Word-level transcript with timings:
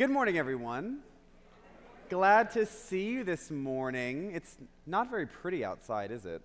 Good 0.00 0.08
morning, 0.08 0.38
everyone. 0.38 1.00
Glad 2.08 2.52
to 2.52 2.64
see 2.64 3.10
you 3.10 3.22
this 3.22 3.50
morning. 3.50 4.32
It's 4.32 4.56
not 4.86 5.10
very 5.10 5.26
pretty 5.26 5.62
outside, 5.62 6.10
is 6.10 6.24
it? 6.24 6.40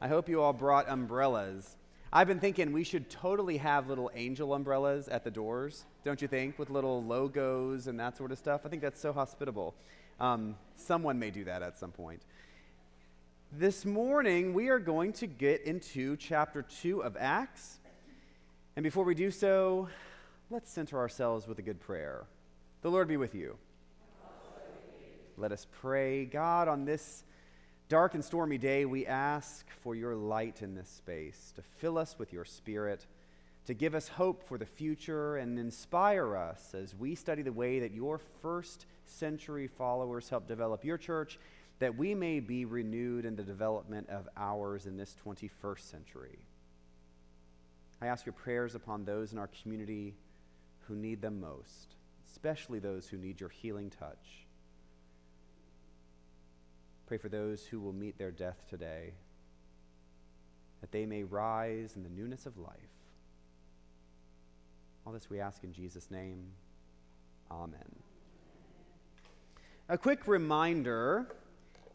I 0.00 0.08
hope 0.08 0.28
you 0.28 0.42
all 0.42 0.52
brought 0.52 0.88
umbrellas. 0.88 1.76
I've 2.12 2.26
been 2.26 2.40
thinking 2.40 2.72
we 2.72 2.82
should 2.82 3.08
totally 3.08 3.58
have 3.58 3.86
little 3.86 4.10
angel 4.16 4.52
umbrellas 4.52 5.06
at 5.06 5.22
the 5.22 5.30
doors, 5.30 5.84
don't 6.04 6.20
you 6.20 6.26
think? 6.26 6.58
With 6.58 6.70
little 6.70 7.04
logos 7.04 7.86
and 7.86 8.00
that 8.00 8.16
sort 8.16 8.32
of 8.32 8.38
stuff. 8.38 8.62
I 8.64 8.68
think 8.68 8.82
that's 8.82 9.00
so 9.00 9.12
hospitable. 9.12 9.76
Um, 10.18 10.56
someone 10.74 11.20
may 11.20 11.30
do 11.30 11.44
that 11.44 11.62
at 11.62 11.78
some 11.78 11.92
point. 11.92 12.20
This 13.52 13.84
morning, 13.84 14.54
we 14.54 14.70
are 14.70 14.80
going 14.80 15.12
to 15.12 15.28
get 15.28 15.62
into 15.62 16.16
chapter 16.16 16.62
2 16.62 17.04
of 17.04 17.16
Acts. 17.16 17.78
And 18.74 18.82
before 18.82 19.04
we 19.04 19.14
do 19.14 19.30
so, 19.30 19.88
let's 20.50 20.68
center 20.68 20.98
ourselves 20.98 21.46
with 21.46 21.60
a 21.60 21.62
good 21.62 21.78
prayer. 21.78 22.26
The 22.82 22.90
Lord 22.90 23.08
be 23.08 23.18
with 23.18 23.34
you. 23.34 23.58
Let 25.36 25.52
us 25.52 25.66
pray. 25.70 26.24
God, 26.24 26.66
on 26.66 26.86
this 26.86 27.24
dark 27.90 28.14
and 28.14 28.24
stormy 28.24 28.56
day, 28.56 28.86
we 28.86 29.06
ask 29.06 29.66
for 29.82 29.94
your 29.94 30.14
light 30.14 30.62
in 30.62 30.74
this 30.74 30.88
space, 30.88 31.52
to 31.56 31.62
fill 31.62 31.98
us 31.98 32.18
with 32.18 32.32
your 32.32 32.46
spirit, 32.46 33.06
to 33.66 33.74
give 33.74 33.94
us 33.94 34.08
hope 34.08 34.48
for 34.48 34.56
the 34.56 34.64
future, 34.64 35.36
and 35.36 35.58
inspire 35.58 36.34
us 36.34 36.74
as 36.74 36.94
we 36.94 37.14
study 37.14 37.42
the 37.42 37.52
way 37.52 37.80
that 37.80 37.92
your 37.92 38.18
first 38.40 38.86
century 39.04 39.66
followers 39.66 40.30
helped 40.30 40.48
develop 40.48 40.82
your 40.82 40.96
church, 40.96 41.38
that 41.80 41.98
we 41.98 42.14
may 42.14 42.40
be 42.40 42.64
renewed 42.64 43.26
in 43.26 43.36
the 43.36 43.42
development 43.42 44.08
of 44.08 44.26
ours 44.38 44.86
in 44.86 44.96
this 44.96 45.14
21st 45.26 45.80
century. 45.80 46.38
I 48.00 48.06
ask 48.06 48.24
your 48.24 48.32
prayers 48.32 48.74
upon 48.74 49.04
those 49.04 49.34
in 49.34 49.38
our 49.38 49.50
community 49.62 50.14
who 50.88 50.94
need 50.94 51.20
them 51.20 51.40
most, 51.42 51.96
especially 52.30 52.78
those 52.78 53.08
who 53.08 53.16
need 53.16 53.40
your 53.40 53.48
healing 53.48 53.90
touch. 53.90 54.46
Pray 57.06 57.18
for 57.18 57.28
those 57.28 57.64
who 57.66 57.80
will 57.80 57.92
meet 57.92 58.18
their 58.18 58.30
death 58.30 58.62
today, 58.68 59.14
that 60.80 60.92
they 60.92 61.06
may 61.06 61.24
rise 61.24 61.96
in 61.96 62.02
the 62.02 62.08
newness 62.08 62.46
of 62.46 62.56
life. 62.56 62.76
All 65.04 65.12
this 65.12 65.28
we 65.28 65.40
ask 65.40 65.64
in 65.64 65.72
Jesus' 65.72 66.10
name. 66.10 66.44
Amen. 67.50 67.96
A 69.88 69.98
quick 69.98 70.28
reminder 70.28 71.34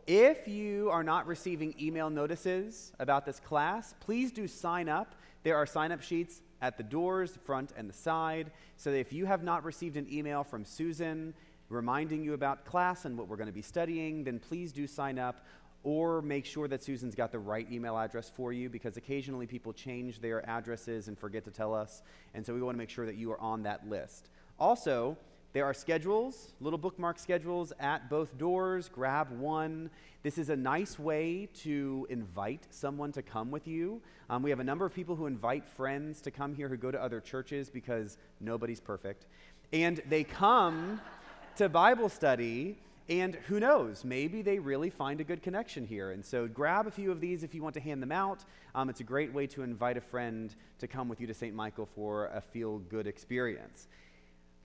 if 0.06 0.48
you 0.48 0.90
are 0.92 1.04
not 1.04 1.26
receiving 1.28 1.74
email 1.80 2.10
notices 2.10 2.92
about 3.00 3.26
this 3.26 3.40
class, 3.40 3.96
please 4.02 4.32
do 4.32 4.48
sign 4.48 4.90
up. 4.90 5.16
There 5.44 5.56
are 5.56 5.66
sign 5.66 5.92
up 5.92 6.02
sheets 6.02 6.42
at 6.62 6.78
the 6.78 6.84
doors, 6.84 7.38
front 7.46 7.72
and 7.78 7.90
the 7.90 7.94
side. 7.94 8.52
So 8.78 8.92
if 8.92 9.14
you 9.14 9.26
have 9.26 9.44
not 9.44 9.64
received 9.64 9.98
an 9.98 10.08
email 10.12 10.44
from 10.44 10.66
Susan 10.66 11.34
reminding 11.70 12.24
you 12.24 12.34
about 12.34 12.66
class 12.66 13.06
and 13.06 13.18
what 13.18 13.28
we're 13.28 13.38
going 13.38 13.48
to 13.48 13.54
be 13.54 13.62
studying, 13.62 14.24
then 14.24 14.40
please 14.40 14.72
do 14.72 14.86
sign 14.86 15.18
up 15.18 15.46
or 15.84 16.22
make 16.22 16.46
sure 16.46 16.68
that 16.68 16.84
Susan's 16.84 17.14
got 17.14 17.32
the 17.32 17.40
right 17.40 17.72
email 17.72 17.98
address 17.98 18.30
for 18.30 18.52
you 18.52 18.70
because 18.70 18.98
occasionally 18.98 19.46
people 19.46 19.72
change 19.72 20.20
their 20.20 20.48
addresses 20.50 21.08
and 21.08 21.18
forget 21.18 21.44
to 21.46 21.52
tell 21.52 21.74
us. 21.74 22.02
And 22.34 22.46
so 22.46 22.54
we 22.54 22.62
want 22.62 22.76
to 22.76 22.80
make 22.80 22.90
sure 22.90 23.06
that 23.06 23.16
you 23.16 23.32
are 23.32 23.40
on 23.40 23.64
that 23.64 23.88
list. 23.88 24.30
Also, 24.60 25.16
there 25.56 25.64
are 25.64 25.74
schedules, 25.74 26.52
little 26.60 26.78
bookmark 26.78 27.18
schedules 27.18 27.72
at 27.80 28.10
both 28.10 28.38
doors. 28.38 28.90
Grab 28.90 29.32
one. 29.40 29.90
This 30.22 30.38
is 30.38 30.50
a 30.50 30.56
nice 30.58 31.00
way 31.00 31.48
to 31.62 32.06
invite 32.10 32.68
someone 32.72 33.14
to 33.14 33.22
come 33.22 33.52
with 33.52 33.66
you. 33.66 34.02
Um, 34.30 34.44
we 34.44 34.50
have 34.50 34.60
a 34.60 34.66
number 34.66 34.86
of 34.86 34.94
people 34.94 35.16
who 35.16 35.28
invite 35.28 35.66
friends 35.66 36.20
to 36.24 36.30
come 36.30 36.56
here 36.56 36.68
who 36.68 36.76
go 36.76 36.92
to 36.92 37.02
other 37.02 37.22
churches 37.22 37.70
because 37.70 38.18
nobody's 38.42 38.82
perfect. 38.82 39.28
And 39.72 40.02
they 40.10 40.26
come 40.26 41.00
to 41.56 41.70
Bible 41.70 42.10
study, 42.10 42.76
and 43.08 43.36
who 43.48 43.62
knows, 43.62 44.04
maybe 44.04 44.42
they 44.42 44.60
really 44.60 44.90
find 44.90 45.22
a 45.22 45.24
good 45.24 45.42
connection 45.42 45.88
here. 45.88 46.12
And 46.12 46.26
so 46.26 46.50
grab 46.50 46.86
a 46.86 46.92
few 46.92 47.14
of 47.14 47.22
these 47.22 47.44
if 47.44 47.56
you 47.56 47.64
want 47.64 47.76
to 47.76 47.82
hand 47.82 48.02
them 48.02 48.12
out. 48.12 48.44
Um, 48.74 48.90
it's 48.90 49.00
a 49.00 49.06
great 49.06 49.34
way 49.34 49.48
to 49.48 49.64
invite 49.64 49.96
a 49.96 50.02
friend 50.02 50.54
to 50.80 50.88
come 50.88 51.08
with 51.08 51.22
you 51.22 51.28
to 51.28 51.34
St. 51.34 51.56
Michael 51.56 51.88
for 51.96 52.26
a 52.34 52.42
feel 52.42 52.80
good 52.80 53.08
experience. 53.08 53.88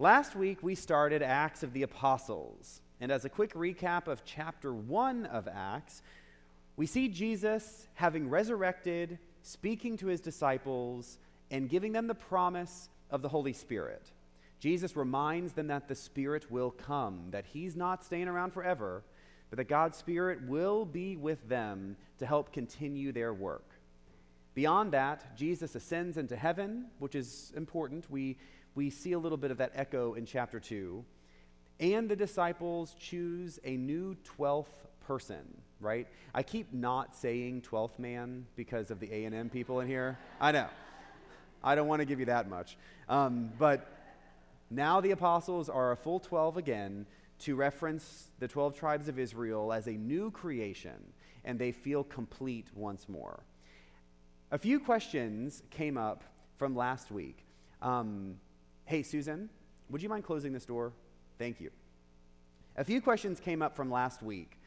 Last 0.00 0.34
week, 0.34 0.62
we 0.62 0.76
started 0.76 1.22
Acts 1.22 1.62
of 1.62 1.74
the 1.74 1.82
Apostles. 1.82 2.80
And 3.02 3.12
as 3.12 3.26
a 3.26 3.28
quick 3.28 3.52
recap 3.52 4.08
of 4.08 4.24
chapter 4.24 4.72
1 4.72 5.26
of 5.26 5.46
Acts, 5.46 6.00
we 6.78 6.86
see 6.86 7.06
Jesus 7.06 7.86
having 7.92 8.30
resurrected, 8.30 9.18
speaking 9.42 9.98
to 9.98 10.06
his 10.06 10.22
disciples, 10.22 11.18
and 11.50 11.68
giving 11.68 11.92
them 11.92 12.06
the 12.06 12.14
promise 12.14 12.88
of 13.10 13.20
the 13.20 13.28
Holy 13.28 13.52
Spirit. 13.52 14.10
Jesus 14.58 14.96
reminds 14.96 15.52
them 15.52 15.66
that 15.66 15.86
the 15.86 15.94
Spirit 15.94 16.50
will 16.50 16.70
come, 16.70 17.26
that 17.30 17.44
he's 17.44 17.76
not 17.76 18.02
staying 18.02 18.26
around 18.26 18.54
forever, 18.54 19.02
but 19.50 19.58
that 19.58 19.68
God's 19.68 19.98
Spirit 19.98 20.40
will 20.48 20.86
be 20.86 21.16
with 21.16 21.46
them 21.46 21.94
to 22.20 22.24
help 22.24 22.54
continue 22.54 23.12
their 23.12 23.34
work. 23.34 23.68
Beyond 24.54 24.92
that, 24.92 25.36
Jesus 25.36 25.74
ascends 25.74 26.16
into 26.16 26.36
heaven, 26.36 26.86
which 27.00 27.14
is 27.14 27.52
important. 27.54 28.10
We 28.10 28.38
we 28.80 28.88
see 28.88 29.12
a 29.12 29.18
little 29.18 29.36
bit 29.36 29.50
of 29.50 29.58
that 29.58 29.72
echo 29.74 30.14
in 30.14 30.24
chapter 30.24 30.58
2. 30.58 31.04
And 31.80 32.08
the 32.08 32.16
disciples 32.16 32.96
choose 32.98 33.58
a 33.62 33.76
new 33.76 34.16
12th 34.38 34.72
person, 35.06 35.44
right? 35.80 36.06
I 36.34 36.42
keep 36.42 36.72
not 36.72 37.14
saying 37.14 37.64
12th 37.70 37.98
man 37.98 38.46
because 38.56 38.90
of 38.90 38.98
the 38.98 39.12
A&M 39.12 39.50
people 39.50 39.80
in 39.80 39.86
here. 39.86 40.18
I 40.40 40.52
know. 40.52 40.66
I 41.62 41.74
don't 41.74 41.88
want 41.88 42.00
to 42.00 42.06
give 42.06 42.20
you 42.20 42.24
that 42.24 42.48
much. 42.48 42.78
Um, 43.06 43.52
but 43.58 43.86
now 44.70 45.02
the 45.02 45.10
apostles 45.10 45.68
are 45.68 45.92
a 45.92 45.96
full 45.96 46.18
12 46.18 46.56
again 46.56 47.04
to 47.40 47.56
reference 47.56 48.30
the 48.38 48.48
12 48.48 48.74
tribes 48.74 49.08
of 49.08 49.18
Israel 49.18 49.74
as 49.74 49.88
a 49.88 49.92
new 49.92 50.30
creation, 50.30 51.12
and 51.44 51.58
they 51.58 51.70
feel 51.70 52.02
complete 52.02 52.68
once 52.74 53.10
more. 53.10 53.42
A 54.50 54.56
few 54.56 54.80
questions 54.80 55.62
came 55.68 55.98
up 55.98 56.24
from 56.56 56.74
last 56.74 57.10
week. 57.10 57.44
Um, 57.82 58.36
Hey, 58.90 59.04
Susan, 59.04 59.48
would 59.88 60.02
you 60.02 60.08
mind 60.08 60.24
closing 60.24 60.52
this 60.52 60.64
door? 60.64 60.92
Thank 61.38 61.60
you. 61.60 61.70
A 62.76 62.82
few 62.82 63.00
questions 63.00 63.38
came 63.38 63.62
up 63.62 63.76
from 63.76 63.88
last 63.88 64.20
week. 64.20 64.58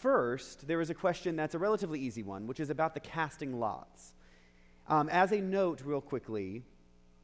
First, 0.00 0.68
there 0.68 0.78
is 0.82 0.90
a 0.90 0.94
question 0.94 1.36
that's 1.36 1.54
a 1.54 1.58
relatively 1.58 1.98
easy 2.00 2.22
one, 2.22 2.46
which 2.46 2.60
is 2.60 2.68
about 2.68 2.92
the 2.92 3.00
casting 3.00 3.58
lots. 3.58 4.12
Um, 4.88 5.08
as 5.08 5.32
a 5.32 5.40
note, 5.40 5.80
real 5.82 6.02
quickly, 6.02 6.64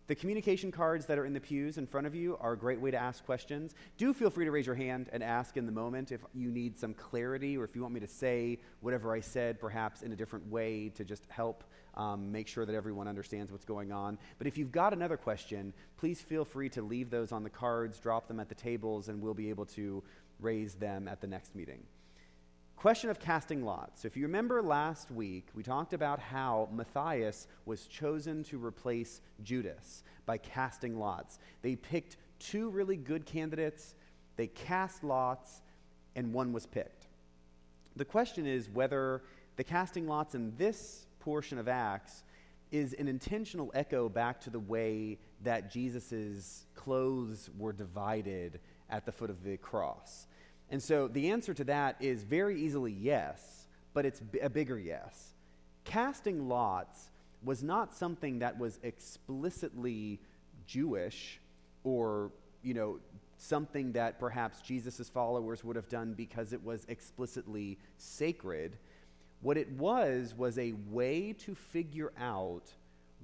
the 0.07 0.15
communication 0.15 0.73
cards 0.73 1.05
that 1.05 1.19
are 1.19 1.27
in 1.27 1.35
the 1.35 1.41
pews 1.41 1.77
in 1.77 1.87
front 1.87 2.07
of 2.07 2.15
you 2.15 2.39
are 2.41 2.55
a 2.55 2.57
great 2.57 2.81
way 2.81 2.91
to 2.91 2.97
ask 2.97 3.23
questions. 3.27 3.75
Do 3.99 4.15
feel 4.15 4.31
free 4.31 4.47
to 4.47 4.51
raise 4.51 4.65
your 4.65 4.75
hand 4.75 5.11
and 5.13 5.23
ask 5.23 5.59
in 5.59 5.67
the 5.67 5.73
moment 5.73 6.13
if 6.13 6.23
you 6.33 6.51
need 6.51 6.79
some 6.79 6.95
clarity 6.95 7.59
or 7.59 7.65
if 7.65 7.77
you 7.77 7.83
want 7.83 7.93
me 7.93 8.01
to 8.01 8.09
say 8.09 8.59
whatever 8.81 9.13
I 9.13 9.21
said, 9.21 9.61
perhaps 9.61 10.01
in 10.01 10.13
a 10.13 10.17
different 10.17 10.51
way 10.51 10.91
to 10.95 11.05
just 11.05 11.27
help 11.29 11.63
um, 11.97 12.31
make 12.31 12.49
sure 12.49 12.67
that 12.67 12.75
everyone 12.75 13.09
understands 13.09 13.51
what's 13.51 13.65
going 13.65 13.93
on. 13.93 14.19
But 14.39 14.47
if 14.47 14.59
you've 14.59 14.73
got 14.73 14.93
another 14.93 15.17
question, 15.17 15.73
please 15.97 16.21
feel 16.21 16.45
free 16.45 16.69
to 16.71 16.83
leave 16.83 17.11
those 17.11 17.33
on 17.33 17.43
the 17.43 17.51
cards, 17.51 17.99
drop 17.99 18.29
them 18.29 18.41
at 18.41 18.49
the 18.49 18.55
tables, 18.55 19.09
and 19.09 19.21
we'll 19.21 19.35
be 19.35 19.51
able 19.51 19.67
to 19.67 20.03
raise 20.41 20.75
them 20.75 21.09
at 21.09 21.21
the 21.21 21.27
next 21.27 21.55
meeting. 21.55 21.83
Question 22.77 23.09
of 23.09 23.19
casting 23.19 23.65
lots. 23.65 24.03
So 24.03 24.07
if 24.07 24.17
you 24.17 24.25
remember 24.25 24.61
last 24.61 25.11
week, 25.11 25.49
we 25.55 25.63
talked 25.63 25.95
about 25.95 26.21
how 26.21 26.69
Matthias 26.71 27.49
was 27.65 27.87
chosen 27.87 28.45
to 28.45 28.63
replace 28.63 29.23
Judas 29.43 30.03
by 30.27 30.37
casting 30.37 30.99
lots. 30.99 31.39
They 31.63 31.75
picked 31.75 32.19
two 32.39 32.69
really 32.69 32.97
good 32.97 33.25
candidates, 33.25 33.95
they 34.37 34.49
cast 34.49 35.03
lots, 35.03 35.63
and 36.17 36.35
one 36.35 36.53
was 36.53 36.67
picked. 36.67 37.07
The 37.97 38.05
question 38.05 38.47
is 38.47 38.69
whether 38.69 39.23
the 39.57 39.65
casting 39.65 40.07
lots 40.07 40.35
in 40.35 40.53
this 40.59 41.06
portion 41.27 41.59
of 41.59 41.67
Acts 41.67 42.23
is 42.71 42.93
an 42.93 43.09
intentional 43.09 43.73
echo 43.75 44.09
back 44.09 44.41
to 44.41 44.49
the 44.49 44.61
way 44.61 45.19
that 45.43 45.73
Jesus' 45.73 46.67
clothes 46.77 47.51
were 47.59 47.73
divided 47.73 48.61
at 48.89 49.05
the 49.05 49.11
foot 49.11 49.29
of 49.29 49.43
the 49.43 49.57
cross. 49.57 50.29
And 50.71 50.81
so 50.81 51.09
the 51.09 51.31
answer 51.31 51.53
to 51.53 51.65
that 51.65 51.97
is 51.99 52.23
very 52.23 52.61
easily 52.61 52.93
yes, 52.93 53.67
but 53.93 54.07
it's 54.07 54.23
a 54.41 54.49
bigger 54.49 54.79
yes. 54.79 55.33
Casting 55.83 56.49
lots 56.49 57.11
was 57.43 57.61
not 57.61 57.93
something 57.93 58.39
that 58.39 58.57
was 58.57 58.79
explicitly 58.85 60.21
Jewish 60.65 61.41
or, 61.83 62.31
you 62.63 62.75
know, 62.75 63.01
something 63.37 63.91
that 63.93 64.21
perhaps 64.21 64.61
Jesus' 64.61 65.09
followers 65.09 65.65
would 65.65 65.75
have 65.75 65.89
done 65.89 66.15
because 66.15 66.53
it 66.53 66.63
was 66.63 66.85
explicitly 66.89 67.79
sacred. 67.99 68.79
What 69.47 69.57
it 69.57 69.71
was 69.79 70.35
was 70.37 70.59
a 70.59 70.73
way 70.91 71.33
to 71.35 71.55
figure 71.55 72.13
out 72.19 72.65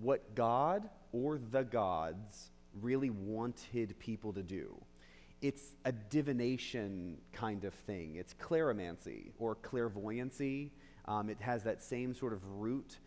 what 0.01 0.37
God 0.37 0.89
or 1.11 1.37
the 1.37 1.65
gods 1.65 2.53
really 2.81 3.11
wanted 3.11 3.99
people 3.99 4.33
to 4.35 4.43
do. 4.45 4.81
It's 5.41 5.75
a 5.85 5.91
divination 5.91 7.17
kind 7.33 7.65
of 7.65 7.75
thing. 7.75 8.15
It's 8.15 8.35
clairvoyancy 8.35 9.33
or 9.41 9.57
clairvoyancy. 9.57 10.71
Um, 11.07 11.29
it 11.29 11.41
has 11.41 11.65
that 11.65 11.83
same 11.83 12.15
sort 12.15 12.35
of 12.35 12.47
root 12.53 12.99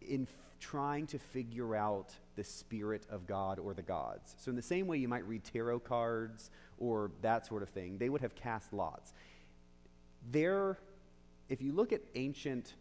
in 0.00 0.22
f- 0.22 0.54
trying 0.58 1.06
to 1.08 1.18
figure 1.18 1.76
out 1.76 2.14
the 2.34 2.44
spirit 2.44 3.06
of 3.10 3.26
God 3.26 3.58
or 3.58 3.74
the 3.74 3.82
gods. 3.82 4.36
So, 4.38 4.48
in 4.48 4.56
the 4.56 4.62
same 4.62 4.86
way 4.86 4.96
you 4.96 5.06
might 5.06 5.28
read 5.28 5.44
tarot 5.44 5.80
cards 5.80 6.50
or 6.78 7.10
that 7.20 7.44
sort 7.44 7.62
of 7.62 7.68
thing, 7.68 7.98
they 7.98 8.08
would 8.08 8.22
have 8.22 8.34
cast 8.34 8.72
lots. 8.72 9.12
There, 10.30 10.78
if 11.48 11.62
you 11.62 11.72
look 11.72 11.92
at 11.92 12.00
ancient 12.14 12.74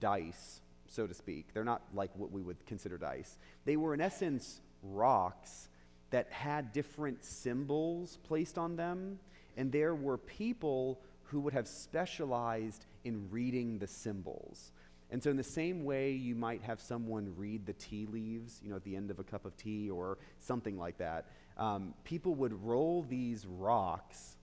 dice, 0.00 0.60
so 0.88 1.06
to 1.06 1.14
speak, 1.14 1.52
they're 1.52 1.64
not 1.64 1.82
like 1.94 2.10
what 2.14 2.30
we 2.30 2.42
would 2.42 2.64
consider 2.66 2.98
dice. 2.98 3.38
They 3.64 3.76
were, 3.76 3.94
in 3.94 4.00
essence, 4.00 4.60
rocks 4.82 5.68
that 6.10 6.30
had 6.30 6.72
different 6.72 7.24
symbols 7.24 8.18
placed 8.24 8.58
on 8.58 8.76
them, 8.76 9.18
and 9.56 9.72
there 9.72 9.94
were 9.94 10.18
people 10.18 11.00
who 11.24 11.40
would 11.40 11.52
have 11.52 11.66
specialized 11.66 12.84
in 13.04 13.28
reading 13.30 13.78
the 13.78 13.86
symbols. 13.86 14.70
And 15.10 15.22
so, 15.22 15.30
in 15.30 15.36
the 15.36 15.44
same 15.44 15.84
way, 15.84 16.12
you 16.12 16.34
might 16.34 16.62
have 16.62 16.80
someone 16.80 17.32
read 17.36 17.64
the 17.64 17.72
tea 17.72 18.06
leaves, 18.06 18.60
you 18.62 18.70
know, 18.70 18.76
at 18.76 18.84
the 18.84 18.96
end 18.96 19.10
of 19.10 19.18
a 19.18 19.24
cup 19.24 19.44
of 19.44 19.56
tea 19.56 19.88
or 19.88 20.18
something 20.40 20.76
like 20.76 20.98
that. 20.98 21.26
Um, 21.56 21.94
people 22.04 22.34
would 22.36 22.64
roll 22.64 23.06
these 23.08 23.46
rocks, 23.46 24.35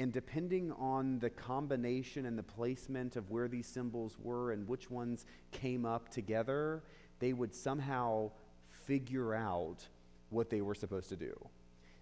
and 0.00 0.12
depending 0.12 0.72
on 0.72 1.18
the 1.18 1.28
combination 1.30 2.24
and 2.24 2.38
the 2.38 2.42
placement 2.42 3.16
of 3.16 3.30
where 3.30 3.48
these 3.48 3.66
symbols 3.66 4.16
were 4.22 4.52
and 4.52 4.66
which 4.66 4.90
ones 4.90 5.26
came 5.52 5.84
up 5.84 6.08
together, 6.08 6.82
they 7.18 7.34
would 7.34 7.54
somehow 7.54 8.30
figure 8.70 9.34
out 9.34 9.86
what 10.30 10.48
they 10.48 10.62
were 10.62 10.74
supposed 10.74 11.10
to 11.10 11.16
do. 11.16 11.34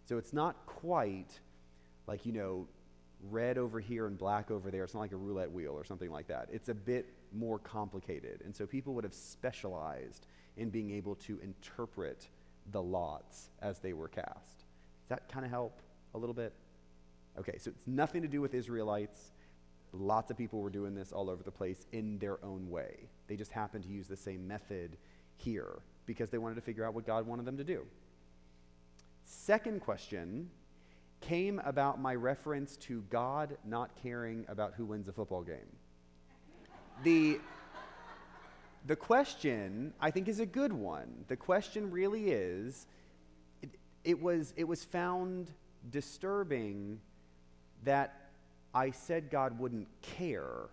So, 0.05 0.17
it's 0.17 0.33
not 0.33 0.65
quite 0.65 1.41
like, 2.07 2.25
you 2.25 2.33
know, 2.33 2.67
red 3.31 3.59
over 3.59 3.81
here 3.81 4.07
and 4.07 4.17
black 4.17 4.51
over 4.51 4.71
there. 4.71 4.85
It's 4.85 4.95
not 4.95 5.01
like 5.01 5.13
a 5.13 5.17
roulette 5.17 5.51
wheel 5.51 5.73
or 5.73 5.85
something 5.85 6.11
like 6.11 6.29
that. 6.29 6.49
It's 6.53 6.69
a 6.69 6.75
bit 6.75 7.13
more 7.33 7.59
complicated. 7.59 8.43
And 8.45 8.55
so 8.55 8.65
people 8.65 8.95
would 8.95 9.05
have 9.05 9.13
specialized 9.13 10.27
in 10.57 10.71
being 10.71 10.91
able 10.93 11.17
to 11.17 11.39
interpret 11.43 12.29
the 12.71 12.83
lots 12.83 13.51
as 13.61 13.81
they 13.81 13.93
were 13.93 14.09
cast. 14.09 14.65
Does 15.03 15.09
that 15.09 15.29
kind 15.29 15.45
of 15.45 15.51
help 15.51 15.81
a 16.15 16.19
little 16.19 16.35
bit? 16.35 16.53
Okay, 17.39 17.59
so 17.59 17.71
it's 17.71 17.87
nothing 17.87 18.23
to 18.23 18.29
do 18.29 18.41
with 18.41 18.55
Israelites. 18.55 19.31
Lots 19.93 20.31
of 20.31 20.37
people 20.37 20.61
were 20.61 20.71
doing 20.71 20.95
this 20.95 21.13
all 21.13 21.31
over 21.31 21.43
the 21.43 21.51
place 21.51 21.87
in 21.93 22.19
their 22.19 22.45
own 22.45 22.69
way. 22.69 23.09
They 23.29 23.37
just 23.37 23.53
happened 23.53 23.85
to 23.85 23.91
use 23.91 24.09
the 24.09 24.17
same 24.17 24.47
method 24.47 24.97
here 25.37 25.79
because 26.05 26.31
they 26.31 26.39
wanted 26.39 26.57
to 26.57 26.61
figure 26.61 26.85
out 26.85 26.95
what 26.95 27.07
God 27.07 27.27
wanted 27.27 27.45
them 27.45 27.57
to 27.57 27.65
do. 27.65 27.87
Second 29.25 29.81
question 29.81 30.51
came 31.21 31.61
about 31.65 32.01
my 32.01 32.15
reference 32.15 32.77
to 32.77 33.03
God 33.11 33.57
not 33.65 33.91
caring 34.03 34.45
about 34.49 34.75
who 34.75 34.85
wins 34.85 35.09
a 35.09 35.13
football 35.13 35.43
game. 35.43 35.77
The, 37.05 37.39
the 38.87 38.97
question, 38.97 39.93
I 40.01 40.11
think, 40.11 40.29
is 40.29 40.41
a 40.41 40.47
good 40.47 40.73
one. 40.73 41.25
The 41.29 41.37
question 41.37 41.91
really 41.91 42.31
is 42.31 42.87
it, 43.63 43.71
it, 44.05 44.21
was, 44.21 44.55
it 44.57 44.65
was 44.65 44.85
found 44.85 45.51
disturbing 45.91 47.01
that 47.85 48.31
I 48.75 48.91
said 48.91 49.31
God 49.31 49.59
wouldn't 49.59 49.89
care 50.03 50.69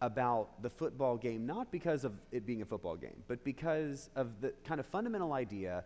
about 0.00 0.62
the 0.62 0.70
football 0.70 1.16
game, 1.16 1.46
not 1.46 1.70
because 1.70 2.04
of 2.04 2.12
it 2.30 2.46
being 2.46 2.62
a 2.62 2.64
football 2.64 2.96
game, 2.96 3.22
but 3.28 3.42
because 3.44 4.10
of 4.16 4.40
the 4.40 4.52
kind 4.64 4.80
of 4.80 4.86
fundamental 4.86 5.32
idea 5.32 5.84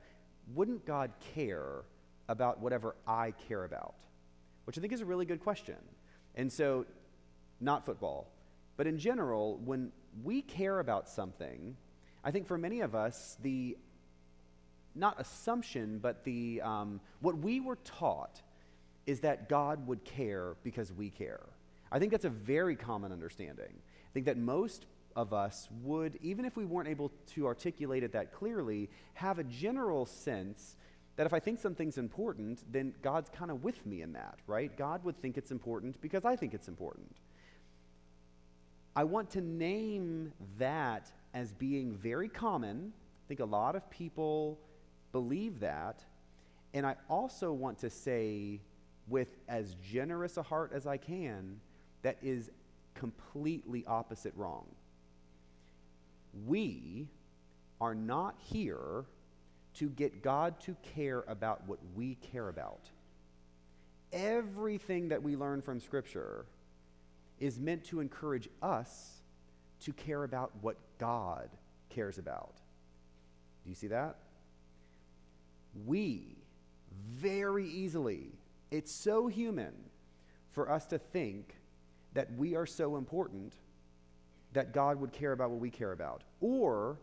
wouldn't 0.55 0.85
God 0.87 1.13
care 1.35 1.83
about 2.29 2.61
whatever 2.61 2.97
I 3.07 3.33
care 3.49 3.65
about? 3.65 3.95
Which 4.65 4.79
I 4.79 4.81
think 4.81 4.93
is 4.93 5.01
a 5.01 5.05
really 5.05 5.27
good 5.27 5.41
question. 5.41 5.77
And 6.35 6.53
so, 6.53 6.87
not 7.61 7.85
football, 7.85 8.29
but 8.77 8.87
in 8.87 8.99
general, 8.99 9.59
when 9.65 9.93
we 10.23 10.43
care 10.43 10.79
about 10.79 11.09
something, 11.09 11.77
I 12.25 12.31
think 12.31 12.47
for 12.47 12.59
many 12.59 12.81
of 12.81 12.95
us, 12.95 13.37
the 13.43 13.77
not 14.95 15.21
assumption, 15.21 15.99
but 15.99 16.25
the 16.25 16.61
um, 16.63 17.01
what 17.21 17.39
we 17.39 17.61
were 17.61 17.77
taught 17.85 18.41
is 19.09 19.21
that 19.21 19.49
God 19.49 19.87
would 19.87 20.05
care 20.05 20.55
because 20.63 20.93
we 20.93 21.09
care. 21.09 21.41
I 21.91 21.99
think 21.99 22.13
that's 22.13 22.27
a 22.27 22.31
very 22.31 22.77
common 22.77 23.11
understanding. 23.11 23.73
I 23.73 24.11
think 24.13 24.27
that 24.27 24.37
most 24.37 24.85
of 25.17 25.33
us 25.33 25.67
would, 25.83 26.19
even 26.21 26.45
if 26.45 26.59
we 26.59 26.67
weren't 26.67 26.89
able 26.89 27.11
to 27.35 27.47
articulate 27.47 28.03
it 28.03 28.13
that 28.13 28.35
clearly, 28.35 28.91
have 29.15 29.39
a 29.39 29.45
general 29.45 30.05
sense 30.05 30.77
that 31.17 31.25
if 31.25 31.33
I 31.33 31.41
think 31.41 31.59
something's 31.59 31.97
important, 31.97 32.63
then 32.71 32.93
God's 33.01 33.31
kind 33.31 33.51
of 33.51 33.65
with 33.65 33.87
me 33.87 34.03
in 34.03 34.13
that, 34.13 34.41
right? 34.47 34.77
God 34.77 35.03
would 35.05 35.19
think 35.23 35.39
it's 35.39 35.53
important 35.53 35.99
because 36.03 36.27
I 36.27 36.37
think 36.37 36.53
it's 36.53 36.69
important. 36.69 37.17
I 38.95 39.05
want 39.05 39.31
to 39.31 39.41
name 39.41 40.35
that 40.59 41.11
as 41.33 41.55
being 41.55 41.95
very 41.95 42.29
common. 42.29 42.93
I 42.95 43.25
think 43.27 43.41
a 43.41 43.47
lot 43.47 43.75
of 43.75 43.89
people 43.89 44.59
believe 45.13 45.61
that. 45.61 46.05
And 46.75 46.87
I 46.87 46.97
also 47.09 47.53
want 47.53 47.79
to 47.79 47.89
say, 47.89 48.61
with 49.09 49.29
as 49.49 49.75
generous 49.91 50.37
a 50.37 50.43
heart 50.43 50.73
as 50.75 50.87
I 50.87 50.97
can, 50.97 51.61
that 52.03 52.19
is 52.23 52.51
completely 52.95 53.85
opposite 53.87 54.33
wrong. 54.37 54.67
We 56.47 57.09
are 57.81 57.95
not 57.95 58.37
here 58.39 59.05
to 59.75 59.89
get 59.89 60.23
God 60.23 60.59
to 60.61 60.77
care 60.95 61.25
about 61.29 61.67
what 61.67 61.79
we 61.95 62.17
care 62.33 62.49
about. 62.49 62.81
Everything 64.13 65.09
that 65.09 65.23
we 65.23 65.37
learn 65.37 65.63
from 65.63 65.81
Scripture 65.81 66.47
is 67.39 67.61
meant 67.61 67.85
to 67.85 68.01
encourage 68.01 68.49
us 68.63 69.21
to 69.81 69.93
care 69.93 70.25
about 70.25 70.51
what 70.61 70.77
God 70.99 71.49
cares 71.91 72.19
about. 72.19 72.55
Do 73.65 73.71
you 73.71 73.77
see 73.77 73.89
that? 73.89 74.17
We 75.87 76.37
very 76.91 77.69
easily, 77.69 78.33
it's 78.71 78.93
so 78.93 79.27
human 79.27 79.73
for 80.51 80.71
us 80.71 80.87
to 80.87 80.99
think 80.99 81.55
that 82.15 82.33
we 82.37 82.57
are 82.57 82.67
so 82.67 82.97
important 82.97 83.55
that 84.53 84.73
God 84.73 85.01
would 85.01 85.13
care 85.13 85.33
about 85.33 85.51
what 85.51 85.61
we 85.61 85.71
care 85.71 85.93
about. 85.93 86.23
Or, 86.41 86.99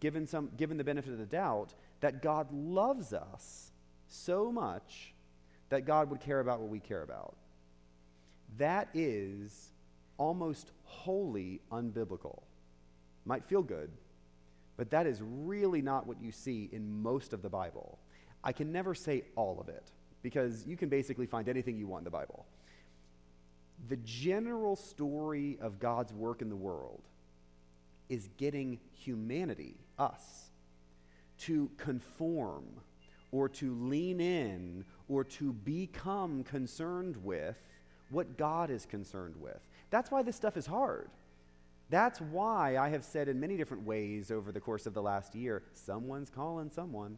given, 0.00 0.26
some, 0.26 0.50
given 0.56 0.76
the 0.76 0.84
benefit 0.84 1.12
of 1.12 1.18
the 1.18 1.26
doubt, 1.26 1.74
that 2.00 2.22
God 2.22 2.52
loves 2.52 3.12
us 3.12 3.70
so 4.08 4.50
much 4.50 5.14
that 5.68 5.84
God 5.86 6.10
would 6.10 6.20
care 6.20 6.40
about 6.40 6.60
what 6.60 6.68
we 6.68 6.80
care 6.80 7.02
about. 7.02 7.36
That 8.58 8.88
is 8.94 9.70
almost 10.16 10.72
wholly 10.84 11.60
unbiblical. 11.70 12.42
Might 13.24 13.44
feel 13.44 13.62
good, 13.62 13.90
but 14.76 14.90
that 14.90 15.06
is 15.06 15.22
really 15.22 15.82
not 15.82 16.06
what 16.06 16.20
you 16.20 16.32
see 16.32 16.68
in 16.72 17.02
most 17.02 17.32
of 17.32 17.42
the 17.42 17.48
Bible. 17.48 17.98
I 18.42 18.52
can 18.52 18.72
never 18.72 18.94
say 18.94 19.22
all 19.36 19.60
of 19.60 19.68
it 19.68 19.92
because 20.22 20.66
you 20.66 20.76
can 20.76 20.88
basically 20.88 21.26
find 21.26 21.48
anything 21.48 21.76
you 21.76 21.86
want 21.86 22.00
in 22.00 22.04
the 22.04 22.10
Bible. 22.10 22.46
The 23.88 23.96
general 23.98 24.76
story 24.76 25.58
of 25.60 25.78
God's 25.78 26.12
work 26.12 26.42
in 26.42 26.48
the 26.48 26.56
world 26.56 27.02
is 28.08 28.28
getting 28.36 28.78
humanity, 28.92 29.76
us, 29.98 30.50
to 31.38 31.70
conform 31.78 32.64
or 33.32 33.48
to 33.48 33.74
lean 33.74 34.20
in 34.20 34.84
or 35.08 35.24
to 35.24 35.52
become 35.52 36.44
concerned 36.44 37.16
with 37.24 37.56
what 38.10 38.36
God 38.36 38.70
is 38.70 38.84
concerned 38.84 39.36
with. 39.38 39.60
That's 39.90 40.10
why 40.10 40.22
this 40.22 40.36
stuff 40.36 40.56
is 40.56 40.66
hard. 40.66 41.10
That's 41.88 42.20
why 42.20 42.76
I 42.76 42.88
have 42.90 43.04
said 43.04 43.28
in 43.28 43.40
many 43.40 43.56
different 43.56 43.84
ways 43.84 44.30
over 44.30 44.52
the 44.52 44.60
course 44.60 44.86
of 44.86 44.94
the 44.94 45.02
last 45.02 45.34
year 45.34 45.62
someone's 45.72 46.30
calling 46.30 46.70
someone. 46.70 47.16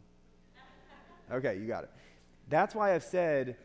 Okay, 1.31 1.57
you 1.57 1.67
got 1.67 1.83
it. 1.83 1.91
That's 2.49 2.75
why 2.75 2.93
I've 2.93 3.03
said 3.03 3.55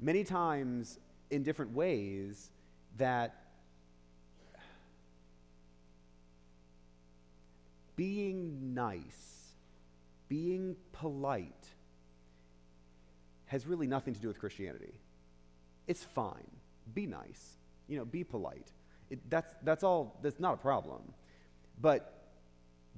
many 0.00 0.24
times 0.24 0.98
in 1.30 1.42
different 1.42 1.72
ways 1.72 2.50
that 2.96 3.34
being 7.96 8.74
nice 8.74 9.34
being 10.28 10.76
polite 10.92 11.66
has 13.46 13.66
really 13.66 13.86
nothing 13.86 14.14
to 14.14 14.20
do 14.20 14.28
with 14.28 14.38
Christianity. 14.38 14.94
It's 15.86 16.02
fine. 16.02 16.50
Be 16.92 17.06
nice. 17.06 17.58
You 17.88 17.98
know, 17.98 18.04
be 18.04 18.24
polite. 18.24 18.72
It, 19.10 19.18
that's, 19.30 19.54
that's 19.62 19.84
all, 19.84 20.18
that's 20.22 20.40
not 20.40 20.54
a 20.54 20.56
problem. 20.56 21.02
But 21.80 22.30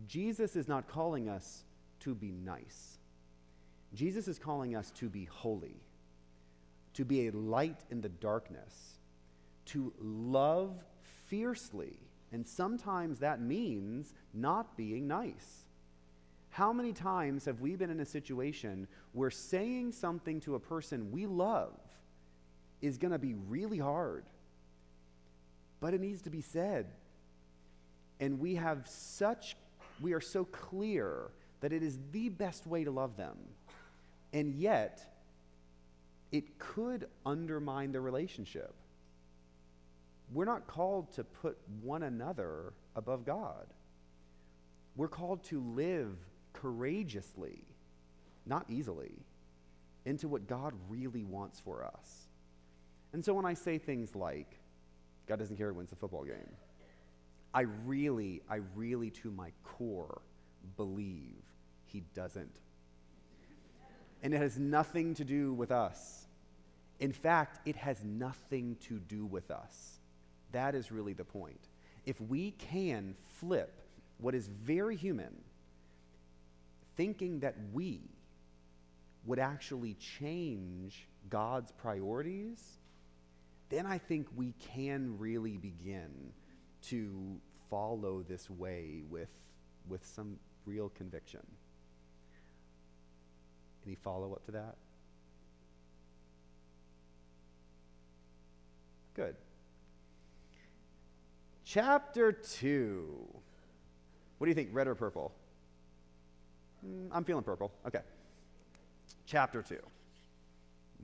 Jesus 0.07 0.57
is 0.57 0.69
not 0.69 0.89
calling 0.89 1.29
us 1.29 1.65
to 2.01 2.15
be 2.15 2.31
nice. 2.31 2.96
Jesus 3.95 4.29
is 4.29 4.39
calling 4.39 4.77
us 4.77 4.91
to 4.93 5.09
be 5.09 5.25
holy, 5.25 5.77
to 6.95 7.05
be 7.05 7.29
a 7.29 7.33
light 7.33 7.81
in 7.91 8.01
the 8.01 8.09
darkness, 8.09 8.99
to 9.67 9.93
love 10.01 10.83
fiercely. 11.27 11.99
And 12.33 12.47
sometimes 12.47 13.21
that 13.21 13.41
means 13.41 14.13
not 14.35 14.77
being 14.77 15.07
nice. 15.07 15.65
How 16.51 16.73
many 16.73 16.93
times 16.93 17.45
have 17.45 17.61
we 17.61 17.77
been 17.77 17.91
in 17.91 18.01
a 18.01 18.07
situation 18.07 18.89
where 19.13 19.31
saying 19.31 19.93
something 19.93 20.41
to 20.41 20.55
a 20.55 20.61
person 20.61 21.11
we 21.13 21.27
love 21.27 21.79
is 22.81 22.99
going 22.99 23.13
to 23.13 23.19
be 23.19 23.35
really 23.35 23.79
hard, 23.79 24.25
but 25.81 25.95
it 25.95 26.01
needs 26.01 26.23
to 26.23 26.31
be 26.31 26.41
said? 26.41 26.87
And 28.21 28.41
we 28.41 28.55
have 28.55 28.89
such 28.89 29.57
we 30.01 30.13
are 30.13 30.21
so 30.21 30.45
clear 30.45 31.31
that 31.61 31.73
it 31.73 31.83
is 31.83 31.99
the 32.13 32.29
best 32.29 32.67
way 32.67 32.85
to 32.85 32.91
love 32.91 33.17
them. 33.17 33.37
And 34.33 34.55
yet, 34.55 35.03
it 36.33 36.59
could 36.59 37.09
undermine 37.25 37.93
the 37.93 38.01
relationship. 38.01 38.75
We're 40.33 40.45
not 40.45 40.67
called 40.67 41.13
to 41.15 41.25
put 41.25 41.57
one 41.83 42.03
another 42.03 42.73
above 42.95 43.25
God. 43.25 43.67
We're 44.97 45.09
called 45.09 45.45
to 45.45 45.61
live 45.61 46.17
courageously, 46.53 47.65
not 48.45 48.65
easily, 48.69 49.13
into 50.05 50.29
what 50.29 50.47
God 50.47 50.73
really 50.89 51.23
wants 51.23 51.61
for 51.61 51.85
us. 51.85 52.29
And 53.13 53.25
so 53.25 53.35
when 53.35 53.45
I 53.45 53.55
say 53.55 53.79
things 53.79 54.15
like, 54.17 54.59
God 55.27 55.39
doesn't 55.39 55.57
care 55.57 55.69
who 55.69 55.75
wins 55.75 55.91
the 55.91 55.97
football 55.97 56.25
game, 56.25 56.53
I 57.55 57.63
really, 57.85 58.43
I 58.51 58.61
really, 58.75 59.11
to 59.11 59.31
my 59.31 59.51
core, 59.65 60.21
believe 60.77 61.43
he 61.87 62.03
doesn't. 62.15 62.61
And 64.27 64.35
it 64.35 64.39
has 64.39 64.59
nothing 64.59 65.15
to 65.15 65.25
do 65.25 65.53
with 65.53 65.71
us. 65.71 66.27
In 66.99 67.13
fact, 67.13 67.61
it 67.65 67.77
has 67.77 68.03
nothing 68.03 68.77
to 68.89 68.99
do 68.99 69.25
with 69.25 69.53
us. 69.53 70.01
That 70.51 70.75
is 70.75 70.91
really 70.91 71.13
the 71.13 71.23
point. 71.23 71.61
If 72.07 72.21
we 72.21 72.51
can 72.51 73.15
flip 73.39 73.83
what 74.19 74.35
is 74.35 74.49
very 74.49 74.97
human, 74.97 75.33
thinking 76.97 77.39
that 77.39 77.55
we 77.73 78.01
would 79.27 79.39
actually 79.39 79.95
change 79.95 81.07
God's 81.31 81.71
priorities, 81.71 82.79
then 83.69 83.87
I 83.87 83.99
think 83.99 84.27
we 84.35 84.55
can 84.75 85.21
really 85.21 85.57
begin 85.57 86.33
to 86.89 87.37
follow 87.71 88.25
this 88.29 88.51
way 88.51 89.05
with, 89.09 89.31
with 89.89 90.05
some 90.05 90.41
real 90.65 90.89
conviction. 90.89 91.47
Any 93.87 93.95
follow 93.95 94.33
up 94.33 94.45
to 94.47 94.53
that? 94.53 94.75
Good. 99.15 99.37
Chapter 101.65 102.33
2. 102.33 103.29
What 104.39 104.45
do 104.45 104.49
you 104.51 104.55
think, 104.55 104.71
red 104.73 104.89
or 104.89 104.95
purple? 104.95 105.33
Mm, 106.87 107.09
I'm 107.13 107.25
feeling 107.25 107.45
purple. 107.45 107.73
Okay. 107.87 108.01
Chapter 109.25 109.63
2. 109.63 109.79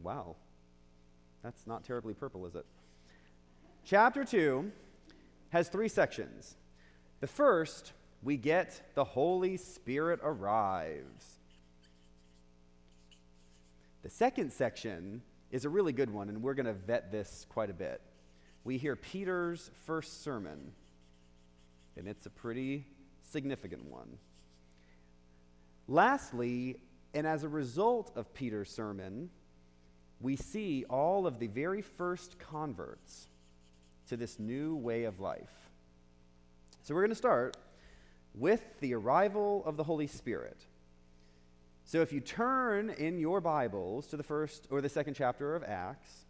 Wow. 0.02 0.36
That's 1.42 1.66
not 1.66 1.84
terribly 1.84 2.14
purple, 2.14 2.46
is 2.46 2.54
it? 2.54 2.66
Chapter 3.84 4.24
2 4.24 4.70
has 5.50 5.68
three 5.68 5.88
sections. 5.88 6.56
The 7.20 7.26
first, 7.26 7.92
we 8.22 8.36
get 8.36 8.94
the 8.94 9.04
Holy 9.04 9.56
Spirit 9.56 10.20
arrives. 10.22 11.38
The 14.02 14.10
second 14.10 14.52
section 14.52 15.22
is 15.52 15.64
a 15.64 15.68
really 15.68 15.92
good 15.92 16.10
one, 16.10 16.28
and 16.28 16.42
we're 16.42 16.54
going 16.54 16.66
to 16.66 16.72
vet 16.72 17.12
this 17.12 17.46
quite 17.48 17.70
a 17.70 17.74
bit. 17.74 18.00
We 18.64 18.76
hear 18.76 18.96
Peter's 18.96 19.70
first 19.86 20.24
sermon, 20.24 20.72
and 21.96 22.08
it's 22.08 22.26
a 22.26 22.30
pretty 22.30 22.84
significant 23.22 23.84
one. 23.84 24.18
Lastly, 25.86 26.80
and 27.14 27.26
as 27.26 27.44
a 27.44 27.48
result 27.48 28.10
of 28.16 28.34
Peter's 28.34 28.70
sermon, 28.70 29.30
we 30.20 30.34
see 30.34 30.84
all 30.90 31.26
of 31.26 31.38
the 31.38 31.48
very 31.48 31.82
first 31.82 32.38
converts 32.38 33.28
to 34.08 34.16
this 34.16 34.38
new 34.38 34.74
way 34.74 35.04
of 35.04 35.20
life. 35.20 35.70
So 36.82 36.94
we're 36.94 37.02
going 37.02 37.10
to 37.10 37.16
start 37.16 37.56
with 38.34 38.62
the 38.80 38.94
arrival 38.94 39.62
of 39.64 39.76
the 39.76 39.84
Holy 39.84 40.06
Spirit. 40.08 40.66
So 41.84 42.00
if 42.00 42.12
you 42.12 42.20
turn 42.20 42.90
in 42.90 43.18
your 43.18 43.40
Bibles 43.40 44.06
to 44.08 44.16
the 44.16 44.22
first 44.22 44.66
or 44.70 44.80
the 44.80 44.88
second 44.88 45.14
chapter 45.14 45.54
of 45.54 45.62
Acts, 45.64 46.24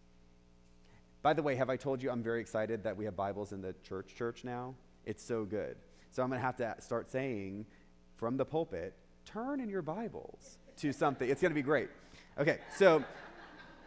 by 1.23 1.35
the 1.35 1.43
way, 1.43 1.55
have 1.55 1.71
I 1.71 1.77
told 1.77 2.03
you 2.03 2.11
I'm 2.11 2.23
very 2.23 2.41
excited 2.41 2.83
that 2.83 2.97
we 2.97 3.05
have 3.05 3.15
Bibles 3.15 3.53
in 3.53 3.61
the 3.61 3.75
church 3.87 4.15
church 4.17 4.45
now? 4.45 4.75
It's 5.05 5.23
so 5.23 5.45
good. 5.45 5.77
So 6.11 6.23
I'm 6.23 6.31
going 6.31 6.41
to 6.41 6.45
have 6.45 6.57
to 6.57 6.75
start 6.81 7.11
saying 7.11 7.67
from 8.17 8.37
the 8.37 8.45
pulpit, 8.45 8.95
turn 9.25 9.61
in 9.61 9.69
your 9.69 9.83
Bibles 9.83 10.59
to 10.79 10.93
something. 10.93 11.29
It's 11.29 11.41
going 11.41 11.53
to 11.53 11.55
be 11.55 11.63
great. 11.63 11.91
Okay, 12.39 12.59
so 12.77 13.05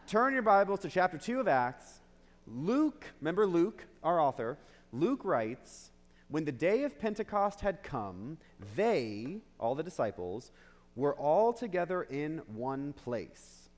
turn 0.08 0.34
your 0.34 0.44
Bibles 0.44 0.80
to 0.82 0.90
chapter 0.90 1.18
2 1.18 1.40
of 1.42 1.48
Acts. 1.48 2.00
Luke, 2.48 3.06
remember 3.20 3.46
Luke, 3.46 3.84
our 4.04 4.20
author, 4.20 4.58
Luke 4.94 5.22
writes, 5.26 5.92
When 6.30 6.46
the 6.46 6.52
day 6.52 6.84
of 6.84 7.00
Pentecost 7.00 7.60
had 7.62 7.84
come, 7.84 8.38
they, 8.76 9.40
all 9.60 9.76
the 9.76 9.84
disciples, 9.84 10.52
were 10.96 11.14
all 11.16 11.54
together 11.54 12.04
in 12.04 12.42
one 12.48 12.94
place. 12.94 13.70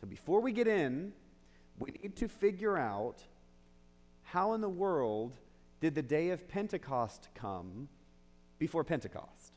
So 0.00 0.06
before 0.06 0.40
we 0.40 0.52
get 0.52 0.68
in, 0.68 1.12
we 1.78 1.90
need 2.02 2.16
to 2.16 2.28
figure 2.28 2.76
out 2.76 3.22
how 4.22 4.52
in 4.52 4.60
the 4.60 4.68
world 4.68 5.36
did 5.80 5.94
the 5.94 6.02
day 6.02 6.30
of 6.30 6.46
Pentecost 6.48 7.28
come 7.34 7.88
before 8.58 8.84
Pentecost? 8.84 9.52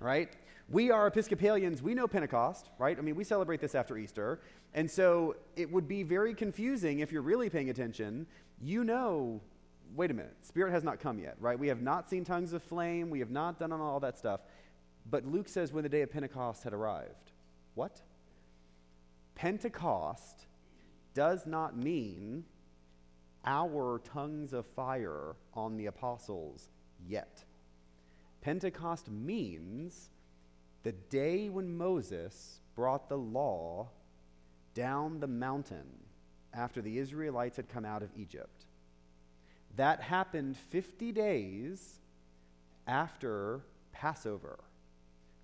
Right? 0.00 0.32
We 0.68 0.90
are 0.90 1.06
Episcopalians. 1.06 1.82
We 1.82 1.94
know 1.94 2.08
Pentecost, 2.08 2.70
right? 2.78 2.98
I 2.98 3.02
mean, 3.02 3.14
we 3.14 3.24
celebrate 3.24 3.60
this 3.60 3.74
after 3.74 3.96
Easter. 3.98 4.40
And 4.74 4.90
so 4.90 5.36
it 5.54 5.70
would 5.70 5.86
be 5.86 6.02
very 6.02 6.34
confusing 6.34 7.00
if 7.00 7.12
you're 7.12 7.22
really 7.22 7.50
paying 7.50 7.68
attention. 7.68 8.26
You 8.60 8.84
know, 8.84 9.40
wait 9.94 10.10
a 10.10 10.14
minute, 10.14 10.36
Spirit 10.42 10.72
has 10.72 10.82
not 10.82 10.98
come 10.98 11.18
yet, 11.18 11.36
right? 11.40 11.58
We 11.58 11.68
have 11.68 11.82
not 11.82 12.08
seen 12.08 12.24
tongues 12.24 12.52
of 12.54 12.62
flame. 12.62 13.10
We 13.10 13.18
have 13.18 13.30
not 13.30 13.58
done 13.58 13.72
all 13.72 14.00
that 14.00 14.18
stuff. 14.18 14.40
But 15.08 15.26
Luke 15.26 15.48
says 15.48 15.72
when 15.72 15.82
the 15.82 15.88
day 15.88 16.02
of 16.02 16.10
Pentecost 16.10 16.64
had 16.64 16.72
arrived. 16.72 17.32
What? 17.74 18.00
Pentecost 19.34 20.46
does 21.14 21.46
not 21.46 21.76
mean 21.76 22.44
our 23.44 24.00
tongues 24.04 24.52
of 24.52 24.66
fire 24.66 25.36
on 25.54 25.76
the 25.76 25.86
apostles 25.86 26.68
yet. 27.06 27.44
Pentecost 28.40 29.10
means 29.10 30.10
the 30.82 30.92
day 30.92 31.48
when 31.48 31.76
Moses 31.76 32.60
brought 32.74 33.08
the 33.08 33.18
law 33.18 33.88
down 34.74 35.20
the 35.20 35.26
mountain 35.26 35.86
after 36.54 36.80
the 36.80 36.98
Israelites 36.98 37.56
had 37.56 37.68
come 37.68 37.84
out 37.84 38.02
of 38.02 38.10
Egypt. 38.16 38.66
That 39.76 40.00
happened 40.00 40.56
50 40.56 41.12
days 41.12 42.00
after 42.86 43.62
Passover. 43.92 44.58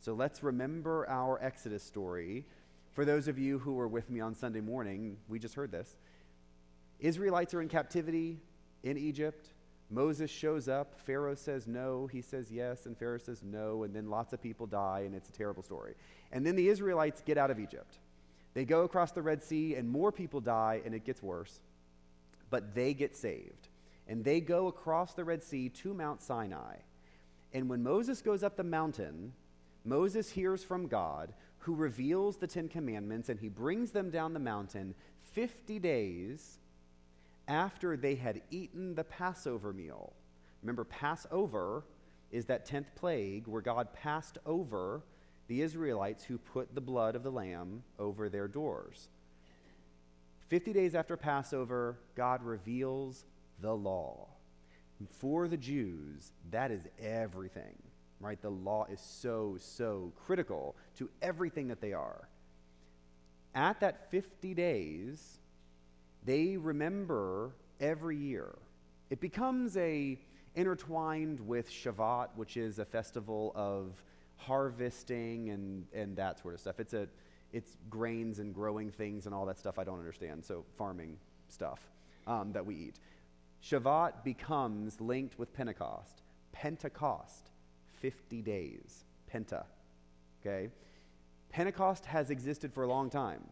So 0.01 0.15
let's 0.15 0.43
remember 0.43 1.09
our 1.09 1.43
Exodus 1.43 1.83
story. 1.83 2.47
For 2.93 3.05
those 3.05 3.29
of 3.29 3.39
you 3.39 3.59
who 3.59 3.75
were 3.75 3.89
with 3.89 4.11
me 4.11 4.21
on 4.21 4.35
Sunday 4.35 4.61
morning, 4.61 5.17
we 5.29 5.39
just 5.39 5.55
heard 5.55 5.73
this. 5.73 5.97
Israelites 7.01 7.53
are 7.55 7.61
in 7.63 7.69
captivity 7.69 8.39
in 8.83 8.97
Egypt. 8.97 9.49
Moses 9.91 10.31
shows 10.31 10.69
up. 10.69 11.01
Pharaoh 11.01 11.35
says 11.35 11.67
no. 11.67 12.07
He 12.07 12.21
says 12.21 12.51
yes. 12.51 12.87
And 12.87 12.97
Pharaoh 12.97 13.19
says 13.19 13.43
no. 13.43 13.85
And 13.85 13.95
then 13.95 14.09
lots 14.09 14.33
of 14.33 14.43
people 14.43 14.67
die, 14.67 15.03
and 15.07 15.15
it's 15.15 15.29
a 15.29 15.33
terrible 15.33 15.63
story. 15.63 15.95
And 16.31 16.47
then 16.47 16.57
the 16.57 16.69
Israelites 16.69 17.23
get 17.25 17.39
out 17.39 17.51
of 17.51 17.59
Egypt. 17.59 17.99
They 18.55 18.65
go 18.65 18.83
across 18.83 19.13
the 19.13 19.23
Red 19.23 19.43
Sea, 19.43 19.75
and 19.75 19.89
more 19.89 20.13
people 20.13 20.41
die, 20.41 20.81
and 20.85 20.95
it 20.95 21.05
gets 21.05 21.23
worse. 21.23 21.61
But 22.51 22.75
they 22.75 22.95
get 22.95 23.17
saved. 23.17 23.69
And 24.07 24.25
they 24.25 24.41
go 24.41 24.69
across 24.69 25.15
the 25.15 25.25
Red 25.25 25.43
Sea 25.43 25.69
to 25.71 25.95
Mount 25.95 26.23
Sinai. 26.23 26.77
And 27.53 27.69
when 27.69 27.83
Moses 27.83 28.23
goes 28.23 28.43
up 28.43 28.57
the 28.57 28.65
mountain, 28.65 29.33
Moses 29.85 30.31
hears 30.31 30.65
from 30.65 30.87
God, 30.87 31.33
who 31.59 31.75
reveals 31.75 32.37
the 32.37 32.47
Ten 32.47 32.69
Commandments, 32.69 33.29
and 33.29 33.39
he 33.39 33.49
brings 33.49 33.91
them 33.91 34.11
down 34.11 34.33
the 34.33 34.41
mountain 34.41 34.95
50 35.33 35.79
days 35.79 36.59
after 37.47 37.97
they 37.97 38.15
had 38.15 38.43
eaten 38.51 38.95
the 38.95 39.05
Passover 39.05 39.73
meal. 39.73 40.13
Remember, 40.63 40.85
Passover 40.85 41.85
is 42.31 42.45
that 42.47 42.69
10th 42.69 42.95
plague 42.95 43.47
where 43.47 43.63
God 43.63 43.93
passed 43.93 44.39
over 44.45 45.03
the 45.47 45.63
Israelites 45.63 46.25
who 46.25 46.39
put 46.39 46.75
the 46.75 46.81
blood 46.81 47.17
of 47.17 47.23
the 47.23 47.33
lamb 47.33 47.83
over 47.99 48.29
their 48.29 48.49
doors. 48.49 49.09
50 50.49 50.73
days 50.73 50.95
after 50.95 51.17
Passover, 51.17 51.99
God 52.15 52.43
reveals 52.43 53.25
the 53.61 53.75
law. 53.75 54.29
For 55.11 55.49
the 55.49 55.57
Jews, 55.57 56.33
that 56.51 56.71
is 56.71 56.83
everything, 57.01 57.77
right? 58.21 58.41
The 58.41 58.51
law 58.51 58.87
is 58.91 59.01
so, 59.01 59.57
so 59.59 60.13
critical 60.27 60.77
to 60.97 61.09
everything 61.23 61.69
that 61.69 61.81
they 61.81 61.93
are. 61.93 62.29
At 63.55 63.81
that 63.81 64.11
50 64.11 64.55
days, 64.55 65.39
they 66.25 66.57
remember 66.57 67.55
every 67.81 68.17
year. 68.17 68.55
It 69.11 69.21
becomes 69.21 69.77
a 69.77 70.19
intertwined 70.55 71.41
with 71.41 71.71
Shavuot, 71.71 72.29
which 72.35 72.57
is 72.57 72.79
a 72.79 72.85
festival 72.85 73.53
of 73.55 74.03
harvesting 74.37 75.51
and, 75.51 75.87
and 75.93 76.17
that 76.17 76.41
sort 76.41 76.55
of 76.55 76.61
stuff. 76.61 76.81
It's 76.81 76.95
a 76.95 77.09
it's 77.53 77.77
grains 77.89 78.41
and 78.41 78.55
growing 78.55 78.91
things 78.91 79.27
and 79.27 79.35
all 79.35 79.47
that 79.47 79.59
stuff 79.59 79.79
I 79.79 79.85
don't 79.85 79.99
understand. 79.99 80.45
So 80.45 80.65
farming 80.77 81.17
stuff 81.49 81.81
um, 82.27 82.53
that 82.53 82.65
we 82.65 82.75
eat. 82.75 82.97
Shavuot 83.65 84.25
becomes 84.25 85.01
linked 85.01 85.39
with 85.39 85.53
Pentecost. 85.53 86.23
Pentecost, 86.53 87.51
50 88.01 88.43
days. 88.43 89.05
Penta. 89.33 89.65
Okay? 90.41 90.71
Pentecost 91.51 92.07
has 92.07 92.31
existed 92.31 92.73
for 92.73 92.85
a 92.85 92.89
long 92.89 93.11
time, 93.11 93.43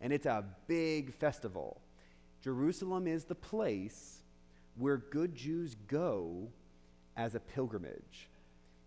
and 0.00 0.12
it's 0.12 0.26
a 0.26 0.44
big 0.66 1.12
festival. 1.12 1.80
Jerusalem 2.42 3.06
is 3.06 3.24
the 3.24 3.34
place 3.34 4.22
where 4.76 4.98
good 4.98 5.34
Jews 5.34 5.74
go 5.88 6.48
as 7.16 7.34
a 7.34 7.40
pilgrimage. 7.40 8.28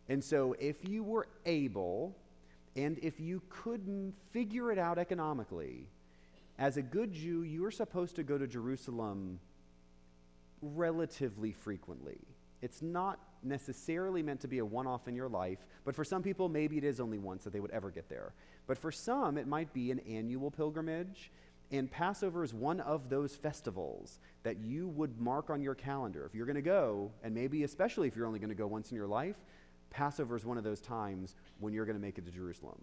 And 0.08 0.24
so, 0.24 0.56
if 0.60 0.88
you 0.88 1.04
were 1.04 1.28
able, 1.46 2.16
and 2.76 2.98
if 3.00 3.20
you 3.20 3.42
couldn't 3.50 4.14
figure 4.32 4.72
it 4.72 4.80
out 4.80 4.98
economically, 4.98 5.88
as 6.58 6.78
a 6.78 6.82
good 6.82 7.14
Jew, 7.14 7.44
you 7.44 7.66
are 7.66 7.72
supposed 7.72 8.16
to 8.18 8.24
go 8.24 8.38
to 8.38 8.48
Jerusalem 8.48 9.40
relatively 10.62 11.52
frequently. 11.52 12.20
It's 12.62 12.82
not 12.82 13.20
necessarily 13.44 14.24
meant 14.24 14.42
to 14.42 14.48
be 14.48 14.60
a 14.60 14.66
one 14.66 14.88
off 14.88 15.08
in 15.08 15.16
your 15.16 15.30
life, 15.30 15.66
but 15.86 15.96
for 15.96 16.04
some 16.04 16.24
people, 16.24 16.50
maybe 16.50 16.78
it 16.78 16.84
is 16.84 17.00
only 17.00 17.18
once 17.18 17.44
that 17.44 17.54
they 17.54 17.60
would 17.60 17.72
ever 17.72 17.90
get 17.92 18.10
there. 18.10 18.34
But 18.68 18.78
for 18.78 18.92
some, 18.92 19.38
it 19.38 19.48
might 19.48 19.74
be 19.74 19.92
an 19.92 20.00
annual 20.00 20.52
pilgrimage. 20.52 21.32
And 21.72 21.90
Passover 21.90 22.44
is 22.44 22.54
one 22.54 22.80
of 22.80 23.10
those 23.10 23.36
festivals 23.36 24.20
that 24.44 24.58
you 24.58 24.88
would 24.88 25.20
mark 25.22 25.50
on 25.50 25.62
your 25.62 25.76
calendar. 25.76 26.26
If 26.26 26.34
you're 26.34 26.48
going 26.48 26.56
to 26.56 26.62
go, 26.62 27.12
and 27.24 27.34
maybe 27.34 27.64
especially 27.64 28.08
if 28.08 28.16
you're 28.16 28.26
only 28.26 28.40
going 28.40 28.50
to 28.50 28.56
go 28.56 28.68
once 28.68 28.90
in 28.90 28.98
your 28.98 29.08
life, 29.08 29.36
Passover 29.92 30.36
is 30.36 30.46
one 30.46 30.58
of 30.58 30.64
those 30.64 30.82
times 30.82 31.36
when 31.60 31.74
you're 31.74 31.86
going 31.86 31.98
to 31.98 32.02
make 32.02 32.18
it 32.18 32.26
to 32.26 32.32
Jerusalem. 32.32 32.80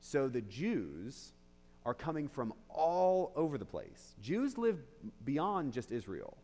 So 0.00 0.28
the 0.28 0.40
Jews 0.40 1.32
are 1.84 1.94
coming 1.94 2.28
from 2.28 2.52
all 2.68 3.32
over 3.36 3.58
the 3.58 3.64
place. 3.64 4.14
Jews 4.22 4.58
live 4.58 4.78
beyond 5.24 5.72
just 5.72 5.92
Israel. 5.92 6.36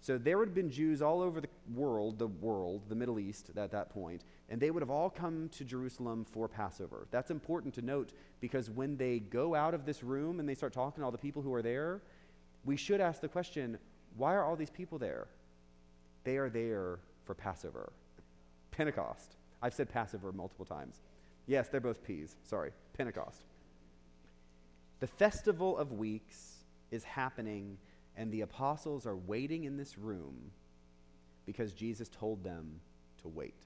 So 0.00 0.16
there 0.16 0.38
would 0.38 0.48
have 0.48 0.54
been 0.54 0.70
Jews 0.70 1.02
all 1.02 1.20
over 1.20 1.40
the 1.40 1.48
world, 1.74 2.18
the 2.18 2.28
world, 2.28 2.82
the 2.88 2.94
Middle 2.94 3.18
East 3.18 3.50
at 3.54 3.70
that 3.70 3.90
point, 3.90 4.24
and 4.48 4.58
they 4.58 4.70
would 4.70 4.82
have 4.82 4.90
all 4.90 5.10
come 5.10 5.50
to 5.50 5.64
Jerusalem 5.64 6.24
for 6.24 6.48
Passover. 6.48 7.06
That's 7.10 7.30
important 7.30 7.74
to 7.74 7.82
note 7.82 8.12
because 8.40 8.70
when 8.70 8.96
they 8.96 9.18
go 9.18 9.54
out 9.54 9.74
of 9.74 9.84
this 9.84 10.02
room 10.02 10.40
and 10.40 10.48
they 10.48 10.54
start 10.54 10.72
talking 10.72 11.02
to 11.02 11.04
all 11.04 11.10
the 11.10 11.18
people 11.18 11.42
who 11.42 11.52
are 11.52 11.62
there, 11.62 12.00
we 12.64 12.76
should 12.76 13.00
ask 13.00 13.20
the 13.20 13.28
question 13.28 13.78
why 14.16 14.34
are 14.34 14.44
all 14.44 14.56
these 14.56 14.70
people 14.70 14.98
there? 14.98 15.28
They 16.24 16.36
are 16.36 16.48
there 16.48 16.98
for 17.24 17.34
Passover. 17.34 17.92
Pentecost. 18.70 19.36
I've 19.62 19.74
said 19.74 19.88
Passover 19.88 20.32
multiple 20.32 20.64
times. 20.64 21.02
Yes, 21.46 21.68
they're 21.68 21.80
both 21.80 22.02
P's. 22.02 22.36
Sorry. 22.42 22.70
Pentecost. 22.96 23.44
The 25.00 25.06
Festival 25.06 25.78
of 25.78 25.92
Weeks 25.92 26.64
is 26.90 27.04
happening 27.04 27.78
and 28.16 28.32
the 28.32 28.42
apostles 28.42 29.06
are 29.06 29.16
waiting 29.16 29.64
in 29.64 29.76
this 29.76 29.98
room 29.98 30.50
because 31.46 31.72
Jesus 31.72 32.08
told 32.08 32.44
them 32.44 32.80
to 33.22 33.28
wait. 33.28 33.62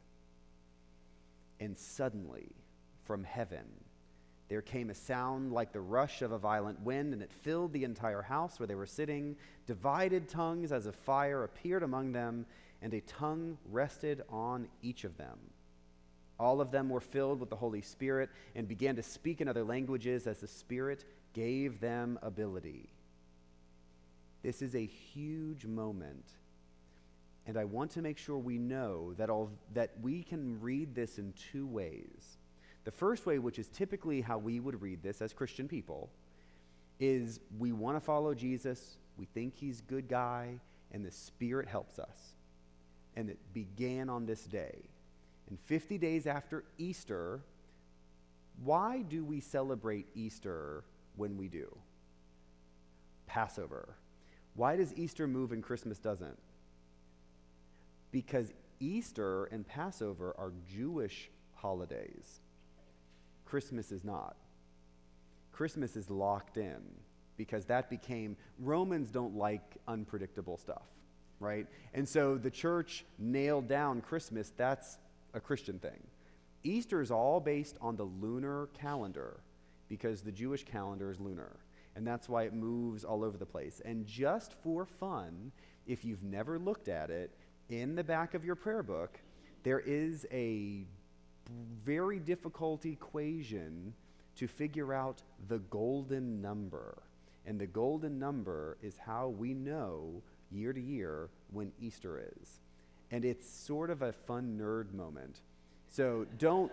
And 1.61 1.77
suddenly, 1.77 2.53
from 3.05 3.25
heaven, 3.25 3.67
there 4.49 4.63
came 4.63 4.91
a 4.91 4.95
sound 4.95 5.53
like 5.53 5.73
the 5.73 5.81
rush 5.81 6.23
of 6.23 6.33
a 6.33 6.39
violent 6.39 6.81
wind, 6.81 7.13
and 7.13 7.23
it 7.23 7.33
filled 7.33 7.73
the 7.73 7.85
entire 7.85 8.23
house 8.23 8.59
where 8.59 8.67
they 8.67 8.75
were 8.75 8.87
sitting. 8.87 9.37
Divided 9.67 10.29
tongues 10.29 10.73
as 10.73 10.87
of 10.87 10.95
fire 10.95 11.45
appeared 11.45 11.83
among 11.83 12.13
them, 12.13 12.47
and 12.83 12.93
a 12.93 13.01
tongue 13.03 13.57
rested 13.71 14.23
on 14.29 14.69
each 14.83 15.05
of 15.05 15.17
them. 15.17 15.39
All 16.39 16.61
of 16.61 16.71
them 16.71 16.89
were 16.89 17.01
filled 17.01 17.41
with 17.41 17.51
the 17.51 17.57
Holy 17.57 17.81
Spirit 17.81 18.29
and 18.55 18.69
began 18.69 18.97
to 18.97 19.03
speak 19.03 19.41
in 19.41 19.49
other 19.49 19.65
languages 19.65 20.27
as 20.27 20.39
the 20.39 20.49
Spirit 20.49 21.05
gave 21.33 21.81
them 21.81 22.19
ability. 22.23 22.94
This 24.45 24.61
is 24.61 24.75
a 24.77 24.85
huge 24.85 25.65
moment. 25.65 26.27
And 27.47 27.57
I 27.57 27.65
want 27.65 27.91
to 27.93 28.03
make 28.03 28.19
sure 28.19 28.37
we 28.37 28.59
know 28.59 29.15
that, 29.15 29.31
all, 29.31 29.51
that 29.73 29.93
we 30.03 30.23
can 30.23 30.61
read 30.61 30.95
this 30.95 31.19
in 31.19 31.33
two 31.51 31.67
ways. 31.67 32.37
The 32.85 32.91
first 32.91 33.25
way, 33.25 33.39
which 33.39 33.59
is 33.59 33.69
typically 33.69 34.21
how 34.21 34.37
we 34.37 34.61
would 34.61 34.83
read 34.83 35.03
this 35.03 35.23
as 35.23 35.33
Christian 35.33 35.67
people, 35.67 36.11
is 37.01 37.41
we 37.59 37.73
want 37.73 37.97
to 37.97 38.01
follow 38.01 38.35
Jesus, 38.35 38.99
we 39.17 39.25
think 39.25 39.55
he's 39.57 39.81
a 39.81 39.85
good 39.85 40.09
guy, 40.09 40.61
and 40.93 41.03
the 41.03 41.11
Spirit 41.11 41.67
helps 41.67 41.99
us. 41.99 42.35
And 43.17 43.31
it 43.31 43.39
began 43.55 44.11
on 44.11 44.27
this 44.27 44.45
day. 44.45 44.83
And 45.49 45.59
50 45.59 45.97
days 45.97 46.27
after 46.27 46.65
Easter, 46.77 47.41
why 48.63 49.01
do 49.09 49.25
we 49.25 49.41
celebrate 49.41 50.07
Easter 50.15 50.85
when 51.17 51.39
we 51.39 51.49
do? 51.49 51.75
Passover. 53.27 53.97
Why 54.55 54.77
does 54.77 54.95
Easter 54.95 55.27
move 55.27 55.53
and 55.53 55.63
Christmas 55.63 55.99
doesn't? 55.99 56.39
Because 58.13 58.53
Easter 58.79 59.47
and 59.47 59.67
Passover 59.67 60.35
are 60.39 60.53
Jewish 60.73 61.31
holidays. 61.55 62.41
Christmas 63.45 63.91
is 63.91 64.05
not. 64.05 64.37
Christmas 65.53 65.97
is 65.97 66.11
locked 66.11 66.57
in 66.57 66.81
because 67.37 67.65
that 67.67 67.91
became, 67.91 68.37
Romans 68.59 69.11
don't 69.11 69.37
like 69.37 69.77
unpredictable 69.89 70.57
stuff, 70.57 70.87
right? 71.41 71.67
And 71.93 72.09
so 72.09 72.37
the 72.37 72.51
church 72.51 73.05
nailed 73.19 73.69
down 73.69 74.01
Christmas, 74.01 74.53
that's 74.57 74.99
a 75.33 75.41
Christian 75.41 75.79
thing. 75.79 76.01
Easter 76.63 77.01
is 77.01 77.11
all 77.11 77.41
based 77.41 77.77
on 77.81 77.97
the 77.97 78.05
lunar 78.05 78.69
calendar 78.73 79.41
because 79.89 80.23
the 80.23 80.33
Jewish 80.33 80.65
calendar 80.65 81.11
is 81.11 81.21
lunar 81.21 81.57
and 81.97 82.07
that's 82.07 82.29
why 82.29 82.45
it 82.45 82.53
moves 82.53 83.05
all 83.05 83.25
over 83.25 83.37
the 83.37 83.47
place. 83.47 83.81
And 83.85 84.07
just 84.07 84.55
for 84.63 84.85
fun, 84.85 85.53
if 85.87 86.05
you've 86.05 86.23
never 86.23 86.59
looked 86.59 86.89
at 86.89 87.11
it, 87.11 87.31
in 87.69 87.95
the 87.95 88.05
back 88.05 88.35
of 88.35 88.45
your 88.45 88.57
prayer 88.57 88.83
book, 88.83 89.19
there 89.63 89.81
is 89.81 90.27
a 90.31 90.85
very 91.85 92.19
difficult 92.19 92.85
equation 92.85 93.95
to 94.37 94.47
figure 94.47 94.93
out 94.93 95.23
the 95.49 95.59
golden 95.59 96.41
number. 96.41 97.03
And 97.47 97.61
the 97.61 97.67
golden 97.67 98.19
number 98.19 98.77
is 98.83 98.97
how 98.97 99.29
we 99.29 99.55
know 99.55 100.23
year 100.51 100.73
to 100.73 100.81
year 100.81 101.29
when 101.53 101.73
Easter 101.81 102.19
is. 102.41 102.61
And 103.11 103.25
it's 103.25 103.49
sort 103.49 103.91
of 103.91 104.03
a 104.03 104.13
fun 104.13 104.59
nerd 104.61 104.93
moment. 104.93 105.41
So 105.89 106.27
don't. 106.39 106.73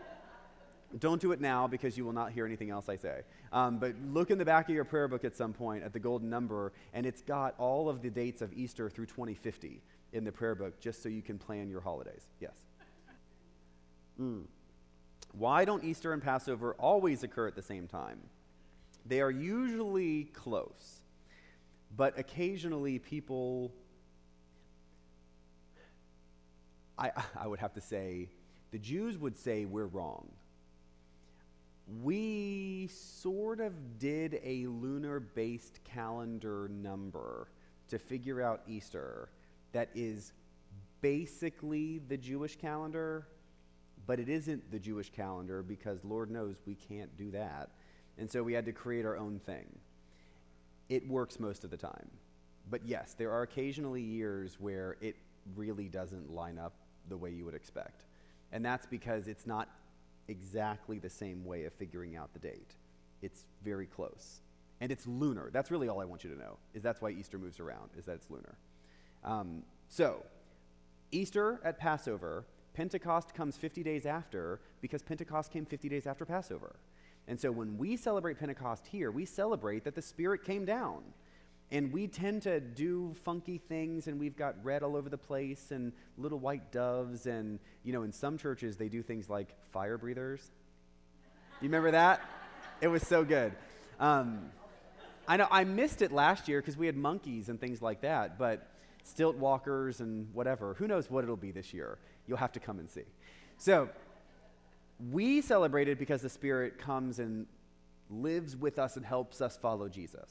Don't 1.00 1.22
do 1.22 1.32
it 1.32 1.40
now 1.40 1.68
because 1.68 1.98
you 1.98 2.06
will 2.06 2.14
not 2.14 2.32
hear 2.32 2.46
anything 2.46 2.70
else 2.70 2.90
I 2.90 2.98
say. 2.98 3.22
Um, 3.52 3.78
but 3.78 3.96
look 4.12 4.32
in 4.32 4.38
the 4.38 4.46
back 4.46 4.68
of 4.68 4.76
your 4.76 4.84
prayer 4.84 5.08
book 5.08 5.24
at 5.24 5.36
some 5.36 5.54
point 5.54 5.84
at 5.84 5.94
the 5.94 6.00
golden 6.00 6.30
number, 6.30 6.74
and 6.94 7.06
it's 7.06 7.22
got 7.22 7.56
all 7.58 7.90
of 7.90 8.02
the 8.02 8.10
dates 8.10 8.42
of 8.42 8.52
Easter 8.54 8.90
through 8.90 9.06
2050 9.06 9.82
in 10.14 10.24
the 10.24 10.32
prayer 10.32 10.56
book 10.56 10.80
just 10.80 11.02
so 11.02 11.10
you 11.10 11.22
can 11.22 11.38
plan 11.38 11.70
your 11.70 11.82
holidays. 11.82 12.28
Yes? 12.40 12.56
Mm. 14.20 14.44
Why 15.34 15.64
don't 15.64 15.84
Easter 15.84 16.12
and 16.14 16.22
Passover 16.22 16.74
always 16.74 17.24
occur 17.24 17.48
at 17.48 17.56
the 17.56 17.62
same 17.62 17.88
time? 17.88 18.20
They 19.06 19.22
are 19.22 19.32
usually 19.32 20.26
close, 20.26 21.02
but 21.96 22.20
occasionally 22.20 23.00
people, 23.00 23.72
I, 26.98 27.12
I 27.40 27.48
would 27.48 27.60
have 27.60 27.74
to 27.74 27.82
say, 27.82 28.30
the 28.72 28.80
Jews 28.80 29.18
would 29.18 29.38
say 29.38 29.66
we're 29.66 29.86
wrong 29.86 30.28
we 32.00 32.88
sort 32.92 33.60
of 33.60 34.00
did 34.00 34.40
a 34.44 34.68
lunar 34.68 35.20
based 35.20 35.84
calendar 35.84 36.70
number 36.70 37.50
to 37.90 38.00
figure 38.00 38.42
out 38.42 38.62
Easter 38.68 39.30
that 39.74 39.90
is 39.94 40.34
basically 41.02 42.00
the 42.08 42.18
Jewish 42.18 42.56
calendar, 42.56 43.28
but 44.06 44.20
it 44.20 44.30
isn't 44.30 44.72
the 44.72 44.80
Jewish 44.80 45.10
calendar 45.10 45.62
because 45.64 46.04
Lord 46.04 46.32
knows 46.32 46.56
we 46.66 46.76
can't 46.76 47.16
do 47.18 47.32
that. 47.32 47.72
And 48.18 48.30
so 48.30 48.44
we 48.44 48.54
had 48.54 48.66
to 48.66 48.72
create 48.72 49.06
our 49.06 49.18
own 49.18 49.40
thing. 49.40 49.68
It 50.90 51.08
works 51.08 51.40
most 51.40 51.64
of 51.64 51.72
the 51.72 51.78
time. 51.78 52.10
But 52.70 52.86
yes, 52.86 53.16
there 53.18 53.32
are 53.32 53.42
occasionally 53.42 54.02
years 54.02 54.58
where 54.60 54.98
it 55.02 55.16
really 55.56 55.90
doesn't 55.90 56.30
line 56.30 56.60
up 56.60 56.74
the 57.10 57.18
way 57.18 57.32
you 57.32 57.46
would 57.46 57.56
expect. 57.56 58.06
And 58.52 58.64
that's 58.64 58.86
because 58.86 59.28
it's 59.28 59.48
not 59.48 59.70
exactly 60.32 60.98
the 60.98 61.10
same 61.10 61.46
way 61.46 61.66
of 61.66 61.74
figuring 61.74 62.16
out 62.16 62.34
the 62.34 62.40
date. 62.40 62.76
It's 63.22 63.46
very 63.64 63.86
close. 63.86 64.42
And 64.80 64.92
it's 64.92 65.06
lunar. 65.06 65.52
That's 65.54 65.70
really 65.70 65.88
all 65.88 66.02
I 66.02 66.06
want 66.06 66.24
you 66.24 66.32
to 66.32 66.40
know, 66.40 66.58
is 66.74 66.82
that's 66.82 67.02
why 67.02 67.12
Easter 67.12 67.38
moves 67.38 67.60
around, 67.60 67.92
is 67.98 68.06
that 68.06 68.14
it's 68.14 68.30
lunar. 68.32 68.58
Um, 69.24 69.62
so, 69.90 70.24
Easter 71.12 71.62
at 71.64 71.78
Passover, 71.78 72.46
Pentecost 72.74 73.36
comes 73.36 73.58
50 73.58 73.84
days 73.84 74.06
after 74.06 74.62
because 74.82 75.04
Pentecost 75.04 75.52
came 75.52 75.66
50 75.66 75.90
days 75.90 76.08
after 76.08 76.26
Passover. 76.26 76.78
And 77.28 77.40
so 77.40 77.52
when 77.52 77.78
we 77.78 77.98
celebrate 77.98 78.40
Pentecost 78.40 78.88
here, 78.88 79.12
we 79.12 79.26
celebrate 79.26 79.84
that 79.84 79.94
the 79.94 80.02
Spirit 80.02 80.44
came 80.44 80.66
down. 80.66 81.04
And 81.72 81.94
we 81.94 82.08
tend 82.08 82.42
to 82.42 82.60
do 82.60 83.14
funky 83.24 83.58
things, 83.58 84.08
and 84.08 84.20
we've 84.20 84.36
got 84.36 84.56
red 84.62 84.84
all 84.84 84.98
over 84.98 85.08
the 85.08 85.18
place, 85.18 85.72
and 85.72 85.94
little 86.18 86.38
white 86.38 86.70
doves, 86.72 87.28
and, 87.28 87.60
you 87.84 87.94
know, 87.94 88.04
in 88.04 88.12
some 88.12 88.38
churches, 88.38 88.76
they 88.76 88.90
do 88.90 89.02
things 89.02 89.30
like 89.30 89.56
fire 89.72 89.98
breathers. 89.98 90.52
You 91.62 91.70
remember 91.70 91.92
that? 91.92 92.22
It 92.82 92.90
was 92.90 93.04
so 93.08 93.24
good. 93.24 93.54
Um, 94.02 94.52
I 95.28 95.38
know 95.38 95.48
I 95.50 95.64
missed 95.64 96.02
it 96.02 96.12
last 96.12 96.50
year 96.50 96.60
because 96.60 96.76
we 96.76 96.88
had 96.88 96.98
monkeys 96.98 97.48
and 97.48 97.60
things 97.60 97.82
like 97.82 98.02
that, 98.02 98.38
but 98.38 98.68
stilt 99.04 99.38
walkers 99.38 100.02
and 100.02 100.28
whatever. 100.34 100.74
Who 100.74 100.88
knows 100.88 101.10
what 101.10 101.24
it'll 101.24 101.38
be 101.38 101.52
this 101.52 101.74
year? 101.74 102.00
You'll 102.28 102.38
have 102.38 102.52
to 102.54 102.60
come 102.60 102.80
and 102.80 102.90
see. 102.90 103.06
So, 103.58 103.90
we 105.10 105.42
celebrate 105.42 105.88
it 105.88 105.98
because 105.98 106.22
the 106.22 106.30
Spirit 106.30 106.78
comes 106.78 107.20
and 107.20 107.48
lives 108.10 108.58
with 108.58 108.78
us 108.78 108.98
and 108.98 109.06
helps 109.06 109.40
us 109.40 109.56
follow 109.56 109.88
Jesus. 109.88 110.30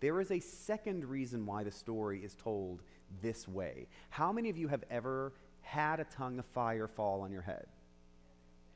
There 0.00 0.20
is 0.20 0.30
a 0.30 0.40
second 0.40 1.04
reason 1.04 1.44
why 1.46 1.62
the 1.62 1.70
story 1.70 2.24
is 2.24 2.34
told 2.34 2.82
this 3.22 3.46
way. 3.46 3.86
How 4.08 4.32
many 4.32 4.48
of 4.48 4.56
you 4.56 4.68
have 4.68 4.84
ever 4.90 5.32
had 5.62 6.00
a 6.00 6.04
tongue 6.04 6.38
of 6.38 6.46
fire 6.46 6.88
fall 6.88 7.20
on 7.20 7.30
your 7.30 7.42
head? 7.42 7.66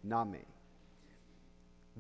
Not 0.03 0.29
me. 0.29 0.45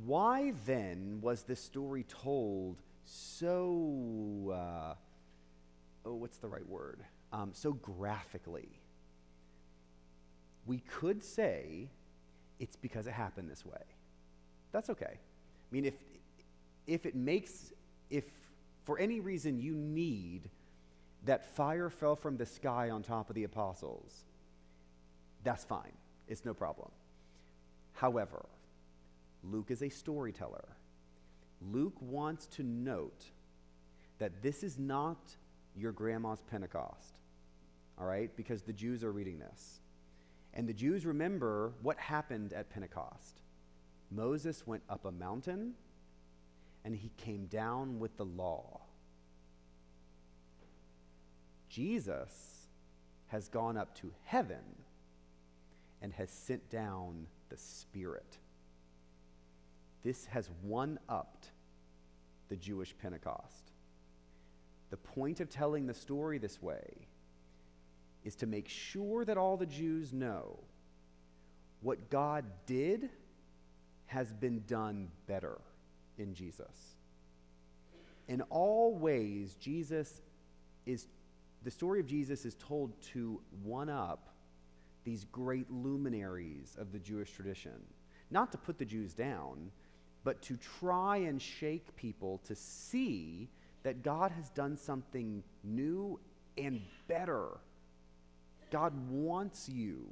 Why 0.05 0.53
then 0.67 1.21
was 1.23 1.43
this 1.45 1.61
story 1.61 2.05
told 2.05 2.77
so, 3.05 4.53
uh, 4.53 4.95
oh, 6.05 6.15
what's 6.15 6.39
the 6.39 6.49
right 6.49 6.67
word? 6.69 7.01
Um, 7.33 7.51
so 7.53 7.73
graphically? 7.73 8.69
We 10.67 10.79
could 10.79 11.23
say 11.23 11.89
it's 12.59 12.77
because 12.77 13.07
it 13.07 13.13
happened 13.13 13.51
this 13.51 13.65
way. 13.65 13.83
That's 14.73 14.91
okay. 14.91 15.07
I 15.07 15.71
mean, 15.71 15.85
if, 15.85 15.95
if 16.87 17.07
it 17.07 17.15
makes, 17.15 17.73
if 18.11 18.25
for 18.85 18.99
any 18.99 19.21
reason 19.21 19.59
you 19.59 19.75
need 19.75 20.51
that 21.25 21.55
fire 21.57 21.91
fell 21.91 22.17
from 22.17 22.37
the 22.37 22.47
sky 22.47 22.91
on 22.91 23.03
top 23.03 23.31
of 23.31 23.35
the 23.35 23.45
apostles, 23.45 24.25
that's 25.43 25.65
fine. 25.65 25.93
It's 26.29 26.45
no 26.45 26.55
problem. 26.55 26.91
However, 27.95 28.47
Luke 29.43 29.71
is 29.71 29.83
a 29.83 29.89
storyteller. 29.89 30.65
Luke 31.73 31.97
wants 32.01 32.47
to 32.47 32.63
note 32.63 33.25
that 34.19 34.43
this 34.43 34.63
is 34.63 34.79
not 34.79 35.37
your 35.77 35.93
grandma's 35.93 36.43
Pentecost, 36.51 37.21
all 37.99 38.07
right? 38.07 38.35
Because 38.37 38.63
the 38.63 38.73
Jews 38.73 39.03
are 39.03 39.13
reading 39.13 39.39
this. 39.39 39.81
And 40.53 40.69
the 40.69 40.73
Jews 40.73 41.05
remember 41.05 41.73
what 41.83 41.99
happened 41.99 42.53
at 42.53 42.71
Pentecost. 42.71 43.41
Moses 44.11 44.67
went 44.67 44.83
up 44.89 45.05
a 45.05 45.11
mountain 45.11 45.75
and 46.85 46.95
he 46.95 47.11
came 47.17 47.47
down 47.47 47.99
with 47.99 48.17
the 48.17 48.25
law. 48.25 48.81
Jesus 51.69 52.69
has 53.29 53.49
gone 53.49 53.77
up 53.77 53.95
to 53.97 54.13
heaven 54.25 54.63
and 56.03 56.13
has 56.13 56.31
sent 56.31 56.69
down 56.71 57.27
the 57.49 57.57
Spirit. 57.57 58.39
This 60.03 60.27
has 60.27 60.51
one 60.63 60.99
upped 61.09 61.51
the 62.51 62.57
Jewish 62.57 62.95
Pentecost. 63.01 63.73
The 64.91 64.99
point 64.99 65.41
of 65.41 65.49
telling 65.49 65.87
the 65.87 65.95
story 65.95 66.39
this 66.39 66.61
way 66.61 67.09
is 68.23 68.37
to 68.37 68.47
make 68.47 68.69
sure 68.69 69.25
that 69.25 69.39
all 69.39 69.57
the 69.57 69.67
Jews 69.67 70.13
know 70.13 70.59
what 71.81 72.11
God 72.11 72.45
did 72.67 73.09
has 74.07 74.33
been 74.33 74.63
done 74.67 75.09
better 75.27 75.59
in 76.19 76.35
Jesus. 76.35 76.97
In 78.29 78.41
all 78.43 78.95
ways, 78.95 79.57
Jesus 79.61 80.23
is, 80.87 81.07
the 81.63 81.71
story 81.71 82.01
of 82.01 82.07
Jesus 82.07 82.45
is 82.45 82.55
told 82.55 83.01
to 83.13 83.41
one 83.63 83.89
up 83.89 84.29
these 85.05 85.25
great 85.25 85.71
luminaries 85.71 86.77
of 86.79 86.93
the 86.93 86.99
Jewish 86.99 87.31
tradition. 87.31 87.83
Not 88.31 88.51
to 88.53 88.59
put 88.59 88.79
the 88.79 88.85
Jews 88.85 89.13
down, 89.13 89.71
but 90.25 90.41
to 90.43 90.57
try 90.57 91.19
and 91.19 91.41
shake 91.41 91.95
people 91.97 92.41
to 92.45 92.55
see 92.55 93.51
that 93.83 94.03
God 94.03 94.33
has 94.33 94.49
done 94.51 94.77
something 94.79 95.43
new 95.63 96.19
and 96.57 96.81
better. 97.07 97.59
God 98.71 98.95
wants 99.11 99.69
you 99.69 100.07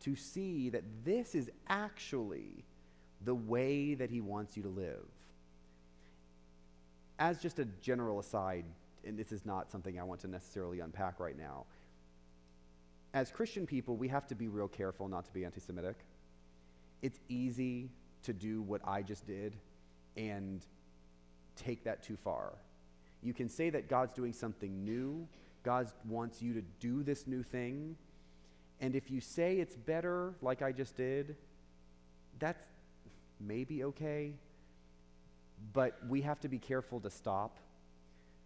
to 0.00 0.14
see 0.14 0.68
that 0.68 0.84
this 1.04 1.34
is 1.34 1.50
actually 1.68 2.64
the 3.24 3.34
way 3.34 3.94
that 3.94 4.10
He 4.10 4.20
wants 4.20 4.56
you 4.56 4.62
to 4.64 4.68
live. 4.68 5.06
As 7.18 7.40
just 7.40 7.58
a 7.58 7.64
general 7.80 8.18
aside, 8.18 8.64
and 9.04 9.18
this 9.18 9.32
is 9.32 9.46
not 9.46 9.70
something 9.70 9.98
I 9.98 10.02
want 10.02 10.20
to 10.20 10.28
necessarily 10.28 10.80
unpack 10.80 11.20
right 11.20 11.38
now, 11.38 11.64
as 13.12 13.30
Christian 13.30 13.64
people, 13.66 13.96
we 13.96 14.08
have 14.08 14.26
to 14.26 14.34
be 14.34 14.48
real 14.48 14.66
careful 14.66 15.06
not 15.06 15.24
to 15.26 15.32
be 15.32 15.44
anti 15.44 15.60
Semitic. 15.60 15.96
It's 17.00 17.20
easy 17.28 17.90
to 18.24 18.32
do 18.32 18.62
what 18.62 18.80
I 18.84 19.02
just 19.02 19.26
did 19.26 19.54
and 20.16 20.60
take 21.54 21.84
that 21.84 22.02
too 22.02 22.16
far. 22.16 22.54
You 23.22 23.32
can 23.32 23.48
say 23.48 23.70
that 23.70 23.88
God's 23.88 24.12
doing 24.12 24.32
something 24.32 24.84
new, 24.84 25.26
God 25.62 25.90
wants 26.08 26.42
you 26.42 26.54
to 26.54 26.62
do 26.80 27.02
this 27.02 27.26
new 27.26 27.42
thing. 27.42 27.96
And 28.80 28.94
if 28.94 29.10
you 29.10 29.20
say 29.20 29.56
it's 29.58 29.76
better, 29.76 30.34
like 30.42 30.60
I 30.60 30.72
just 30.72 30.96
did, 30.96 31.36
that's 32.38 32.64
maybe 33.40 33.84
okay. 33.84 34.32
But 35.72 35.98
we 36.08 36.20
have 36.22 36.40
to 36.40 36.48
be 36.48 36.58
careful 36.58 37.00
to 37.00 37.10
stop 37.10 37.58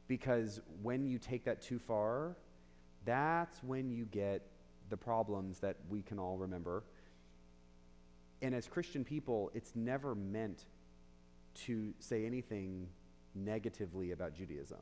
because 0.06 0.60
when 0.82 1.06
you 1.06 1.18
take 1.18 1.44
that 1.44 1.60
too 1.60 1.78
far, 1.78 2.36
that's 3.04 3.62
when 3.62 3.90
you 3.90 4.04
get 4.06 4.42
the 4.88 4.96
problems 4.96 5.60
that 5.60 5.76
we 5.88 6.02
can 6.02 6.18
all 6.18 6.36
remember. 6.38 6.84
And 8.40 8.54
as 8.54 8.66
Christian 8.66 9.04
people, 9.04 9.50
it's 9.54 9.74
never 9.74 10.14
meant 10.14 10.64
to 11.66 11.92
say 11.98 12.24
anything 12.24 12.88
negatively 13.34 14.12
about 14.12 14.34
Judaism. 14.34 14.78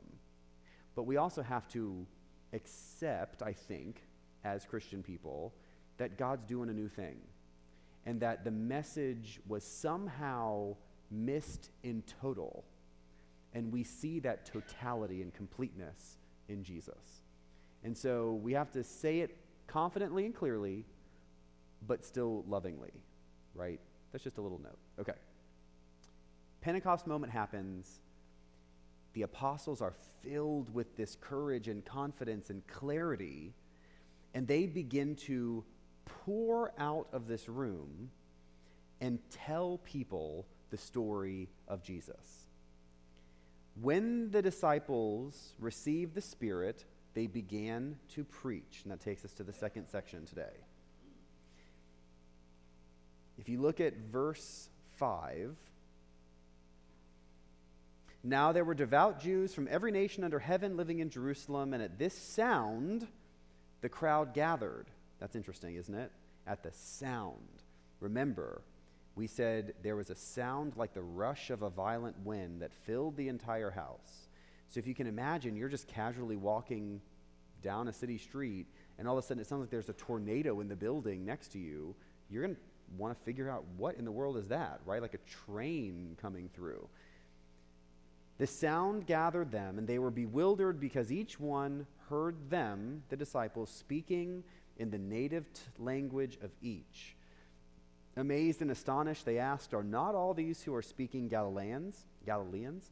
But 0.94 1.04
we 1.04 1.16
also 1.16 1.42
have 1.42 1.68
to 1.68 2.06
accept, 2.52 3.42
I 3.42 3.52
think, 3.52 4.02
as 4.44 4.64
Christian 4.64 5.02
people, 5.02 5.54
that 5.98 6.18
God's 6.18 6.44
doing 6.44 6.68
a 6.68 6.72
new 6.72 6.88
thing. 6.88 7.16
And 8.04 8.20
that 8.20 8.44
the 8.44 8.50
message 8.50 9.40
was 9.48 9.64
somehow 9.64 10.76
missed 11.10 11.70
in 11.82 12.02
total. 12.20 12.64
And 13.52 13.72
we 13.72 13.84
see 13.84 14.18
that 14.20 14.44
totality 14.44 15.22
and 15.22 15.32
completeness 15.32 16.18
in 16.48 16.62
Jesus. 16.62 17.22
And 17.84 17.96
so 17.96 18.34
we 18.42 18.52
have 18.52 18.70
to 18.72 18.84
say 18.84 19.20
it 19.20 19.36
confidently 19.66 20.26
and 20.26 20.34
clearly, 20.34 20.84
but 21.86 22.04
still 22.04 22.44
lovingly, 22.48 22.92
right? 23.54 23.80
That's 24.12 24.24
just 24.24 24.38
a 24.38 24.40
little 24.40 24.60
note. 24.60 24.78
Okay. 24.98 25.12
Pentecost 26.60 27.06
moment 27.06 27.32
happens. 27.32 28.00
The 29.12 29.22
apostles 29.22 29.80
are 29.80 29.94
filled 30.22 30.72
with 30.74 30.96
this 30.96 31.16
courage 31.20 31.68
and 31.68 31.84
confidence 31.84 32.50
and 32.50 32.66
clarity, 32.66 33.54
and 34.34 34.46
they 34.46 34.66
begin 34.66 35.14
to 35.16 35.64
pour 36.04 36.72
out 36.78 37.08
of 37.12 37.26
this 37.28 37.48
room 37.48 38.10
and 39.00 39.18
tell 39.30 39.78
people 39.84 40.46
the 40.70 40.78
story 40.78 41.48
of 41.68 41.82
Jesus. 41.82 42.46
When 43.80 44.30
the 44.30 44.42
disciples 44.42 45.54
received 45.58 46.14
the 46.14 46.20
Spirit, 46.20 46.84
they 47.14 47.26
began 47.26 47.96
to 48.14 48.24
preach. 48.24 48.80
And 48.82 48.92
that 48.92 49.00
takes 49.00 49.24
us 49.24 49.32
to 49.34 49.42
the 49.42 49.52
second 49.52 49.88
section 49.88 50.26
today. 50.26 50.54
If 53.38 53.48
you 53.48 53.60
look 53.60 53.80
at 53.80 53.96
verse 53.96 54.68
5, 54.98 55.56
now 58.24 58.52
there 58.52 58.64
were 58.64 58.74
devout 58.74 59.20
Jews 59.20 59.54
from 59.54 59.68
every 59.70 59.92
nation 59.92 60.24
under 60.24 60.38
heaven 60.38 60.76
living 60.76 60.98
in 60.98 61.10
Jerusalem, 61.10 61.74
and 61.74 61.82
at 61.82 61.98
this 61.98 62.14
sound, 62.14 63.06
the 63.82 63.88
crowd 63.88 64.34
gathered. 64.34 64.86
That's 65.20 65.36
interesting, 65.36 65.76
isn't 65.76 65.94
it? 65.94 66.10
At 66.46 66.62
the 66.62 66.72
sound. 66.72 67.62
Remember, 68.00 68.62
we 69.16 69.26
said 69.26 69.72
there 69.82 69.96
was 69.96 70.10
a 70.10 70.14
sound 70.14 70.74
like 70.76 70.92
the 70.92 71.02
rush 71.02 71.50
of 71.50 71.62
a 71.62 71.70
violent 71.70 72.16
wind 72.24 72.60
that 72.60 72.72
filled 72.72 73.16
the 73.16 73.28
entire 73.28 73.70
house. 73.70 74.28
So 74.68 74.78
if 74.78 74.86
you 74.86 74.94
can 74.94 75.06
imagine, 75.06 75.56
you're 75.56 75.70
just 75.70 75.88
casually 75.88 76.36
walking 76.36 77.00
down 77.62 77.88
a 77.88 77.92
city 77.92 78.18
street, 78.18 78.66
and 78.98 79.08
all 79.08 79.16
of 79.16 79.24
a 79.24 79.26
sudden 79.26 79.40
it 79.40 79.46
sounds 79.46 79.60
like 79.60 79.70
there's 79.70 79.88
a 79.88 79.94
tornado 79.94 80.60
in 80.60 80.68
the 80.68 80.76
building 80.76 81.24
next 81.24 81.48
to 81.52 81.58
you. 81.58 81.94
You're 82.30 82.42
going 82.42 82.54
to 82.54 82.60
want 82.98 83.16
to 83.16 83.24
figure 83.24 83.50
out 83.50 83.64
what 83.78 83.96
in 83.96 84.04
the 84.04 84.12
world 84.12 84.36
is 84.36 84.48
that, 84.48 84.80
right? 84.84 85.00
Like 85.00 85.14
a 85.14 85.46
train 85.46 86.16
coming 86.20 86.50
through. 86.54 86.86
The 88.38 88.46
sound 88.46 89.06
gathered 89.06 89.50
them, 89.50 89.78
and 89.78 89.88
they 89.88 89.98
were 89.98 90.10
bewildered 90.10 90.78
because 90.78 91.10
each 91.10 91.40
one 91.40 91.86
heard 92.10 92.50
them, 92.50 93.02
the 93.08 93.16
disciples, 93.16 93.70
speaking 93.70 94.44
in 94.76 94.90
the 94.90 94.98
native 94.98 95.46
language 95.78 96.36
of 96.42 96.50
each. 96.60 97.15
Amazed 98.16 98.62
and 98.62 98.70
astonished, 98.70 99.26
they 99.26 99.38
asked, 99.38 99.74
Are 99.74 99.84
not 99.84 100.14
all 100.14 100.32
these 100.32 100.62
who 100.62 100.74
are 100.74 100.82
speaking 100.82 101.28
Galileans? 101.28 102.06
Galileans? 102.24 102.90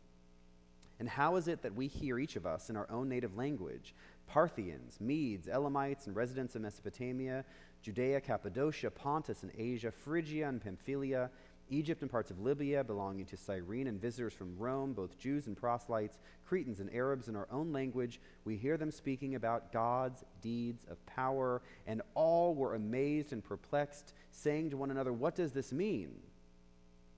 And 1.00 1.08
how 1.08 1.36
is 1.36 1.48
it 1.48 1.62
that 1.62 1.74
we 1.74 1.86
hear 1.86 2.18
each 2.18 2.36
of 2.36 2.46
us 2.46 2.70
in 2.70 2.76
our 2.76 2.86
own 2.90 3.08
native 3.08 3.36
language? 3.36 3.94
Parthians, 4.26 5.00
Medes, 5.00 5.48
Elamites, 5.48 6.06
and 6.06 6.14
residents 6.14 6.54
of 6.54 6.62
Mesopotamia, 6.62 7.44
Judea, 7.82 8.20
Cappadocia, 8.20 8.90
Pontus, 8.90 9.42
and 9.42 9.52
Asia, 9.56 9.90
Phrygia 9.90 10.48
and 10.48 10.62
Pamphylia, 10.62 11.30
Egypt 11.70 12.02
and 12.02 12.10
parts 12.10 12.30
of 12.30 12.40
Libya 12.40 12.84
belonging 12.84 13.24
to 13.26 13.36
Cyrene, 13.36 13.86
and 13.86 14.00
visitors 14.00 14.32
from 14.32 14.56
Rome, 14.58 14.92
both 14.92 15.18
Jews 15.18 15.46
and 15.46 15.56
proselytes, 15.56 16.18
Cretans 16.46 16.80
and 16.80 16.94
Arabs 16.94 17.28
in 17.28 17.36
our 17.36 17.48
own 17.50 17.72
language. 17.72 18.20
We 18.44 18.56
hear 18.56 18.76
them 18.76 18.90
speaking 18.90 19.34
about 19.34 19.72
God's 19.72 20.24
deeds 20.42 20.84
of 20.90 21.04
power, 21.06 21.62
and 21.86 22.02
all 22.14 22.54
were 22.54 22.74
amazed 22.74 23.32
and 23.32 23.42
perplexed, 23.42 24.12
saying 24.30 24.70
to 24.70 24.76
one 24.76 24.90
another, 24.90 25.12
What 25.12 25.34
does 25.34 25.52
this 25.52 25.72
mean? 25.72 26.14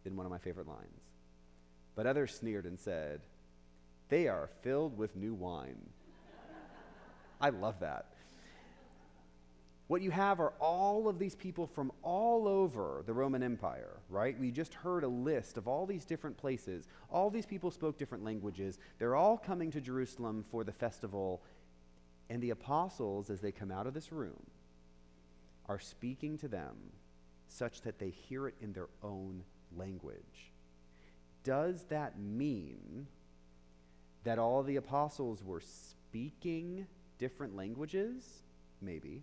Then 0.05 0.17
one 0.17 0.27
of 0.27 0.33
my 0.33 0.39
favorite 0.39 0.69
lines. 0.69 1.03
But 1.95 2.07
others 2.07 2.35
sneered 2.35 2.67
and 2.67 2.79
said, 2.79 3.21
They 4.09 4.29
are 4.29 4.51
filled 4.63 4.97
with 4.97 5.17
new 5.17 5.35
wine. 5.35 5.79
I 7.41 7.51
love 7.51 7.81
that. 7.81 8.07
What 9.89 10.03
you 10.03 10.11
have 10.11 10.41
are 10.41 10.53
all 10.59 11.09
of 11.09 11.19
these 11.19 11.37
people 11.37 11.67
from 11.67 11.93
all 12.03 12.49
over 12.49 13.05
the 13.07 13.13
Roman 13.13 13.43
Empire, 13.43 14.01
right? 14.09 14.39
We 14.39 14.51
just 14.51 14.75
heard 14.75 15.05
a 15.05 15.09
list 15.09 15.57
of 15.57 15.69
all 15.69 15.87
these 15.87 16.05
different 16.05 16.37
places. 16.37 16.89
All 17.09 17.31
these 17.31 17.47
people 17.47 17.71
spoke 17.71 17.97
different 17.97 18.25
languages. 18.25 18.79
They're 18.99 19.15
all 19.15 19.39
coming 19.39 19.71
to 19.71 19.81
Jerusalem 19.81 20.45
for 20.51 20.65
the 20.65 20.73
festival. 20.73 21.41
And 22.29 22.43
the 22.43 22.51
apostles, 22.51 23.31
as 23.31 23.41
they 23.41 23.53
come 23.53 23.71
out 23.71 23.87
of 23.87 23.95
this 23.95 24.11
room, 24.11 24.43
are 25.69 25.79
speaking 25.79 26.37
to 26.39 26.49
them 26.49 26.75
such 27.49 27.83
that 27.83 28.01
they 28.01 28.11
hear 28.11 28.49
it 28.49 28.55
in 28.61 28.73
their 28.73 28.89
own 29.05 29.45
language. 29.77 30.51
Does 31.45 31.85
that 31.91 32.19
mean 32.19 33.07
that 34.25 34.41
all 34.41 34.65
the 34.65 34.77
apostles 34.77 35.45
were 35.45 35.61
speaking 35.61 36.89
different 37.19 37.55
languages? 37.55 38.43
Maybe. 38.83 39.23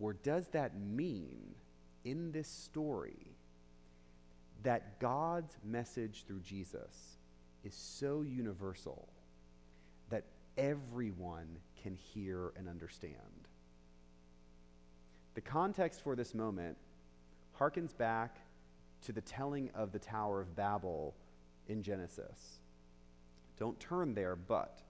Or 0.00 0.14
does 0.14 0.48
that 0.48 0.80
mean 0.80 1.54
in 2.04 2.32
this 2.32 2.48
story 2.48 3.36
that 4.62 4.98
God's 4.98 5.56
message 5.64 6.24
through 6.26 6.40
Jesus 6.40 7.16
is 7.64 7.74
so 7.74 8.22
universal 8.22 9.08
that 10.08 10.24
everyone 10.56 11.58
can 11.82 11.94
hear 11.94 12.52
and 12.56 12.68
understand? 12.68 13.14
The 15.34 15.42
context 15.42 16.00
for 16.02 16.16
this 16.16 16.34
moment 16.34 16.76
harkens 17.58 17.96
back 17.96 18.38
to 19.02 19.12
the 19.12 19.20
telling 19.20 19.70
of 19.74 19.92
the 19.92 19.98
Tower 19.98 20.40
of 20.40 20.56
Babel 20.56 21.14
in 21.68 21.82
Genesis. 21.82 22.60
Don't 23.58 23.78
turn 23.78 24.14
there, 24.14 24.34
but 24.34 24.80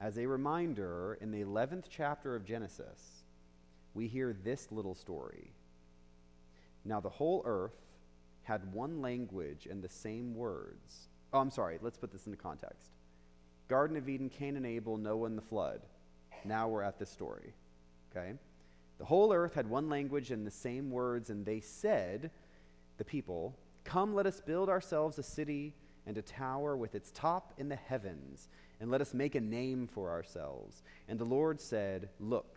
as 0.00 0.18
a 0.18 0.26
reminder, 0.26 1.18
in 1.20 1.30
the 1.30 1.42
11th 1.42 1.84
chapter 1.90 2.34
of 2.34 2.44
Genesis, 2.44 3.23
we 3.94 4.08
hear 4.08 4.36
this 4.44 4.68
little 4.70 4.94
story. 4.94 5.52
Now, 6.84 7.00
the 7.00 7.08
whole 7.08 7.42
earth 7.46 7.80
had 8.42 8.72
one 8.72 9.00
language 9.00 9.66
and 9.70 9.82
the 9.82 9.88
same 9.88 10.34
words. 10.34 11.08
Oh, 11.32 11.40
I'm 11.40 11.50
sorry, 11.50 11.78
let's 11.80 11.96
put 11.96 12.12
this 12.12 12.26
into 12.26 12.36
context. 12.36 12.90
Garden 13.68 13.96
of 13.96 14.08
Eden, 14.08 14.28
Cain 14.28 14.56
and 14.56 14.66
Abel, 14.66 14.98
Noah 14.98 15.26
and 15.26 15.38
the 15.38 15.42
flood. 15.42 15.80
Now 16.44 16.68
we're 16.68 16.82
at 16.82 16.98
this 16.98 17.10
story. 17.10 17.54
Okay? 18.10 18.34
The 18.98 19.04
whole 19.04 19.32
earth 19.32 19.54
had 19.54 19.68
one 19.68 19.88
language 19.88 20.30
and 20.30 20.46
the 20.46 20.50
same 20.50 20.90
words, 20.90 21.30
and 21.30 21.44
they 21.44 21.60
said, 21.60 22.30
the 22.98 23.04
people, 23.04 23.56
Come, 23.84 24.14
let 24.14 24.26
us 24.26 24.40
build 24.40 24.68
ourselves 24.68 25.18
a 25.18 25.22
city 25.22 25.74
and 26.06 26.16
a 26.16 26.22
tower 26.22 26.76
with 26.76 26.94
its 26.94 27.10
top 27.10 27.52
in 27.58 27.68
the 27.68 27.76
heavens, 27.76 28.48
and 28.80 28.90
let 28.90 29.00
us 29.00 29.14
make 29.14 29.34
a 29.34 29.40
name 29.40 29.86
for 29.86 30.10
ourselves. 30.10 30.82
And 31.08 31.18
the 31.18 31.24
Lord 31.24 31.60
said, 31.60 32.08
Look, 32.20 32.53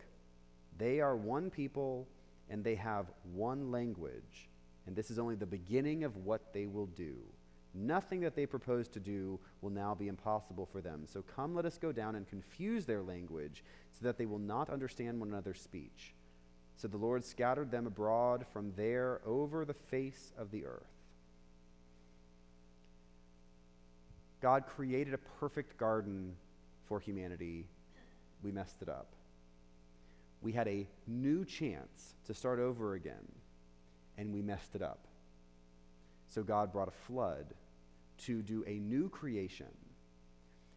they 0.78 1.00
are 1.00 1.16
one 1.16 1.50
people 1.50 2.08
and 2.48 2.64
they 2.64 2.76
have 2.76 3.06
one 3.34 3.70
language, 3.70 4.48
and 4.86 4.96
this 4.96 5.10
is 5.10 5.18
only 5.18 5.34
the 5.34 5.46
beginning 5.46 6.04
of 6.04 6.16
what 6.16 6.52
they 6.54 6.66
will 6.66 6.86
do. 6.86 7.16
Nothing 7.74 8.20
that 8.20 8.34
they 8.34 8.46
propose 8.46 8.88
to 8.88 9.00
do 9.00 9.38
will 9.60 9.70
now 9.70 9.94
be 9.94 10.08
impossible 10.08 10.66
for 10.66 10.80
them. 10.80 11.02
So 11.06 11.22
come, 11.22 11.54
let 11.54 11.66
us 11.66 11.76
go 11.76 11.92
down 11.92 12.14
and 12.14 12.26
confuse 12.26 12.86
their 12.86 13.02
language 13.02 13.62
so 13.92 14.06
that 14.06 14.16
they 14.16 14.24
will 14.24 14.38
not 14.38 14.70
understand 14.70 15.20
one 15.20 15.28
another's 15.28 15.60
speech. 15.60 16.14
So 16.76 16.88
the 16.88 16.96
Lord 16.96 17.24
scattered 17.24 17.70
them 17.70 17.86
abroad 17.86 18.46
from 18.52 18.72
there 18.76 19.20
over 19.26 19.64
the 19.64 19.74
face 19.74 20.32
of 20.38 20.50
the 20.50 20.64
earth. 20.64 20.86
God 24.40 24.64
created 24.66 25.12
a 25.12 25.18
perfect 25.18 25.76
garden 25.76 26.34
for 26.86 27.00
humanity. 27.00 27.66
We 28.42 28.52
messed 28.52 28.80
it 28.80 28.88
up 28.88 29.08
we 30.42 30.52
had 30.52 30.68
a 30.68 30.86
new 31.06 31.44
chance 31.44 32.14
to 32.26 32.34
start 32.34 32.60
over 32.60 32.94
again, 32.94 33.26
and 34.16 34.32
we 34.32 34.42
messed 34.42 34.74
it 34.74 34.82
up. 34.82 35.06
So 36.28 36.42
God 36.42 36.72
brought 36.72 36.88
a 36.88 36.92
flood 37.06 37.46
to 38.18 38.42
do 38.42 38.64
a 38.66 38.78
new 38.78 39.08
creation. 39.08 39.66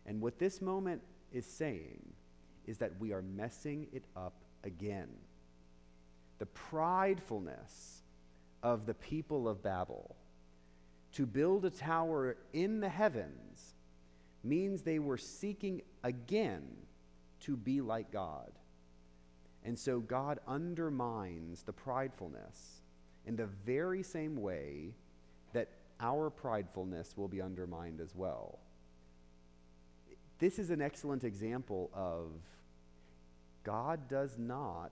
And 0.05 0.21
what 0.21 0.39
this 0.39 0.61
moment 0.61 1.01
is 1.31 1.45
saying 1.45 2.01
is 2.65 2.77
that 2.79 2.91
we 2.99 3.13
are 3.13 3.21
messing 3.21 3.87
it 3.91 4.03
up 4.15 4.33
again. 4.63 5.09
The 6.39 6.45
pridefulness 6.47 8.01
of 8.63 8.85
the 8.85 8.93
people 8.93 9.47
of 9.47 9.61
Babel 9.61 10.15
to 11.13 11.25
build 11.25 11.65
a 11.65 11.69
tower 11.69 12.37
in 12.53 12.79
the 12.79 12.89
heavens 12.89 13.75
means 14.43 14.81
they 14.81 14.99
were 14.99 15.17
seeking 15.17 15.81
again 16.03 16.63
to 17.41 17.57
be 17.57 17.81
like 17.81 18.11
God. 18.11 18.51
And 19.63 19.77
so 19.77 19.99
God 19.99 20.39
undermines 20.47 21.63
the 21.63 21.73
pridefulness 21.73 22.81
in 23.25 23.35
the 23.35 23.45
very 23.65 24.01
same 24.01 24.35
way 24.37 24.93
that 25.53 25.69
our 25.99 26.31
pridefulness 26.31 27.15
will 27.15 27.27
be 27.27 27.41
undermined 27.41 28.01
as 28.01 28.15
well. 28.15 28.57
This 30.39 30.57
is 30.57 30.71
an 30.71 30.81
excellent 30.81 31.23
example 31.23 31.91
of 31.93 32.31
God 33.63 34.07
does 34.09 34.39
not 34.39 34.91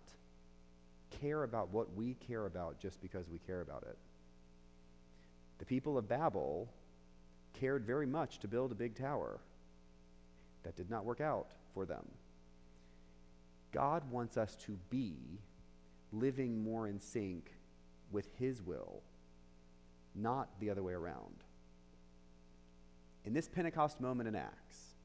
care 1.22 1.44
about 1.44 1.70
what 1.70 1.96
we 1.96 2.16
care 2.28 2.46
about 2.46 2.80
just 2.80 3.02
because 3.02 3.28
we 3.30 3.40
care 3.40 3.62
about 3.62 3.84
it. 3.90 3.98
The 5.58 5.66
people 5.66 5.98
of 5.98 6.08
Babel 6.08 6.70
cared 7.60 7.84
very 7.84 8.06
much 8.06 8.40
to 8.40 8.48
build 8.48 8.72
a 8.72 8.76
big 8.76 8.96
tower. 8.96 9.40
That 10.64 10.76
did 10.76 10.90
not 10.90 11.06
work 11.06 11.22
out 11.22 11.48
for 11.74 11.86
them. 11.86 12.06
God 13.72 14.10
wants 14.10 14.38
us 14.38 14.56
to 14.66 14.78
be 14.90 15.16
living 16.12 16.64
more 16.64 16.88
in 16.88 17.00
sync 17.00 17.52
with 18.12 18.28
His 18.38 18.62
will, 18.62 19.02
not 20.16 20.50
the 20.60 20.70
other 20.70 20.84
way 20.84 20.94
around. 20.94 21.44
In 23.26 23.34
this 23.34 23.48
Pentecost 23.48 24.02
moment 24.02 24.28
in 24.28 24.36
Acts, 24.36 24.96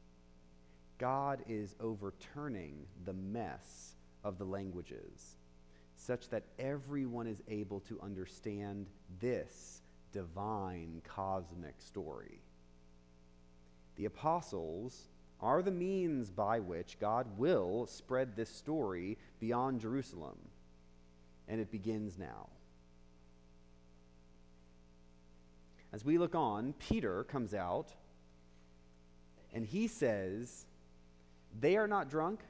God 0.98 1.42
is 1.48 1.74
overturning 1.80 2.86
the 3.04 3.12
mess 3.12 3.96
of 4.22 4.38
the 4.38 4.44
languages 4.44 5.36
such 5.96 6.28
that 6.30 6.44
everyone 6.58 7.26
is 7.26 7.42
able 7.48 7.80
to 7.80 8.00
understand 8.00 8.86
this 9.20 9.82
divine 10.12 11.02
cosmic 11.04 11.74
story. 11.80 12.40
The 13.96 14.06
apostles 14.06 15.08
are 15.44 15.60
the 15.60 15.70
means 15.70 16.30
by 16.30 16.58
which 16.58 16.96
God 16.98 17.26
will 17.36 17.86
spread 17.86 18.34
this 18.34 18.48
story 18.48 19.18
beyond 19.40 19.82
Jerusalem. 19.82 20.38
And 21.46 21.60
it 21.60 21.70
begins 21.70 22.18
now. 22.18 22.48
As 25.92 26.02
we 26.02 26.16
look 26.16 26.34
on, 26.34 26.72
Peter 26.78 27.24
comes 27.24 27.52
out 27.52 27.92
and 29.52 29.66
he 29.66 29.86
says, 29.86 30.64
They 31.60 31.76
are 31.76 31.86
not 31.86 32.08
drunk. 32.08 32.40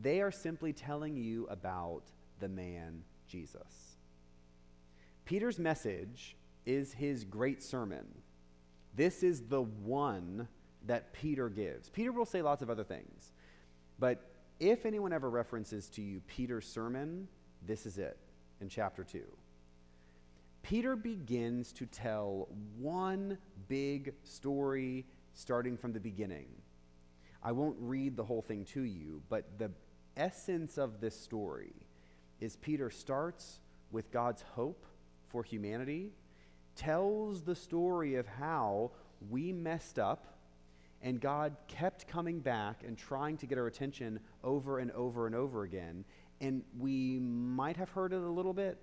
They 0.00 0.20
are 0.20 0.32
simply 0.32 0.72
telling 0.72 1.16
you 1.16 1.46
about 1.48 2.02
the 2.40 2.48
man 2.48 3.04
Jesus. 3.28 3.96
Peter's 5.24 5.60
message 5.60 6.36
is 6.66 6.92
his 6.92 7.22
great 7.22 7.62
sermon. 7.62 8.06
This 8.96 9.22
is 9.22 9.42
the 9.42 9.62
one 9.62 10.48
that 10.86 11.12
Peter 11.12 11.48
gives. 11.48 11.88
Peter 11.88 12.12
will 12.12 12.24
say 12.24 12.42
lots 12.42 12.62
of 12.62 12.70
other 12.70 12.84
things, 12.84 13.32
but 13.98 14.30
if 14.60 14.86
anyone 14.86 15.12
ever 15.12 15.28
references 15.28 15.88
to 15.90 16.02
you 16.02 16.20
Peter's 16.26 16.66
sermon, 16.66 17.28
this 17.66 17.86
is 17.86 17.98
it 17.98 18.18
in 18.60 18.68
chapter 18.68 19.04
2. 19.04 19.22
Peter 20.62 20.94
begins 20.94 21.72
to 21.72 21.86
tell 21.86 22.48
one 22.78 23.36
big 23.68 24.14
story 24.22 25.04
starting 25.34 25.76
from 25.76 25.92
the 25.92 26.00
beginning. 26.00 26.46
I 27.42 27.52
won't 27.52 27.76
read 27.80 28.16
the 28.16 28.24
whole 28.24 28.42
thing 28.42 28.64
to 28.66 28.82
you, 28.82 29.22
but 29.28 29.58
the 29.58 29.72
essence 30.16 30.78
of 30.78 31.00
this 31.00 31.18
story 31.18 31.74
is 32.40 32.56
Peter 32.56 32.90
starts 32.90 33.58
with 33.90 34.12
God's 34.12 34.42
hope 34.54 34.86
for 35.28 35.42
humanity, 35.42 36.12
tells 36.76 37.42
the 37.42 37.54
story 37.54 38.14
of 38.14 38.26
how 38.26 38.92
we 39.28 39.52
messed 39.52 39.98
up 39.98 40.31
and 41.02 41.20
God 41.20 41.56
kept 41.66 42.06
coming 42.06 42.38
back 42.38 42.82
and 42.86 42.96
trying 42.96 43.36
to 43.38 43.46
get 43.46 43.58
our 43.58 43.66
attention 43.66 44.20
over 44.44 44.78
and 44.78 44.90
over 44.92 45.26
and 45.26 45.34
over 45.34 45.64
again. 45.64 46.04
And 46.40 46.62
we 46.78 47.18
might 47.18 47.76
have 47.76 47.90
heard 47.90 48.12
it 48.12 48.22
a 48.22 48.28
little 48.30 48.52
bit, 48.52 48.78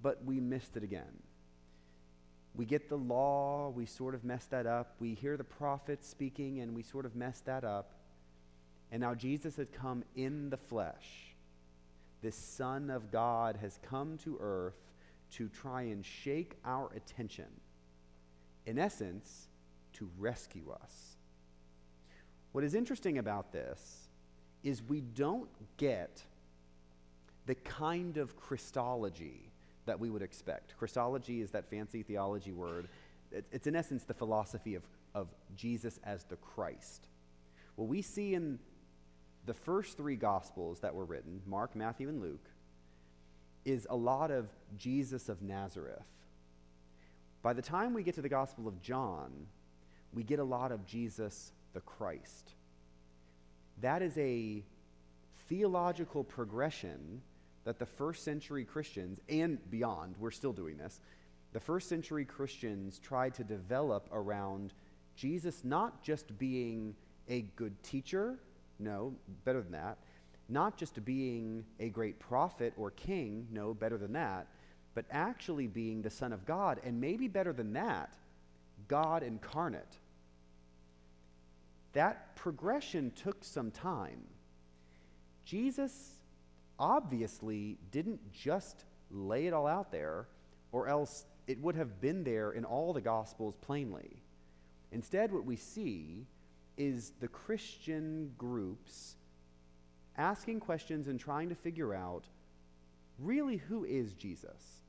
but 0.00 0.24
we 0.24 0.40
missed 0.40 0.76
it 0.76 0.84
again. 0.84 1.22
We 2.54 2.64
get 2.64 2.88
the 2.88 2.96
law, 2.96 3.70
we 3.70 3.84
sort 3.84 4.14
of 4.14 4.22
mess 4.22 4.44
that 4.46 4.64
up. 4.66 4.94
We 5.00 5.14
hear 5.14 5.36
the 5.36 5.44
prophets 5.44 6.08
speaking, 6.08 6.60
and 6.60 6.74
we 6.74 6.84
sort 6.84 7.04
of 7.04 7.16
mess 7.16 7.40
that 7.46 7.64
up. 7.64 7.94
And 8.92 9.00
now 9.00 9.14
Jesus 9.14 9.56
had 9.56 9.72
come 9.72 10.04
in 10.14 10.50
the 10.50 10.56
flesh. 10.56 11.34
This 12.22 12.36
Son 12.36 12.90
of 12.90 13.10
God 13.10 13.56
has 13.60 13.80
come 13.82 14.18
to 14.18 14.38
earth 14.40 14.78
to 15.32 15.48
try 15.48 15.82
and 15.82 16.04
shake 16.04 16.54
our 16.64 16.92
attention. 16.94 17.48
In 18.66 18.78
essence, 18.78 19.48
to 19.94 20.08
rescue 20.16 20.70
us. 20.70 21.13
What 22.54 22.62
is 22.62 22.76
interesting 22.76 23.18
about 23.18 23.50
this 23.50 24.06
is 24.62 24.80
we 24.80 25.00
don't 25.00 25.48
get 25.76 26.22
the 27.46 27.56
kind 27.56 28.16
of 28.16 28.36
Christology 28.36 29.50
that 29.86 29.98
we 29.98 30.08
would 30.08 30.22
expect. 30.22 30.76
Christology 30.78 31.40
is 31.40 31.50
that 31.50 31.68
fancy 31.68 32.04
theology 32.04 32.52
word. 32.52 32.86
It's 33.32 33.66
in 33.66 33.74
essence 33.74 34.04
the 34.04 34.14
philosophy 34.14 34.76
of, 34.76 34.84
of 35.16 35.26
Jesus 35.56 35.98
as 36.04 36.22
the 36.22 36.36
Christ. 36.36 37.08
What 37.74 37.88
we 37.88 38.02
see 38.02 38.34
in 38.34 38.60
the 39.46 39.54
first 39.54 39.96
three 39.96 40.14
Gospels 40.14 40.78
that 40.78 40.94
were 40.94 41.04
written 41.04 41.42
Mark, 41.48 41.74
Matthew, 41.74 42.08
and 42.08 42.22
Luke 42.22 42.48
is 43.64 43.84
a 43.90 43.96
lot 43.96 44.30
of 44.30 44.46
Jesus 44.78 45.28
of 45.28 45.42
Nazareth. 45.42 46.06
By 47.42 47.52
the 47.52 47.62
time 47.62 47.94
we 47.94 48.04
get 48.04 48.14
to 48.14 48.22
the 48.22 48.28
Gospel 48.28 48.68
of 48.68 48.80
John, 48.80 49.48
we 50.12 50.22
get 50.22 50.38
a 50.38 50.44
lot 50.44 50.70
of 50.70 50.86
Jesus 50.86 51.50
the 51.74 51.80
Christ. 51.80 52.54
That 53.82 54.00
is 54.00 54.16
a 54.16 54.64
theological 55.48 56.24
progression 56.24 57.20
that 57.64 57.78
the 57.78 57.86
first 57.86 58.24
century 58.24 58.64
Christians, 58.64 59.20
and 59.28 59.58
beyond, 59.70 60.14
we're 60.18 60.30
still 60.30 60.52
doing 60.52 60.76
this, 60.76 61.00
the 61.52 61.60
first 61.60 61.88
century 61.88 62.24
Christians 62.24 62.98
tried 62.98 63.34
to 63.34 63.44
develop 63.44 64.08
around 64.12 64.72
Jesus 65.16 65.64
not 65.64 66.02
just 66.02 66.36
being 66.38 66.94
a 67.28 67.42
good 67.56 67.80
teacher, 67.82 68.38
no, 68.78 69.14
better 69.44 69.62
than 69.62 69.72
that, 69.72 69.98
not 70.48 70.76
just 70.76 71.04
being 71.04 71.64
a 71.80 71.88
great 71.88 72.18
prophet 72.18 72.74
or 72.76 72.90
king, 72.90 73.46
no, 73.50 73.72
better 73.72 73.96
than 73.96 74.12
that, 74.12 74.46
but 74.94 75.06
actually 75.10 75.66
being 75.66 76.02
the 76.02 76.10
Son 76.10 76.32
of 76.32 76.44
God, 76.44 76.80
and 76.84 77.00
maybe 77.00 77.28
better 77.28 77.52
than 77.52 77.72
that, 77.72 78.14
God 78.88 79.22
incarnate. 79.22 79.98
That 81.94 82.36
progression 82.36 83.12
took 83.12 83.42
some 83.44 83.70
time. 83.70 84.20
Jesus 85.44 86.14
obviously 86.78 87.78
didn't 87.90 88.32
just 88.32 88.84
lay 89.10 89.46
it 89.46 89.52
all 89.52 89.66
out 89.66 89.92
there, 89.92 90.26
or 90.72 90.88
else 90.88 91.24
it 91.46 91.60
would 91.60 91.76
have 91.76 92.00
been 92.00 92.24
there 92.24 92.52
in 92.52 92.64
all 92.64 92.92
the 92.92 93.00
Gospels 93.00 93.54
plainly. 93.60 94.22
Instead, 94.92 95.32
what 95.32 95.44
we 95.44 95.56
see 95.56 96.26
is 96.76 97.12
the 97.20 97.28
Christian 97.28 98.32
groups 98.38 99.16
asking 100.16 100.60
questions 100.60 101.08
and 101.08 101.18
trying 101.18 101.48
to 101.48 101.54
figure 101.54 101.94
out 101.94 102.24
really 103.18 103.56
who 103.56 103.84
is 103.84 104.14
Jesus? 104.14 104.82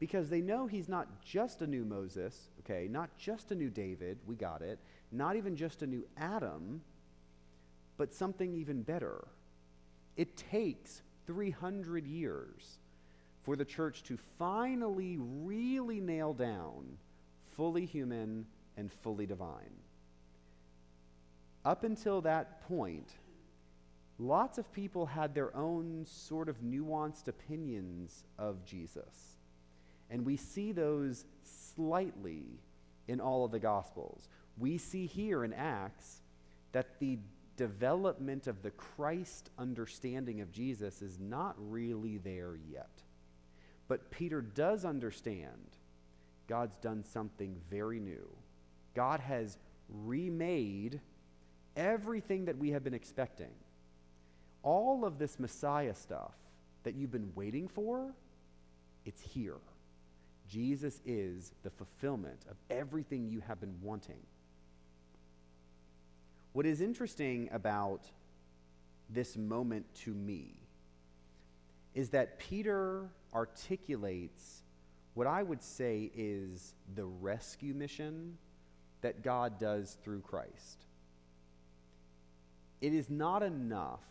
Because 0.00 0.28
they 0.28 0.40
know 0.40 0.66
he's 0.66 0.88
not 0.88 1.22
just 1.24 1.62
a 1.62 1.66
new 1.66 1.84
Moses, 1.84 2.48
okay, 2.60 2.88
not 2.90 3.16
just 3.16 3.52
a 3.52 3.54
new 3.54 3.70
David, 3.70 4.18
we 4.26 4.34
got 4.34 4.62
it, 4.62 4.80
not 5.12 5.36
even 5.36 5.54
just 5.54 5.82
a 5.82 5.86
new 5.86 6.06
Adam, 6.16 6.80
but 7.96 8.14
something 8.14 8.54
even 8.54 8.82
better. 8.82 9.28
It 10.16 10.36
takes 10.36 11.02
300 11.26 12.06
years 12.06 12.78
for 13.42 13.56
the 13.56 13.64
church 13.64 14.02
to 14.04 14.18
finally 14.38 15.18
really 15.18 16.00
nail 16.00 16.32
down 16.32 16.96
fully 17.56 17.84
human 17.84 18.46
and 18.76 18.90
fully 18.90 19.26
divine. 19.26 19.76
Up 21.64 21.84
until 21.84 22.20
that 22.22 22.66
point, 22.66 23.08
lots 24.18 24.58
of 24.58 24.72
people 24.72 25.06
had 25.06 25.34
their 25.34 25.54
own 25.56 26.04
sort 26.06 26.48
of 26.48 26.60
nuanced 26.60 27.28
opinions 27.28 28.24
of 28.38 28.64
Jesus. 28.64 29.36
And 30.10 30.24
we 30.24 30.36
see 30.36 30.72
those 30.72 31.24
slightly 31.42 32.44
in 33.08 33.20
all 33.20 33.44
of 33.44 33.50
the 33.50 33.58
Gospels. 33.58 34.28
We 34.58 34.78
see 34.78 35.06
here 35.06 35.44
in 35.44 35.52
Acts 35.52 36.20
that 36.72 36.98
the 37.00 37.18
development 37.56 38.46
of 38.46 38.62
the 38.62 38.70
Christ 38.70 39.50
understanding 39.58 40.40
of 40.40 40.52
Jesus 40.52 41.02
is 41.02 41.18
not 41.18 41.54
really 41.58 42.18
there 42.18 42.56
yet. 42.70 42.90
But 43.88 44.10
Peter 44.10 44.40
does 44.40 44.84
understand 44.84 45.76
God's 46.48 46.76
done 46.78 47.04
something 47.04 47.56
very 47.70 48.00
new. 48.00 48.28
God 48.94 49.20
has 49.20 49.58
remade 49.88 51.00
everything 51.76 52.46
that 52.46 52.58
we 52.58 52.70
have 52.70 52.84
been 52.84 52.94
expecting. 52.94 53.50
All 54.62 55.04
of 55.04 55.18
this 55.18 55.38
Messiah 55.38 55.94
stuff 55.94 56.34
that 56.84 56.94
you've 56.94 57.10
been 57.10 57.32
waiting 57.34 57.68
for, 57.68 58.12
it's 59.04 59.20
here. 59.20 59.58
Jesus 60.48 61.00
is 61.06 61.52
the 61.62 61.70
fulfillment 61.70 62.44
of 62.50 62.56
everything 62.70 63.28
you 63.28 63.40
have 63.40 63.60
been 63.60 63.74
wanting. 63.80 64.20
What 66.52 66.66
is 66.66 66.80
interesting 66.80 67.48
about 67.52 68.04
this 69.08 69.36
moment 69.36 69.86
to 70.04 70.12
me 70.12 70.54
is 71.94 72.10
that 72.10 72.38
Peter 72.38 73.08
articulates 73.34 74.62
what 75.14 75.26
I 75.26 75.42
would 75.42 75.62
say 75.62 76.10
is 76.14 76.74
the 76.94 77.04
rescue 77.04 77.74
mission 77.74 78.38
that 79.02 79.22
God 79.22 79.58
does 79.58 79.96
through 80.02 80.20
Christ. 80.20 80.86
It 82.80 82.94
is 82.94 83.10
not 83.10 83.42
enough 83.42 84.04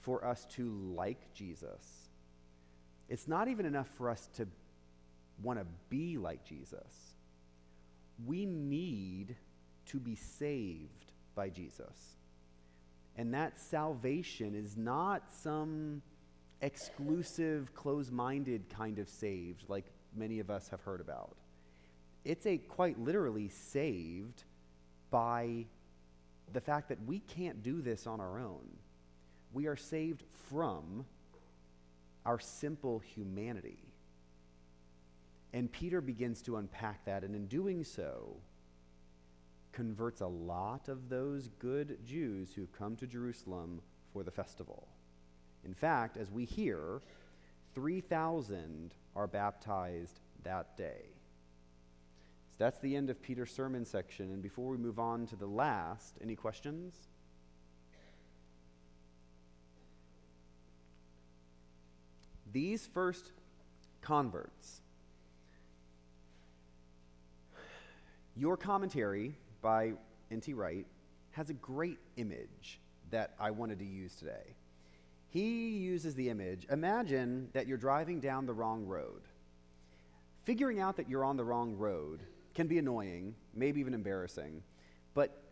for 0.00 0.24
us 0.24 0.46
to 0.56 0.70
like 0.94 1.32
Jesus. 1.34 2.08
It's 3.08 3.26
not 3.26 3.48
even 3.48 3.66
enough 3.66 3.88
for 3.96 4.08
us 4.08 4.28
to 4.36 4.46
want 5.42 5.58
to 5.58 5.66
be 5.90 6.16
like 6.16 6.44
Jesus. 6.44 7.14
We 8.24 8.46
need 8.46 9.36
to 9.86 9.98
be 9.98 10.14
saved 10.14 11.07
by 11.38 11.48
Jesus. 11.48 12.16
And 13.16 13.32
that 13.32 13.60
salvation 13.60 14.56
is 14.56 14.76
not 14.76 15.22
some 15.30 16.02
exclusive, 16.60 17.72
close 17.74 18.10
minded 18.10 18.68
kind 18.68 18.98
of 18.98 19.08
saved 19.08 19.62
like 19.68 19.84
many 20.16 20.40
of 20.40 20.50
us 20.50 20.68
have 20.68 20.80
heard 20.80 21.00
about. 21.00 21.36
It's 22.24 22.44
a 22.44 22.58
quite 22.58 22.98
literally 22.98 23.48
saved 23.48 24.42
by 25.12 25.66
the 26.52 26.60
fact 26.60 26.88
that 26.88 26.98
we 27.06 27.20
can't 27.20 27.62
do 27.62 27.82
this 27.82 28.08
on 28.08 28.20
our 28.20 28.40
own. 28.40 28.66
We 29.52 29.68
are 29.68 29.76
saved 29.76 30.24
from 30.50 31.06
our 32.26 32.40
simple 32.40 32.98
humanity. 32.98 33.78
And 35.52 35.70
Peter 35.70 36.00
begins 36.00 36.42
to 36.42 36.56
unpack 36.56 37.04
that, 37.04 37.22
and 37.22 37.36
in 37.36 37.46
doing 37.46 37.84
so, 37.84 38.38
converts 39.78 40.20
a 40.22 40.26
lot 40.26 40.88
of 40.88 41.08
those 41.08 41.50
good 41.60 42.04
Jews 42.04 42.52
who 42.52 42.66
come 42.76 42.96
to 42.96 43.06
Jerusalem 43.06 43.80
for 44.12 44.24
the 44.24 44.30
festival. 44.32 44.88
In 45.64 45.72
fact, 45.72 46.16
as 46.16 46.32
we 46.32 46.44
hear, 46.44 47.00
3,000 47.76 48.92
are 49.14 49.28
baptized 49.28 50.18
that 50.42 50.76
day. 50.76 51.02
So 52.50 52.64
that's 52.64 52.80
the 52.80 52.96
end 52.96 53.08
of 53.08 53.22
Peter's 53.22 53.52
sermon 53.52 53.84
section. 53.84 54.32
And 54.32 54.42
before 54.42 54.66
we 54.66 54.78
move 54.78 54.98
on 54.98 55.28
to 55.28 55.36
the 55.36 55.46
last, 55.46 56.16
any 56.20 56.34
questions? 56.34 56.96
These 62.50 62.88
first 62.92 63.30
converts, 64.02 64.80
your 68.34 68.56
commentary 68.56 69.36
by 69.62 69.92
N.T. 70.30 70.54
Wright 70.54 70.86
has 71.32 71.50
a 71.50 71.54
great 71.54 71.98
image 72.16 72.80
that 73.10 73.34
I 73.38 73.50
wanted 73.50 73.78
to 73.78 73.84
use 73.84 74.14
today. 74.16 74.54
He 75.30 75.76
uses 75.78 76.14
the 76.14 76.30
image 76.30 76.66
imagine 76.70 77.48
that 77.52 77.66
you're 77.66 77.78
driving 77.78 78.20
down 78.20 78.46
the 78.46 78.54
wrong 78.54 78.86
road. 78.86 79.22
Figuring 80.44 80.80
out 80.80 80.96
that 80.96 81.08
you're 81.08 81.24
on 81.24 81.36
the 81.36 81.44
wrong 81.44 81.76
road 81.76 82.20
can 82.54 82.66
be 82.66 82.78
annoying, 82.78 83.34
maybe 83.54 83.80
even 83.80 83.94
embarrassing, 83.94 84.62
but 85.14 85.42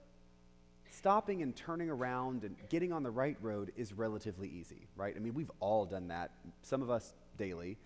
stopping 0.91 1.43
and 1.43 1.55
turning 1.55 1.91
around 1.91 2.45
and 2.45 2.57
getting 2.71 2.93
on 2.93 3.03
the 3.03 3.11
right 3.11 3.37
road 3.43 3.71
is 3.77 3.93
relatively 3.93 4.49
easy, 4.49 4.89
right? 4.97 5.15
I 5.15 5.19
mean, 5.19 5.35
we've 5.35 5.51
all 5.61 5.85
done 5.85 6.09
that, 6.09 6.31
some 6.63 6.83
of 6.83 6.91
us 6.91 7.13
daily. 7.37 7.77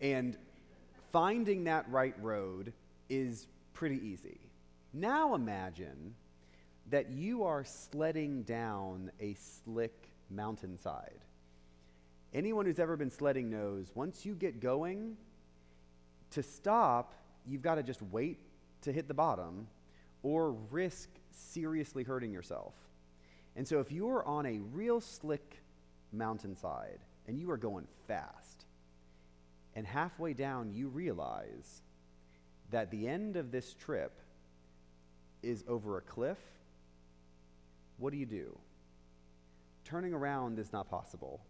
And 0.00 0.36
finding 1.12 1.64
that 1.64 1.90
right 1.90 2.14
road 2.20 2.72
is 3.08 3.46
pretty 3.72 4.00
easy. 4.06 4.38
Now 4.92 5.34
imagine 5.34 6.14
that 6.90 7.10
you 7.10 7.44
are 7.44 7.64
sledding 7.64 8.42
down 8.42 9.12
a 9.20 9.34
slick 9.34 10.10
mountainside. 10.28 11.20
Anyone 12.34 12.66
who's 12.66 12.78
ever 12.78 12.96
been 12.96 13.10
sledding 13.10 13.50
knows 13.50 13.90
once 13.94 14.26
you 14.26 14.34
get 14.34 14.60
going, 14.60 15.16
to 16.32 16.42
stop, 16.42 17.14
you've 17.46 17.62
got 17.62 17.76
to 17.76 17.82
just 17.82 18.02
wait 18.02 18.38
to 18.82 18.92
hit 18.92 19.08
the 19.08 19.14
bottom 19.14 19.66
or 20.22 20.52
risk 20.70 21.08
seriously 21.30 22.02
hurting 22.02 22.32
yourself. 22.32 22.74
And 23.56 23.66
so, 23.66 23.80
if 23.80 23.90
you're 23.90 24.24
on 24.24 24.46
a 24.46 24.58
real 24.72 25.00
slick 25.00 25.60
mountainside 26.12 27.00
and 27.26 27.38
you 27.38 27.50
are 27.50 27.56
going 27.56 27.86
fast, 28.06 28.64
and 29.74 29.86
halfway 29.86 30.34
down 30.34 30.72
you 30.72 30.88
realize 30.88 31.82
that 32.70 32.90
the 32.90 33.08
end 33.08 33.36
of 33.36 33.50
this 33.50 33.74
trip 33.74 34.20
is 35.42 35.64
over 35.68 35.98
a 35.98 36.00
cliff, 36.00 36.38
what 37.98 38.12
do 38.12 38.18
you 38.18 38.26
do? 38.26 38.58
Turning 39.84 40.14
around 40.14 40.58
is 40.58 40.72
not 40.72 40.90
possible. 40.90 41.40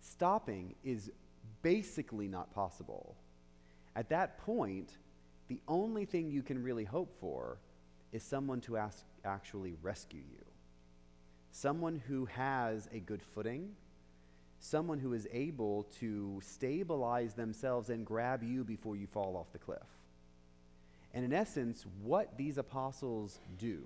Stopping 0.00 0.74
is 0.84 1.10
basically 1.62 2.28
not 2.28 2.54
possible. 2.54 3.16
At 3.96 4.08
that 4.10 4.38
point, 4.38 4.90
the 5.48 5.60
only 5.66 6.04
thing 6.04 6.30
you 6.30 6.42
can 6.42 6.62
really 6.62 6.84
hope 6.84 7.12
for 7.20 7.58
is 8.12 8.22
someone 8.22 8.60
to 8.62 8.76
ask, 8.76 9.04
actually 9.24 9.74
rescue 9.82 10.22
you. 10.30 10.44
Someone 11.50 12.00
who 12.06 12.26
has 12.26 12.88
a 12.92 13.00
good 13.00 13.22
footing, 13.22 13.70
someone 14.60 14.98
who 14.98 15.12
is 15.12 15.26
able 15.32 15.84
to 16.00 16.40
stabilize 16.42 17.34
themselves 17.34 17.90
and 17.90 18.06
grab 18.06 18.42
you 18.42 18.64
before 18.64 18.96
you 18.96 19.06
fall 19.06 19.36
off 19.36 19.52
the 19.52 19.58
cliff. 19.58 19.78
And 21.18 21.24
in 21.24 21.32
essence, 21.32 21.84
what 22.04 22.38
these 22.38 22.58
apostles 22.58 23.40
do 23.58 23.82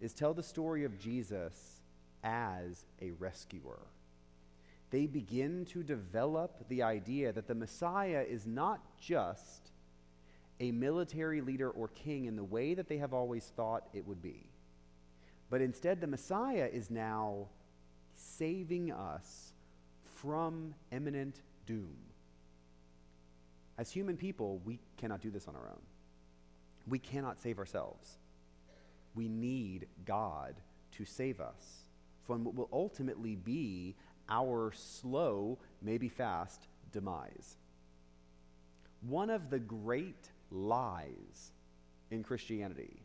is 0.00 0.14
tell 0.14 0.32
the 0.32 0.42
story 0.42 0.84
of 0.84 0.98
Jesus 0.98 1.82
as 2.24 2.86
a 3.02 3.10
rescuer. 3.10 3.80
They 4.88 5.04
begin 5.04 5.66
to 5.66 5.82
develop 5.82 6.66
the 6.70 6.84
idea 6.84 7.32
that 7.32 7.48
the 7.48 7.54
Messiah 7.54 8.24
is 8.26 8.46
not 8.46 8.80
just 8.98 9.72
a 10.58 10.72
military 10.72 11.42
leader 11.42 11.68
or 11.68 11.88
king 11.88 12.24
in 12.24 12.36
the 12.36 12.44
way 12.44 12.72
that 12.72 12.88
they 12.88 12.96
have 12.96 13.12
always 13.12 13.52
thought 13.54 13.86
it 13.92 14.08
would 14.08 14.22
be, 14.22 14.46
but 15.50 15.60
instead, 15.60 16.00
the 16.00 16.06
Messiah 16.06 16.70
is 16.72 16.90
now 16.90 17.48
saving 18.14 18.90
us 18.90 19.52
from 20.14 20.74
imminent 20.92 21.42
doom. 21.66 21.94
As 23.76 23.90
human 23.90 24.16
people, 24.16 24.62
we 24.64 24.78
cannot 24.96 25.20
do 25.20 25.28
this 25.28 25.46
on 25.46 25.54
our 25.56 25.68
own. 25.68 25.91
We 26.86 26.98
cannot 26.98 27.40
save 27.40 27.58
ourselves. 27.58 28.18
We 29.14 29.28
need 29.28 29.86
God 30.04 30.54
to 30.92 31.04
save 31.04 31.40
us 31.40 31.82
from 32.26 32.44
what 32.44 32.54
will 32.54 32.68
ultimately 32.72 33.36
be 33.36 33.94
our 34.28 34.72
slow, 34.74 35.58
maybe 35.82 36.08
fast, 36.08 36.66
demise. 36.92 37.56
One 39.06 39.30
of 39.30 39.50
the 39.50 39.58
great 39.58 40.30
lies 40.50 41.52
in 42.10 42.22
Christianity 42.22 43.02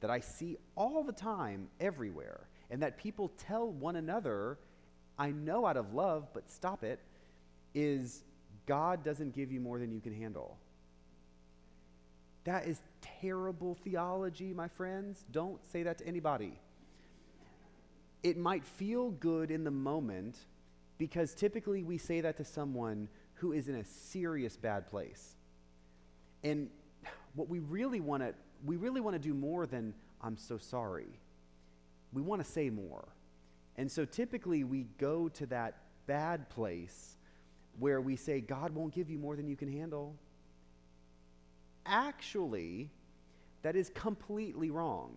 that 0.00 0.10
I 0.10 0.20
see 0.20 0.56
all 0.76 1.02
the 1.02 1.12
time 1.12 1.68
everywhere, 1.80 2.48
and 2.70 2.82
that 2.82 2.96
people 2.96 3.30
tell 3.36 3.70
one 3.70 3.96
another, 3.96 4.58
I 5.18 5.30
know 5.30 5.66
out 5.66 5.76
of 5.76 5.92
love, 5.92 6.28
but 6.32 6.50
stop 6.50 6.84
it, 6.84 7.00
is 7.74 8.24
God 8.66 9.04
doesn't 9.04 9.34
give 9.34 9.52
you 9.52 9.60
more 9.60 9.78
than 9.78 9.92
you 9.92 10.00
can 10.00 10.14
handle. 10.14 10.56
That 12.44 12.66
is 12.66 12.80
terrible 13.20 13.74
theology, 13.74 14.52
my 14.54 14.68
friends. 14.68 15.24
Don't 15.30 15.64
say 15.72 15.82
that 15.82 15.98
to 15.98 16.06
anybody. 16.06 16.58
It 18.22 18.36
might 18.36 18.64
feel 18.64 19.10
good 19.10 19.50
in 19.50 19.64
the 19.64 19.70
moment 19.70 20.36
because 20.98 21.34
typically 21.34 21.82
we 21.82 21.98
say 21.98 22.20
that 22.20 22.36
to 22.38 22.44
someone 22.44 23.08
who 23.34 23.52
is 23.52 23.68
in 23.68 23.76
a 23.76 23.84
serious 23.84 24.56
bad 24.56 24.86
place. 24.86 25.36
And 26.42 26.68
what 27.34 27.48
we 27.48 27.58
really 27.58 28.00
want 28.00 28.22
to 28.22 28.34
we 28.64 28.76
really 28.76 29.00
want 29.00 29.14
to 29.14 29.18
do 29.18 29.32
more 29.32 29.66
than 29.66 29.94
I'm 30.20 30.36
so 30.36 30.58
sorry. 30.58 31.08
We 32.12 32.20
want 32.20 32.44
to 32.44 32.50
say 32.50 32.68
more. 32.68 33.08
And 33.76 33.90
so 33.90 34.04
typically 34.04 34.64
we 34.64 34.86
go 34.98 35.28
to 35.30 35.46
that 35.46 35.78
bad 36.06 36.50
place 36.50 37.16
where 37.78 38.00
we 38.00 38.16
say 38.16 38.40
God 38.40 38.74
won't 38.74 38.92
give 38.92 39.08
you 39.08 39.18
more 39.18 39.36
than 39.36 39.48
you 39.48 39.56
can 39.56 39.72
handle 39.72 40.14
actually, 41.86 42.90
that 43.62 43.76
is 43.76 43.90
completely 43.90 44.70
wrong 44.70 45.14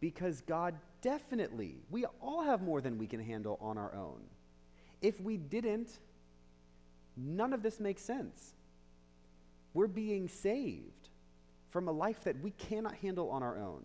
because 0.00 0.40
God 0.42 0.74
definitely, 1.00 1.76
we 1.90 2.04
all 2.20 2.42
have 2.42 2.62
more 2.62 2.80
than 2.80 2.98
we 2.98 3.06
can 3.06 3.20
handle 3.20 3.58
on 3.60 3.78
our 3.78 3.94
own. 3.94 4.20
If 5.02 5.20
we 5.20 5.36
didn't, 5.36 5.98
none 7.16 7.52
of 7.52 7.62
this 7.62 7.80
makes 7.80 8.02
sense. 8.02 8.54
We're 9.74 9.86
being 9.86 10.28
saved 10.28 11.08
from 11.70 11.88
a 11.88 11.92
life 11.92 12.24
that 12.24 12.40
we 12.40 12.50
cannot 12.52 12.94
handle 12.96 13.30
on 13.30 13.42
our 13.42 13.58
own. 13.58 13.84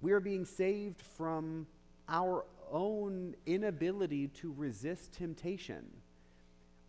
We 0.00 0.12
are 0.12 0.20
being 0.20 0.44
saved 0.44 1.02
from 1.16 1.66
our 2.08 2.44
own 2.70 3.34
inability 3.46 4.28
to 4.28 4.54
resist 4.56 5.12
temptation, 5.12 5.84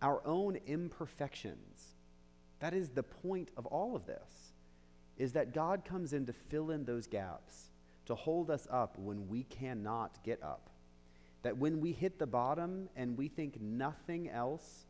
our 0.01 0.21
own 0.25 0.57
imperfections. 0.65 1.96
That 2.59 2.73
is 2.73 2.89
the 2.89 3.03
point 3.03 3.49
of 3.57 3.65
all 3.65 3.95
of 3.95 4.05
this, 4.05 4.53
is 5.17 5.33
that 5.33 5.53
God 5.53 5.85
comes 5.85 6.13
in 6.13 6.25
to 6.25 6.33
fill 6.33 6.71
in 6.71 6.85
those 6.85 7.07
gaps, 7.07 7.71
to 8.05 8.15
hold 8.15 8.49
us 8.49 8.67
up 8.71 8.97
when 8.97 9.27
we 9.27 9.43
cannot 9.43 10.23
get 10.23 10.41
up. 10.41 10.69
That 11.43 11.57
when 11.57 11.79
we 11.79 11.91
hit 11.91 12.19
the 12.19 12.27
bottom 12.27 12.89
and 12.95 13.17
we 13.17 13.27
think 13.27 13.61
nothing 13.61 14.29
else 14.29 14.85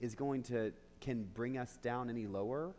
is 0.00 0.14
going 0.14 0.42
to, 0.44 0.72
can 1.00 1.24
bring 1.34 1.58
us 1.58 1.78
down 1.82 2.10
any 2.10 2.26
lower, 2.26 2.74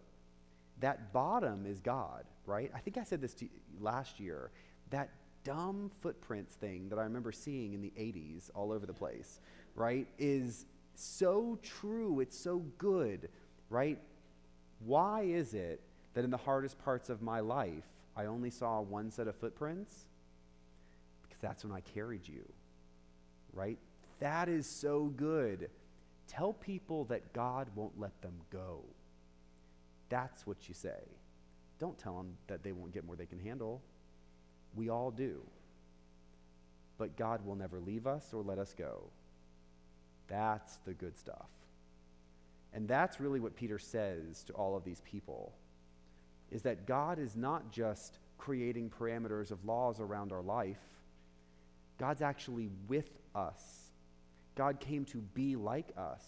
that 0.80 1.14
bottom 1.14 1.66
is 1.66 1.80
God, 1.80 2.26
right? 2.46 2.72
I 2.76 2.80
think 2.80 2.98
I 2.98 3.04
said 3.04 3.22
this 3.22 3.34
to 3.36 3.48
last 3.80 4.20
year. 4.20 4.52
That 4.89 5.10
dumb 5.44 5.91
footprints 6.02 6.56
thing 6.56 6.89
that 6.89 7.00
I 7.00 7.04
remember 7.04 7.32
seeing 7.32 7.74
in 7.74 7.82
the 7.82 7.94
80s 7.98 8.50
all 8.54 8.72
over 8.72 8.86
the 8.86 8.94
place, 8.94 9.39
right, 9.76 10.08
is 10.18 10.66
so 10.96 11.58
true. 11.62 12.20
It's 12.20 12.38
so 12.38 12.60
good, 12.78 13.30
right? 13.70 14.00
Why 14.86 15.22
is 15.22 15.54
it 15.54 15.82
that 16.14 16.24
in 16.24 16.30
the 16.30 16.38
hardest 16.38 16.78
parts 16.84 17.10
of 17.10 17.22
my 17.22 17.40
life, 17.40 17.86
I 18.16 18.26
only 18.26 18.50
saw 18.50 18.82
one 18.82 19.12
set 19.12 19.28
of 19.28 19.36
footprints? 19.36 20.06
Because 21.24 21.42
that's 21.42 21.64
when 21.64 21.74
I 21.74 21.82
carried 21.82 22.28
you, 22.28 22.44
right? 23.54 23.78
That 24.20 24.50
is 24.50 24.68
so 24.68 25.06
good. 25.16 25.70
Tell 26.28 26.54
people 26.54 27.06
that 27.06 27.34
God 27.34 27.68
won't 27.76 28.00
let 28.00 28.22
them 28.22 28.36
go. 28.52 28.82
That's 30.10 30.46
what 30.46 30.68
you 30.68 30.74
say. 30.74 31.02
Don't 31.80 31.98
tell 31.98 32.16
them 32.16 32.38
that 32.48 32.64
they 32.64 32.72
won't 32.72 32.94
get 32.94 33.06
more 33.06 33.16
they 33.16 33.26
can 33.26 33.40
handle. 33.40 33.82
We 34.76 34.90
all 34.90 35.12
do. 35.12 35.42
But 36.98 37.18
God 37.18 37.46
will 37.46 37.56
never 37.56 37.80
leave 37.80 38.08
us 38.08 38.34
or 38.34 38.44
let 38.44 38.60
us 38.60 38.74
go. 38.78 39.04
That's 40.28 40.78
the 40.86 40.94
good 40.94 41.18
stuff. 41.18 41.50
And 42.74 42.88
that's 42.88 43.19
really 43.19 43.39
what 43.39 43.55
Peter 43.55 43.78
says 43.78 44.43
to 44.45 44.53
all 44.53 44.76
of 44.76 44.84
these 44.84 45.01
people 45.01 45.53
is 46.51 46.63
that 46.63 46.86
God 46.86 47.19
is 47.19 47.36
not 47.36 47.71
just 47.71 48.19
creating 48.38 48.89
parameters 48.89 49.51
of 49.51 49.63
laws 49.65 49.99
around 49.99 50.32
our 50.32 50.41
life. 50.41 50.82
God's 51.97 52.21
actually 52.21 52.69
with 52.88 53.09
us. 53.36 53.91
God 54.55 54.80
came 54.80 55.05
to 55.05 55.17
be 55.17 55.55
like 55.55 55.91
us, 55.97 56.24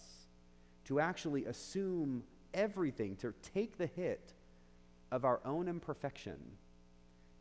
to 0.86 1.00
actually 1.00 1.46
assume 1.46 2.24
everything, 2.54 3.16
to 3.18 3.34
take 3.54 3.78
the 3.78 3.86
hit 3.86 4.34
of 5.12 5.26
our 5.26 5.42
own 5.46 5.68
imperfection 5.68 6.38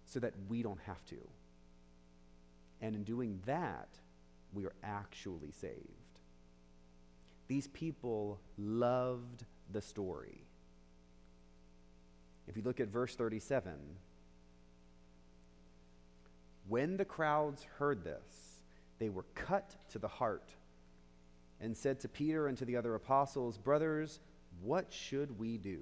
so 0.05 0.21
that 0.21 0.35
we 0.49 0.63
don't 0.63 0.81
have 0.87 1.05
to. 1.07 1.17
And 2.83 2.95
in 2.95 3.05
doing 3.05 3.41
that, 3.47 3.89
we 4.53 4.67
are 4.67 4.75
actually 4.83 5.53
saved. 5.53 6.04
These 7.49 7.69
people 7.69 8.41
loved 8.59 9.45
the 9.71 9.83
story. 9.83 10.45
If 12.47 12.57
you 12.57 12.63
look 12.63 12.81
at 12.81 12.89
verse 12.89 13.15
37, 13.15 13.73
when 16.69 16.97
the 16.97 17.05
crowds 17.05 17.63
heard 17.79 18.05
this, 18.05 18.63
they 18.99 19.09
were 19.09 19.25
cut 19.35 19.77
to 19.91 19.99
the 19.99 20.09
heart 20.09 20.51
and 21.61 21.77
said 21.77 22.01
to 22.01 22.09
Peter 22.09 22.47
and 22.47 22.57
to 22.59 22.65
the 22.65 22.77
other 22.77 22.95
apostles, 22.95 23.59
Brothers, 23.59 24.21
what 24.63 24.93
should 24.93 25.39
we 25.39 25.59
do? 25.59 25.81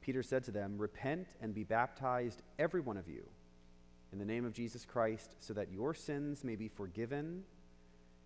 Peter 0.00 0.22
said 0.22 0.44
to 0.44 0.50
them, 0.50 0.78
Repent 0.78 1.28
and 1.40 1.54
be 1.54 1.64
baptized, 1.64 2.42
every 2.58 2.80
one 2.80 2.96
of 2.96 3.08
you, 3.08 3.24
in 4.12 4.18
the 4.18 4.24
name 4.24 4.44
of 4.44 4.54
Jesus 4.54 4.84
Christ, 4.84 5.34
so 5.40 5.52
that 5.54 5.70
your 5.72 5.94
sins 5.94 6.44
may 6.44 6.56
be 6.56 6.68
forgiven 6.68 7.44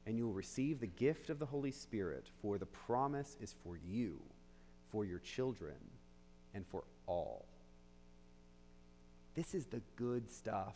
and 0.06 0.16
you 0.16 0.26
will 0.26 0.34
receive 0.34 0.80
the 0.80 0.86
gift 0.86 1.30
of 1.30 1.38
the 1.38 1.46
Holy 1.46 1.70
Spirit, 1.70 2.26
for 2.40 2.58
the 2.58 2.66
promise 2.66 3.36
is 3.40 3.54
for 3.62 3.78
you, 3.88 4.20
for 4.90 5.04
your 5.04 5.20
children, 5.20 5.76
and 6.54 6.66
for 6.66 6.84
all. 7.06 7.46
This 9.34 9.54
is 9.54 9.66
the 9.66 9.80
good 9.96 10.30
stuff. 10.30 10.74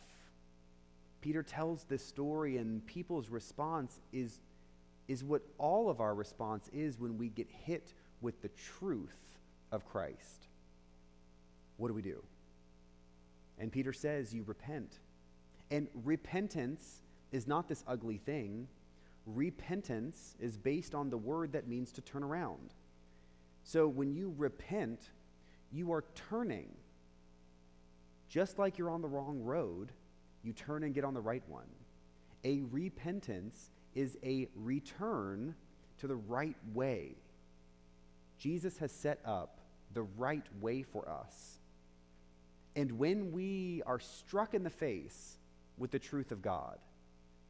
Peter 1.21 1.43
tells 1.43 1.85
this 1.85 2.05
story, 2.05 2.57
and 2.57 2.87
people's 2.87 3.29
response 3.29 4.01
is 4.13 4.41
is 5.09 5.23
what 5.23 5.43
all 5.59 5.89
of 5.89 6.01
our 6.01 6.15
response 6.15 6.69
is 6.73 6.99
when 6.99 7.17
we 7.17 7.29
get 7.29 7.49
hit 7.49 7.95
with 8.21 8.43
the 8.43 8.49
truth 8.49 9.39
of 9.71 9.87
Christ. 9.87 10.49
What 11.77 11.89
do 11.89 11.95
we 11.95 12.03
do? 12.03 12.23
And 13.59 13.71
Peter 13.71 13.93
says, 13.93 14.35
You 14.35 14.43
repent. 14.47 14.99
And 15.71 15.89
repentance 16.05 17.03
is 17.33 17.47
not 17.47 17.69
this 17.69 17.85
ugly 17.87 18.19
thing. 18.19 18.69
Repentance 19.27 20.37
is 20.39 20.57
based 20.57 20.95
on 20.95 21.11
the 21.11 21.19
word 21.19 21.53
that 21.53 21.69
means 21.69 21.91
to 21.93 22.01
turn 22.01 22.23
around. 22.23 22.75
So 23.65 23.89
when 23.89 24.15
you 24.15 24.33
repent, 24.39 25.11
you 25.73 25.93
are 25.93 26.05
turning. 26.15 26.69
Just 28.29 28.59
like 28.59 28.79
you're 28.79 28.91
on 28.91 29.03
the 29.03 29.09
wrong 29.09 29.43
road, 29.43 29.91
you 30.43 30.53
turn 30.53 30.85
and 30.85 30.95
get 30.95 31.05
on 31.05 31.15
the 31.15 31.21
right 31.21 31.43
one. 31.49 31.67
A 32.45 32.63
repentance 32.71 33.71
is 33.95 34.17
a 34.23 34.47
return 34.55 35.55
to 35.99 36.07
the 36.07 36.15
right 36.15 36.57
way. 36.73 37.17
Jesus 38.39 38.79
has 38.79 38.93
set 38.93 39.21
up 39.25 39.59
the 39.95 40.03
right 40.03 40.45
way 40.61 40.83
for 40.83 41.09
us. 41.09 41.59
And 42.77 42.93
when 42.93 43.33
we 43.33 43.83
are 43.87 43.99
struck 43.99 44.55
in 44.55 44.63
the 44.63 44.71
face 44.71 45.39
with 45.79 45.91
the 45.91 45.99
truth 45.99 46.31
of 46.31 46.43
God, 46.43 46.79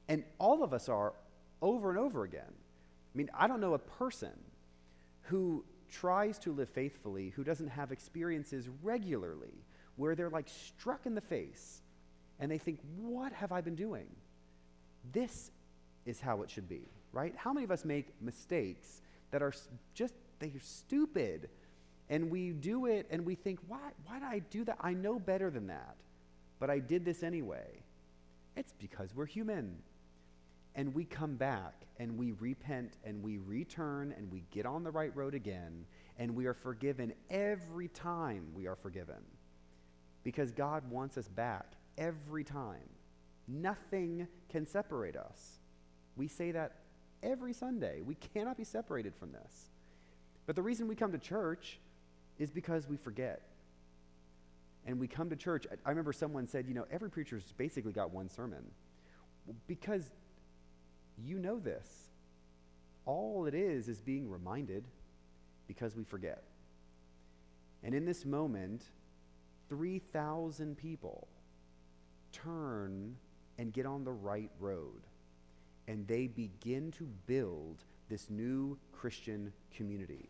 and 0.09 0.25
all 0.39 0.63
of 0.63 0.73
us 0.73 0.89
are 0.89 1.15
over 1.63 1.91
and 1.91 1.99
over 1.99 2.25
again. 2.25 2.43
I 2.49 3.17
mean, 3.17 3.31
I 3.35 3.47
don't 3.47 3.61
know 3.61 3.75
a 3.75 3.79
person 3.79 4.33
who 5.23 5.65
tries 5.91 6.39
to 6.41 6.53
live 6.53 6.69
faithfully 6.69 7.31
who 7.31 7.45
doesn't 7.45 7.69
have 7.69 7.93
experiences 7.93 8.69
regularly 8.83 9.65
where 9.97 10.15
they're 10.15 10.31
like 10.31 10.49
struck 10.49 11.07
in 11.07 11.15
the 11.15 11.21
face 11.21 11.81
and 12.39 12.51
they 12.51 12.59
think, 12.59 12.81
What 12.97 13.33
have 13.33 13.53
I 13.53 13.61
been 13.61 13.77
doing? 13.77 14.09
This 15.13 15.51
is 16.05 16.21
how 16.21 16.43
it 16.43 16.51
should 16.51 16.69
be, 16.69 16.89
right? 17.13 17.35
How 17.37 17.53
many 17.53 17.65
of 17.65 17.71
us 17.71 17.85
make 17.85 18.09
mistakes 18.21 19.01
that 19.31 19.43
are 19.43 19.53
just, 19.95 20.15
they're 20.39 20.51
stupid? 20.61 21.49
And 22.09 22.31
we 22.31 22.51
do 22.51 22.87
it 22.87 23.07
and 23.11 23.27
we 23.27 23.35
think, 23.35 23.59
why, 23.67 23.81
why 24.05 24.21
did 24.21 24.29
I 24.29 24.39
do 24.39 24.65
that? 24.65 24.79
I 24.81 24.93
know 24.95 25.19
better 25.19 25.51
than 25.51 25.67
that, 25.69 25.97
but 26.61 26.71
I 26.71 26.79
did 26.79 27.05
this 27.05 27.23
anyway. 27.23 27.67
It's 28.57 28.73
because 28.79 29.15
we're 29.15 29.27
human. 29.27 29.77
And 30.77 30.95
we 30.95 31.05
come 31.05 31.37
back 31.37 31.73
and 31.99 32.17
we 32.17 32.33
repent 32.33 32.93
and 33.03 33.23
we 33.23 33.39
return 33.39 34.15
and 34.17 34.31
we 34.31 34.45
get 34.51 34.67
on 34.67 34.85
the 34.85 34.91
right 34.91 35.15
road 35.17 35.35
again 35.35 35.87
and 36.19 36.35
we 36.35 36.47
are 36.47 36.55
forgiven 36.55 37.13
every 37.31 37.89
time 37.89 38.49
we 38.55 38.67
are 38.67 38.77
forgiven. 38.77 39.23
Because 40.23 40.53
God 40.53 40.89
wants 40.91 41.17
us 41.17 41.29
back 41.29 41.73
every 41.97 42.45
time. 42.45 42.89
Nothing 43.49 44.29
can 44.49 44.67
separate 44.67 45.17
us. 45.17 45.61
We 46.15 46.29
say 46.29 46.53
that 46.53 46.77
every 47.23 47.53
Sunday. 47.53 48.03
We 48.03 48.15
cannot 48.15 48.57
be 48.57 48.65
separated 48.65 49.15
from 49.15 49.33
this. 49.33 49.71
But 50.47 50.57
the 50.57 50.63
reason 50.63 50.89
we 50.89 50.95
come 50.95 51.13
to 51.13 51.19
church 51.19 51.79
is 52.39 52.51
because 52.51 52.89
we 52.89 52.97
forget. 52.97 53.43
And 54.87 55.01
we 55.01 55.09
come 55.09 55.31
to 55.31 55.37
church. 55.37 55.67
I 55.85 55.89
remember 55.89 56.13
someone 56.13 56.47
said, 56.47 56.67
you 56.67 56.75
know, 56.75 56.87
every 56.91 57.11
preacher's 57.11 57.53
basically 57.57 57.93
got 57.93 58.11
one 58.13 58.29
sermon. 58.29 58.65
Because 59.67 60.11
you 61.25 61.39
know 61.39 61.59
this. 61.59 61.89
All 63.05 63.47
it 63.47 63.55
is 63.55 63.89
is 63.89 64.01
being 64.01 64.29
reminded 64.29 64.85
because 65.69 65.97
we 65.97 66.05
forget. 66.05 66.43
And 67.83 67.95
in 67.95 68.05
this 68.05 68.25
moment, 68.25 68.83
3,000 69.69 70.77
people 70.77 71.29
turn 72.33 73.17
and 73.59 73.73
get 73.73 73.87
on 73.87 74.05
the 74.05 74.13
right 74.13 74.51
road. 74.59 75.03
And 75.89 76.07
they 76.07 76.27
begin 76.27 76.91
to 76.93 77.09
build 77.27 77.85
this 78.09 78.29
new 78.29 78.77
Christian 78.93 79.53
community. 79.75 80.29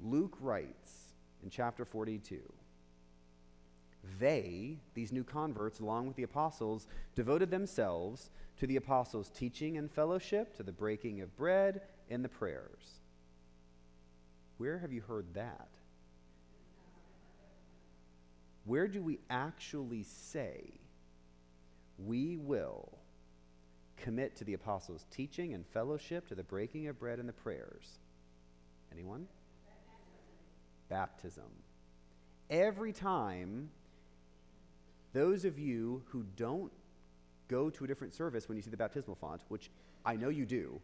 Luke 0.00 0.36
writes 0.40 1.14
in 1.42 1.50
chapter 1.50 1.84
42 1.84 2.40
They, 4.18 4.78
these 4.94 5.12
new 5.12 5.24
converts, 5.24 5.80
along 5.80 6.06
with 6.06 6.16
the 6.16 6.22
apostles, 6.22 6.86
devoted 7.14 7.50
themselves 7.50 8.30
to 8.58 8.66
the 8.66 8.76
apostles' 8.76 9.30
teaching 9.30 9.76
and 9.76 9.90
fellowship, 9.90 10.56
to 10.56 10.62
the 10.62 10.72
breaking 10.72 11.20
of 11.20 11.36
bread, 11.36 11.82
and 12.10 12.24
the 12.24 12.28
prayers. 12.28 13.00
Where 14.58 14.78
have 14.78 14.92
you 14.92 15.00
heard 15.00 15.34
that? 15.34 15.68
Where 18.64 18.88
do 18.88 19.02
we 19.02 19.18
actually 19.28 20.04
say 20.04 20.70
we 21.98 22.36
will 22.36 22.98
commit 23.96 24.36
to 24.36 24.44
the 24.44 24.54
apostles' 24.54 25.06
teaching 25.10 25.54
and 25.54 25.66
fellowship, 25.66 26.28
to 26.28 26.34
the 26.34 26.42
breaking 26.42 26.88
of 26.88 26.98
bread 26.98 27.18
and 27.18 27.28
the 27.28 27.32
prayers? 27.32 27.98
Anyone? 28.92 29.26
Baptism. 30.88 31.50
Every 32.50 32.92
time, 32.92 33.70
those 35.14 35.44
of 35.46 35.58
you 35.58 36.02
who 36.08 36.24
don't 36.36 36.72
go 37.48 37.70
to 37.70 37.84
a 37.84 37.86
different 37.86 38.12
service 38.12 38.48
when 38.48 38.56
you 38.56 38.62
see 38.62 38.70
the 38.70 38.76
baptismal 38.76 39.16
font, 39.16 39.42
which 39.48 39.70
I 40.04 40.16
know 40.16 40.28
you 40.28 40.44
do, 40.44 40.80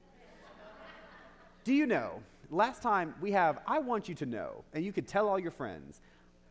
do 1.65 1.75
you 1.75 1.85
know? 1.85 2.23
Last 2.49 2.81
time 2.81 3.15
we 3.21 3.33
have, 3.33 3.59
I 3.67 3.81
want 3.81 4.09
you 4.09 4.15
to 4.15 4.27
know, 4.27 4.65
and 4.73 4.85
you 4.85 4.93
could 4.93 5.07
tell 5.07 5.29
all 5.29 5.39
your 5.39 5.51
friends, 5.51 6.01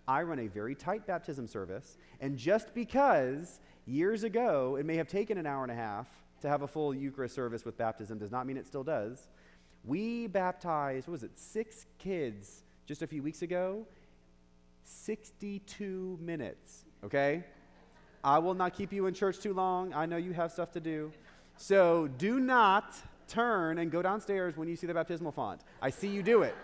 I 0.07 0.21
run 0.23 0.39
a 0.39 0.47
very 0.47 0.75
tight 0.75 1.07
baptism 1.07 1.47
service, 1.47 1.97
and 2.19 2.38
just 2.38 2.73
because 2.73 3.59
years 3.86 4.23
ago 4.23 4.75
it 4.75 4.86
may 4.86 4.97
have 4.97 5.07
taken 5.07 5.38
an 5.38 5.45
hour 5.45 5.63
and 5.63 5.71
a 5.71 5.75
half 5.75 6.07
to 6.41 6.49
have 6.49 6.61
a 6.61 6.67
full 6.67 6.93
Eucharist 6.93 7.34
service 7.34 7.65
with 7.65 7.77
baptism 7.77 8.17
does 8.17 8.32
not 8.32 8.45
mean 8.45 8.57
it 8.57 8.67
still 8.67 8.84
does. 8.84 9.30
We 9.86 10.27
baptized, 10.27 11.07
what 11.07 11.13
was 11.13 11.23
it, 11.23 11.32
six 11.36 11.86
kids 11.97 12.63
just 12.86 13.01
a 13.01 13.07
few 13.07 13.23
weeks 13.23 13.41
ago? 13.41 13.86
62 14.84 16.17
minutes, 16.21 16.86
okay? 17.03 17.43
I 18.24 18.39
will 18.39 18.53
not 18.53 18.76
keep 18.76 18.91
you 18.91 19.05
in 19.07 19.13
church 19.13 19.39
too 19.39 19.53
long. 19.53 19.93
I 19.93 20.05
know 20.05 20.17
you 20.17 20.34
have 20.34 20.51
stuff 20.51 20.72
to 20.74 20.80
do. 20.80 21.11
So 21.57 22.07
do 22.17 22.39
not 22.39 22.95
turn 23.28 23.78
and 23.78 23.91
go 23.91 24.01
downstairs 24.01 24.57
when 24.57 24.67
you 24.67 24.76
see 24.76 24.88
the 24.88 24.93
baptismal 24.93 25.32
font. 25.32 25.61
I 25.82 25.89
see 25.89 26.07
you 26.07 26.24
do 26.24 26.43
it. 26.43 26.55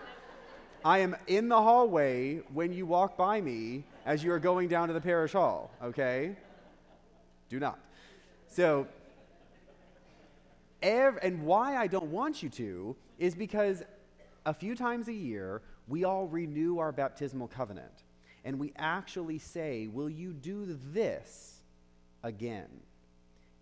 I 0.84 0.98
am 0.98 1.16
in 1.26 1.48
the 1.48 1.60
hallway 1.60 2.42
when 2.52 2.72
you 2.72 2.86
walk 2.86 3.16
by 3.16 3.40
me 3.40 3.84
as 4.04 4.22
you 4.22 4.32
are 4.32 4.38
going 4.38 4.68
down 4.68 4.88
to 4.88 4.94
the 4.94 5.00
parish 5.00 5.32
hall, 5.32 5.70
okay? 5.82 6.36
Do 7.48 7.58
not. 7.58 7.78
So, 8.46 8.86
ev- 10.82 11.18
and 11.22 11.42
why 11.42 11.76
I 11.76 11.86
don't 11.86 12.10
want 12.10 12.42
you 12.42 12.48
to 12.50 12.96
is 13.18 13.34
because 13.34 13.82
a 14.44 14.54
few 14.54 14.76
times 14.76 15.08
a 15.08 15.12
year, 15.12 15.62
we 15.88 16.04
all 16.04 16.26
renew 16.26 16.78
our 16.78 16.92
baptismal 16.92 17.48
covenant. 17.48 18.04
And 18.46 18.60
we 18.60 18.72
actually 18.76 19.38
say, 19.38 19.88
Will 19.88 20.08
you 20.08 20.32
do 20.32 20.78
this 20.92 21.60
again? 22.22 22.68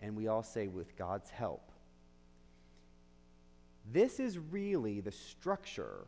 And 0.03 0.15
we 0.15 0.29
all 0.29 0.43
say, 0.43 0.69
With 0.69 0.95
God's 0.97 1.31
help. 1.31 1.73
This 3.91 4.21
is 4.21 4.39
really 4.39 5.01
the 5.01 5.11
structure 5.11 6.07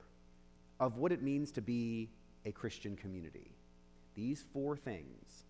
of 0.78 0.98
what 0.98 1.10
it 1.10 1.22
means 1.22 1.52
to 1.52 1.62
be 1.62 2.10
a 2.44 2.52
Christian 2.52 2.96
community. 2.96 3.50
These 4.14 4.44
four 4.52 4.76
things, 4.76 5.44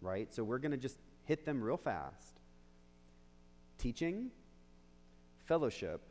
right? 0.00 0.32
So 0.32 0.44
we're 0.44 0.58
going 0.58 0.70
to 0.70 0.76
just 0.76 0.98
hit 1.24 1.44
them 1.44 1.60
real 1.60 1.76
fast 1.76 2.40
teaching, 3.78 4.30
fellowship, 5.46 6.02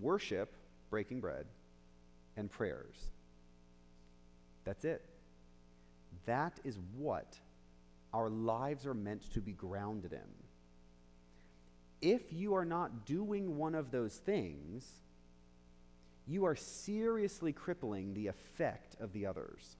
worship, 0.00 0.54
breaking 0.88 1.18
bread, 1.18 1.46
and 2.36 2.48
prayers. 2.48 2.94
That's 4.64 4.84
it. 4.84 5.02
That 6.26 6.58
is 6.64 6.78
what 6.96 7.38
our 8.12 8.28
lives 8.28 8.86
are 8.86 8.94
meant 8.94 9.32
to 9.32 9.40
be 9.40 9.52
grounded 9.52 10.12
in. 10.12 10.18
If 12.00 12.32
you 12.32 12.54
are 12.54 12.64
not 12.64 13.06
doing 13.06 13.56
one 13.56 13.74
of 13.74 13.90
those 13.90 14.14
things, 14.14 14.86
you 16.26 16.44
are 16.44 16.56
seriously 16.56 17.52
crippling 17.52 18.14
the 18.14 18.26
effect 18.26 18.96
of 19.00 19.12
the 19.12 19.26
others. 19.26 19.76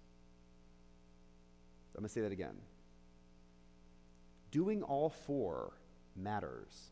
I'm 1.95 2.01
going 2.01 2.09
to 2.09 2.13
say 2.13 2.23
that 2.23 2.33
again. 2.33 2.57
Doing 4.51 4.83
all 4.83 5.11
four 5.11 5.73
matters. 6.17 6.91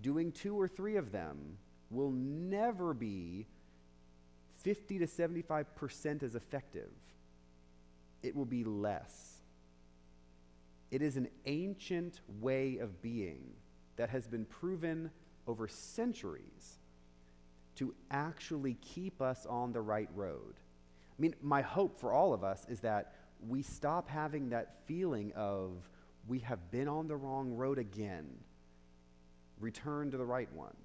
Doing 0.00 0.32
two 0.32 0.58
or 0.58 0.66
three 0.66 0.96
of 0.96 1.12
them 1.12 1.58
will 1.90 2.10
never 2.10 2.94
be 2.94 3.46
50 4.62 5.00
to 5.00 5.06
75% 5.06 6.22
as 6.22 6.34
effective. 6.34 6.90
It 8.22 8.36
will 8.36 8.44
be 8.44 8.64
less. 8.64 9.32
It 10.90 11.02
is 11.02 11.16
an 11.16 11.28
ancient 11.46 12.20
way 12.40 12.78
of 12.78 13.00
being 13.02 13.54
that 13.96 14.10
has 14.10 14.26
been 14.26 14.44
proven 14.44 15.10
over 15.46 15.66
centuries 15.66 16.78
to 17.76 17.94
actually 18.10 18.74
keep 18.80 19.22
us 19.22 19.46
on 19.46 19.72
the 19.72 19.80
right 19.80 20.08
road. 20.14 20.54
I 20.56 21.20
mean, 21.22 21.34
my 21.40 21.62
hope 21.62 21.98
for 21.98 22.12
all 22.12 22.32
of 22.34 22.44
us 22.44 22.66
is 22.68 22.80
that 22.80 23.14
we 23.48 23.62
stop 23.62 24.08
having 24.08 24.50
that 24.50 24.76
feeling 24.86 25.32
of 25.34 25.72
we 26.28 26.40
have 26.40 26.70
been 26.70 26.88
on 26.88 27.08
the 27.08 27.16
wrong 27.16 27.54
road 27.56 27.78
again. 27.78 28.28
Return 29.60 30.10
to 30.10 30.16
the 30.16 30.24
right 30.24 30.52
one. 30.52 30.76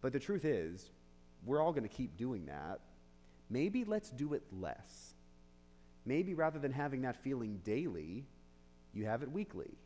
But 0.00 0.12
the 0.12 0.20
truth 0.20 0.44
is, 0.44 0.90
we're 1.44 1.62
all 1.62 1.72
going 1.72 1.88
to 1.88 1.88
keep 1.88 2.16
doing 2.16 2.46
that. 2.46 2.80
Maybe 3.50 3.84
let's 3.84 4.10
do 4.10 4.34
it 4.34 4.42
less. 4.52 5.14
Maybe 6.08 6.32
rather 6.32 6.58
than 6.58 6.72
having 6.72 7.02
that 7.02 7.22
feeling 7.22 7.60
daily, 7.64 8.24
you 8.94 9.04
have 9.04 9.22
it 9.22 9.30
weekly. 9.30 9.76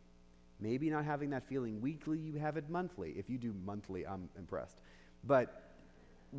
Maybe 0.60 0.88
not 0.88 1.04
having 1.04 1.30
that 1.30 1.48
feeling 1.48 1.80
weekly, 1.80 2.16
you 2.16 2.38
have 2.38 2.56
it 2.56 2.70
monthly. 2.70 3.10
If 3.18 3.28
you 3.28 3.38
do 3.38 3.52
monthly, 3.66 4.06
I'm 4.06 4.28
impressed. 4.38 4.78
But 5.24 5.72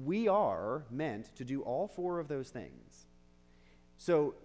we 0.05 0.29
are 0.29 0.85
meant 0.89 1.35
to 1.35 1.43
do 1.43 1.63
all 1.63 1.89
four 1.89 2.19
of 2.19 2.29
those 2.29 2.49
things. 2.49 3.07
So, 3.97 4.35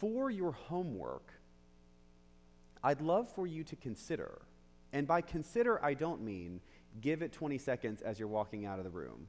for 0.00 0.28
your 0.28 0.50
homework, 0.50 1.32
I'd 2.82 3.00
love 3.00 3.32
for 3.32 3.46
you 3.46 3.62
to 3.62 3.76
consider, 3.76 4.42
and 4.92 5.06
by 5.06 5.20
consider, 5.20 5.82
I 5.84 5.94
don't 5.94 6.20
mean 6.20 6.60
give 7.00 7.22
it 7.22 7.32
20 7.32 7.58
seconds 7.58 8.02
as 8.02 8.18
you're 8.18 8.26
walking 8.26 8.66
out 8.66 8.78
of 8.78 8.84
the 8.84 8.90
room. 8.90 9.28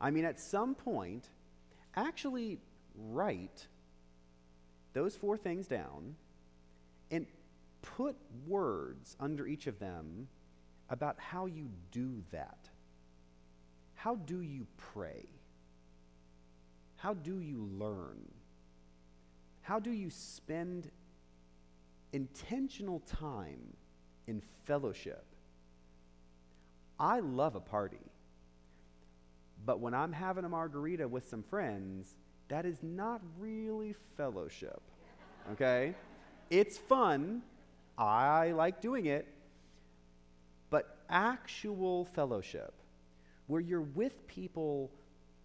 I 0.00 0.10
mean, 0.10 0.24
at 0.24 0.40
some 0.40 0.74
point, 0.74 1.28
actually 1.94 2.58
write 2.96 3.66
those 4.98 5.14
four 5.14 5.36
things 5.36 5.68
down 5.68 6.16
and 7.12 7.24
put 7.82 8.16
words 8.48 9.16
under 9.20 9.46
each 9.46 9.68
of 9.68 9.78
them 9.78 10.26
about 10.90 11.14
how 11.20 11.46
you 11.46 11.68
do 11.92 12.24
that. 12.32 12.68
How 13.94 14.16
do 14.16 14.40
you 14.40 14.66
pray? 14.76 15.24
How 16.96 17.14
do 17.14 17.38
you 17.38 17.70
learn? 17.78 18.18
How 19.62 19.78
do 19.78 19.92
you 19.92 20.10
spend 20.10 20.90
intentional 22.12 22.98
time 23.00 23.76
in 24.26 24.42
fellowship? 24.64 25.24
I 26.98 27.20
love 27.20 27.54
a 27.54 27.60
party. 27.60 28.10
But 29.64 29.78
when 29.78 29.94
I'm 29.94 30.12
having 30.12 30.44
a 30.44 30.48
margarita 30.48 31.06
with 31.06 31.28
some 31.28 31.44
friends, 31.44 32.16
that 32.48 32.64
is 32.64 32.82
not 32.82 33.20
really 33.38 33.94
fellowship. 34.16 34.80
Okay? 35.52 35.94
It's 36.50 36.78
fun. 36.78 37.42
I 37.96 38.52
like 38.52 38.80
doing 38.80 39.06
it. 39.06 39.26
But 40.70 40.98
actual 41.08 42.04
fellowship, 42.04 42.74
where 43.46 43.60
you're 43.60 43.80
with 43.80 44.26
people 44.26 44.90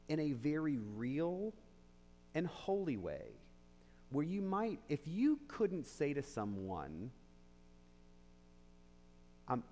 in 0.10 0.20
a 0.20 0.32
very 0.34 0.78
real 0.96 1.54
and 2.36 2.48
holy 2.48 2.98
way, 2.98 3.28
where 4.10 4.26
you 4.26 4.42
might, 4.42 4.80
if 4.90 5.00
you 5.06 5.40
couldn't 5.48 5.88
say 5.88 6.14
to 6.14 6.22
someone, 6.22 7.12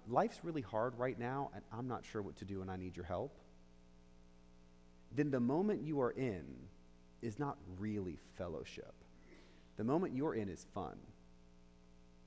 life's 0.10 0.40
really 0.44 0.62
hard 0.62 0.98
right 0.98 1.20
now, 1.20 1.52
and 1.54 1.64
I'm 1.74 1.88
not 1.88 2.04
sure 2.06 2.22
what 2.22 2.38
to 2.38 2.46
do, 2.46 2.62
and 2.62 2.72
I 2.72 2.76
need 2.76 2.96
your 2.96 3.06
help, 3.06 3.38
then 5.16 5.32
the 5.32 5.40
moment 5.40 5.82
you 5.84 6.00
are 6.02 6.12
in 6.12 6.46
is 7.22 7.40
not 7.40 7.58
really 7.80 8.18
fellowship. 8.38 8.94
The 9.78 9.84
moment 9.84 10.16
you're 10.16 10.36
in 10.36 10.50
is 10.50 10.66
fun. 10.74 10.98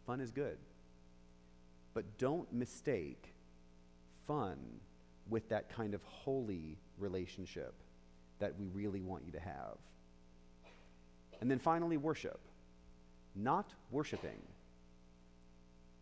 Fun 0.06 0.20
is 0.20 0.30
good. 0.30 0.58
But 1.92 2.18
don't 2.18 2.52
mistake 2.52 3.34
fun 4.26 4.58
with 5.28 5.48
that 5.48 5.74
kind 5.74 5.94
of 5.94 6.02
holy 6.02 6.76
relationship 6.98 7.74
that 8.38 8.58
we 8.58 8.66
really 8.68 9.00
want 9.00 9.24
you 9.24 9.32
to 9.32 9.40
have. 9.40 9.76
And 11.40 11.50
then 11.50 11.58
finally, 11.58 11.96
worship. 11.96 12.40
Not 13.34 13.72
worshiping 13.90 14.40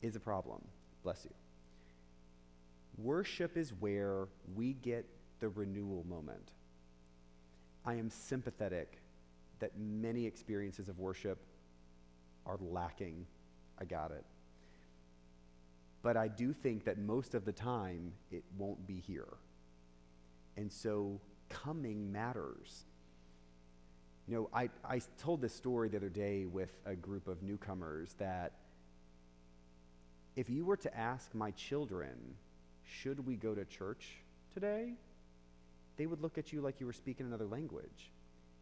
is 0.03 0.17
a 0.17 0.21
problem. 0.21 0.63
Bless 1.03 1.25
you. 1.25 1.35
Worship 2.99 3.57
is 3.57 3.73
where 3.81 4.29
we 4.55 4.75
get 4.75 5.07
the 5.41 5.49
renewal 5.49 6.05
moment. 6.09 6.51
I 7.85 7.95
am 7.95 8.11
sympathetic 8.11 8.99
that 9.59 9.79
many 9.79 10.27
experiences 10.27 10.89
of 10.89 10.99
worship 10.99 11.39
are 12.47 12.59
lacking. 12.61 13.27
I 13.81 13.85
got 13.85 14.11
it. 14.11 14.25
But 16.03 16.17
I 16.17 16.29
do 16.29 16.53
think 16.53 16.85
that 16.85 16.99
most 16.99 17.35
of 17.35 17.45
the 17.45 17.53
time 17.53 18.13
it 18.31 18.43
won't 18.59 18.87
be 18.87 19.01
here. 19.07 19.29
And 20.57 20.71
so 20.71 21.21
coming 21.49 22.11
matters. 22.11 22.85
You 24.27 24.35
know, 24.35 24.51
I, 24.53 24.69
I 24.85 25.01
told 25.19 25.41
this 25.41 25.55
story 25.55 25.89
the 25.89 25.97
other 25.97 26.09
day 26.09 26.47
with 26.47 26.71
a 26.87 26.95
group 26.95 27.29
of 27.29 27.43
newcomers 27.43 28.15
that 28.19 28.53
if 30.35 30.49
you 30.49 30.65
were 30.65 30.77
to 30.79 30.97
ask 30.97 31.35
my 31.35 31.51
children, 31.53 32.17
should 32.85 33.27
we 33.27 33.37
go 33.37 33.55
to 33.55 33.65
church 33.65 34.09
today? 34.55 34.95
They 36.03 36.07
would 36.07 36.21
look 36.21 36.37
at 36.37 36.53
you 36.53 36.61
like 36.61 36.81
you 36.81 36.87
were 36.87 36.93
speaking 36.93 37.27
another 37.27 37.47
language. 37.47 38.11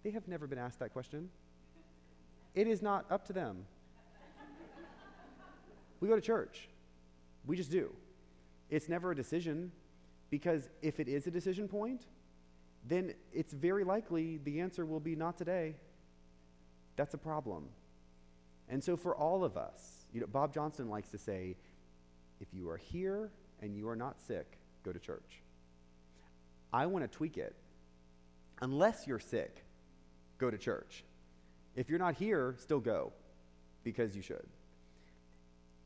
They 0.03 0.11
have 0.11 0.29
never 0.29 0.47
been 0.47 0.59
asked 0.59 0.79
that 0.81 0.93
question. 0.93 1.31
It 2.55 2.67
is 2.67 2.83
not 2.83 3.07
up 3.11 3.27
to 3.29 3.33
them. 3.33 3.65
we 6.01 6.09
go 6.09 6.17
to 6.17 6.21
church. 6.21 6.69
We 7.47 7.57
just 7.57 7.71
do. 7.71 7.95
It's 8.69 8.91
never 8.91 9.13
a 9.13 9.17
decision 9.17 9.73
because 10.29 10.69
if 10.83 11.01
it 11.01 11.09
is 11.09 11.27
a 11.27 11.31
decision 11.31 11.67
point, 11.67 12.03
then 12.87 13.15
it's 13.33 13.55
very 13.55 13.85
likely 13.85 14.37
the 14.45 14.61
answer 14.61 14.85
will 14.85 15.01
be 15.01 15.17
not 15.17 15.39
today. 15.39 15.77
That's 16.97 17.15
a 17.15 17.19
problem. 17.19 17.71
And 18.69 18.85
so 18.85 18.99
for 18.99 19.17
all 19.17 19.45
of 19.45 19.57
us, 19.57 20.05
you 20.13 20.21
know, 20.21 20.27
Bob 20.27 20.53
Johnson 20.53 20.91
likes 20.91 21.09
to 21.13 21.17
say, 21.17 21.57
if 22.39 22.49
you 22.53 22.69
are 22.69 22.77
here 22.77 23.31
and 23.63 23.75
you 23.75 23.89
are 23.89 23.97
not 23.97 24.21
sick, 24.21 24.59
go 24.85 24.93
to 24.93 24.99
church. 24.99 25.41
I 26.73 26.87
want 26.87 27.11
to 27.11 27.17
tweak 27.17 27.37
it. 27.39 27.55
Unless 28.63 29.07
you're 29.07 29.19
sick, 29.19 29.65
go 30.39 30.51
to 30.51 30.59
church. 30.59 31.05
If 31.77 31.89
you're 31.89 31.99
not 31.99 32.15
here, 32.15 32.55
still 32.59 32.81
go 32.81 33.13
because 33.85 34.15
you 34.15 34.23
should. 34.23 34.47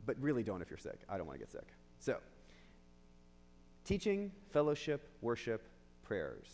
But 0.07 0.16
really 0.20 0.43
don't 0.43 0.61
if 0.61 0.70
you're 0.70 0.78
sick. 0.78 1.01
I 1.09 1.16
don't 1.16 1.26
want 1.26 1.39
to 1.39 1.45
get 1.45 1.53
sick. 1.53 1.68
So, 1.99 2.18
teaching, 3.85 4.32
fellowship, 4.53 5.09
worship, 5.20 5.62
prayers. 6.03 6.47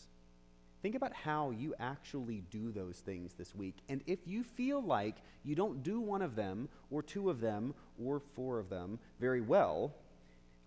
Think 0.82 0.94
about 0.94 1.12
how 1.12 1.50
you 1.50 1.74
actually 1.78 2.42
do 2.50 2.72
those 2.72 2.98
things 2.98 3.34
this 3.34 3.54
week. 3.54 3.76
And 3.88 4.02
if 4.06 4.20
you 4.26 4.42
feel 4.42 4.82
like 4.82 5.16
you 5.44 5.54
don't 5.54 5.82
do 5.82 6.00
one 6.00 6.22
of 6.22 6.36
them, 6.36 6.68
or 6.90 7.02
two 7.02 7.28
of 7.28 7.40
them, 7.40 7.74
or 8.02 8.20
four 8.34 8.58
of 8.58 8.70
them 8.70 8.98
very 9.20 9.42
well, 9.42 9.94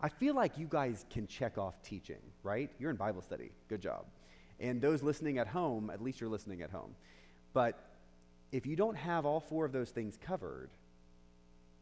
I 0.04 0.10
feel 0.10 0.36
like 0.36 0.58
you 0.58 0.68
guys 0.70 1.06
can 1.10 1.26
check 1.26 1.58
off 1.58 1.82
teaching, 1.82 2.20
right? 2.44 2.70
You're 2.78 2.92
in 2.92 2.98
Bible 2.98 3.24
study. 3.24 3.50
Good 3.68 3.82
job. 3.82 4.06
And 4.60 4.80
those 4.80 5.02
listening 5.02 5.40
at 5.40 5.48
home, 5.48 5.90
at 5.90 6.04
least 6.04 6.22
you're 6.22 6.30
listening 6.30 6.62
at 6.62 6.70
home. 6.70 6.94
But 7.54 7.80
if 8.52 8.68
you 8.68 8.76
don't 8.76 8.96
have 8.96 9.26
all 9.26 9.40
four 9.40 9.66
of 9.66 9.72
those 9.72 9.90
things 9.90 10.20
covered, 10.22 10.70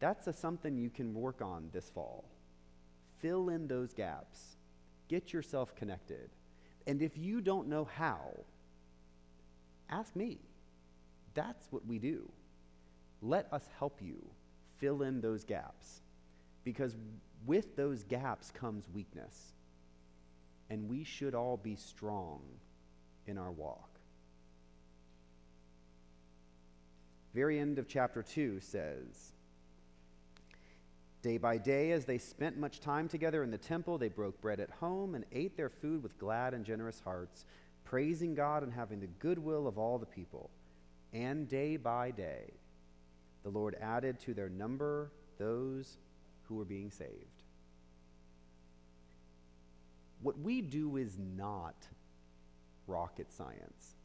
that's 0.00 0.26
a, 0.26 0.32
something 0.32 0.78
you 0.78 0.88
can 0.88 1.12
work 1.12 1.42
on 1.42 1.68
this 1.72 1.90
fall. 1.90 2.24
Fill 3.20 3.50
in 3.50 3.68
those 3.68 3.92
gaps, 3.92 4.56
get 5.08 5.34
yourself 5.34 5.74
connected 5.76 6.30
and 6.86 7.02
if 7.02 7.16
you 7.16 7.40
don't 7.40 7.68
know 7.68 7.84
how, 7.84 8.44
ask 9.88 10.14
me. 10.16 10.38
That's 11.34 11.66
what 11.70 11.86
we 11.86 11.98
do. 11.98 12.28
Let 13.20 13.52
us 13.52 13.64
help 13.78 14.00
you 14.02 14.22
fill 14.78 15.02
in 15.02 15.20
those 15.20 15.44
gaps. 15.44 16.02
Because 16.64 16.96
with 17.46 17.76
those 17.76 18.04
gaps 18.04 18.50
comes 18.50 18.88
weakness. 18.92 19.52
And 20.70 20.88
we 20.88 21.04
should 21.04 21.34
all 21.34 21.56
be 21.56 21.76
strong 21.76 22.40
in 23.26 23.38
our 23.38 23.50
walk. 23.50 23.88
Very 27.34 27.58
end 27.58 27.78
of 27.78 27.88
chapter 27.88 28.22
2 28.22 28.60
says, 28.60 29.32
Day 31.22 31.38
by 31.38 31.56
day, 31.56 31.92
as 31.92 32.04
they 32.04 32.18
spent 32.18 32.58
much 32.58 32.80
time 32.80 33.08
together 33.08 33.44
in 33.44 33.50
the 33.50 33.58
temple, 33.58 33.96
they 33.96 34.08
broke 34.08 34.40
bread 34.40 34.60
at 34.60 34.70
home 34.70 35.14
and 35.14 35.24
ate 35.32 35.56
their 35.56 35.68
food 35.68 36.02
with 36.02 36.18
glad 36.18 36.52
and 36.52 36.64
generous 36.64 37.00
hearts, 37.00 37.46
praising 37.84 38.34
God 38.34 38.64
and 38.64 38.72
having 38.72 39.00
the 39.00 39.06
goodwill 39.06 39.66
of 39.68 39.78
all 39.78 39.98
the 39.98 40.06
people. 40.06 40.50
And 41.12 41.48
day 41.48 41.76
by 41.76 42.10
day, 42.10 42.50
the 43.44 43.50
Lord 43.50 43.76
added 43.80 44.18
to 44.20 44.34
their 44.34 44.48
number 44.48 45.12
those 45.38 45.96
who 46.52 46.60
are 46.60 46.66
being 46.66 46.90
saved. 46.90 47.42
What 50.22 50.38
we 50.38 50.60
do 50.60 50.96
is 50.96 51.16
not 51.18 51.74
rocket 52.86 53.32
science. 53.32 53.96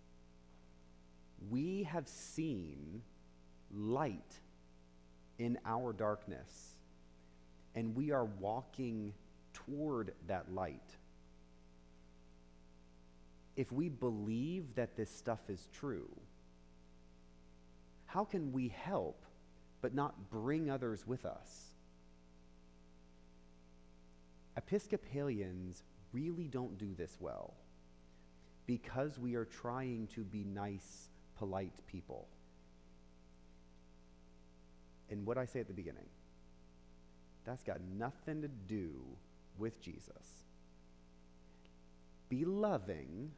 We 1.49 1.83
have 1.83 2.07
seen 2.07 3.01
light 3.71 4.39
in 5.37 5.59
our 5.65 5.93
darkness 5.93 6.75
and 7.75 7.95
we 7.95 8.11
are 8.11 8.25
walking 8.25 9.13
toward 9.53 10.13
that 10.27 10.51
light. 10.51 10.95
If 13.55 13.71
we 13.71 13.89
believe 13.89 14.73
that 14.75 14.95
this 14.95 15.11
stuff 15.11 15.41
is 15.49 15.67
true, 15.73 16.09
how 18.05 18.23
can 18.23 18.51
we 18.51 18.69
help 18.69 19.25
but 19.81 19.93
not 19.93 20.31
bring 20.31 20.71
others 20.71 21.05
with 21.05 21.25
us? 21.25 21.76
Episcopalians 24.57 25.83
really 26.13 26.47
don't 26.47 26.77
do 26.77 26.93
this 26.95 27.17
well. 27.19 27.53
because 28.67 29.17
we 29.17 29.35
are 29.35 29.45
trying 29.45 30.07
to 30.07 30.21
be 30.23 30.43
nice, 30.43 31.09
polite 31.37 31.73
people. 31.87 32.27
And 35.09 35.25
what 35.25 35.37
I 35.37 35.45
say 35.45 35.61
at 35.61 35.67
the 35.67 35.73
beginning, 35.73 36.07
that's 37.45 37.63
got 37.63 37.79
nothing 37.97 38.41
to 38.41 38.49
do 38.49 38.91
with 39.57 39.81
Jesus. 39.81 40.43
Be 42.27 42.43
loving, 42.43 43.31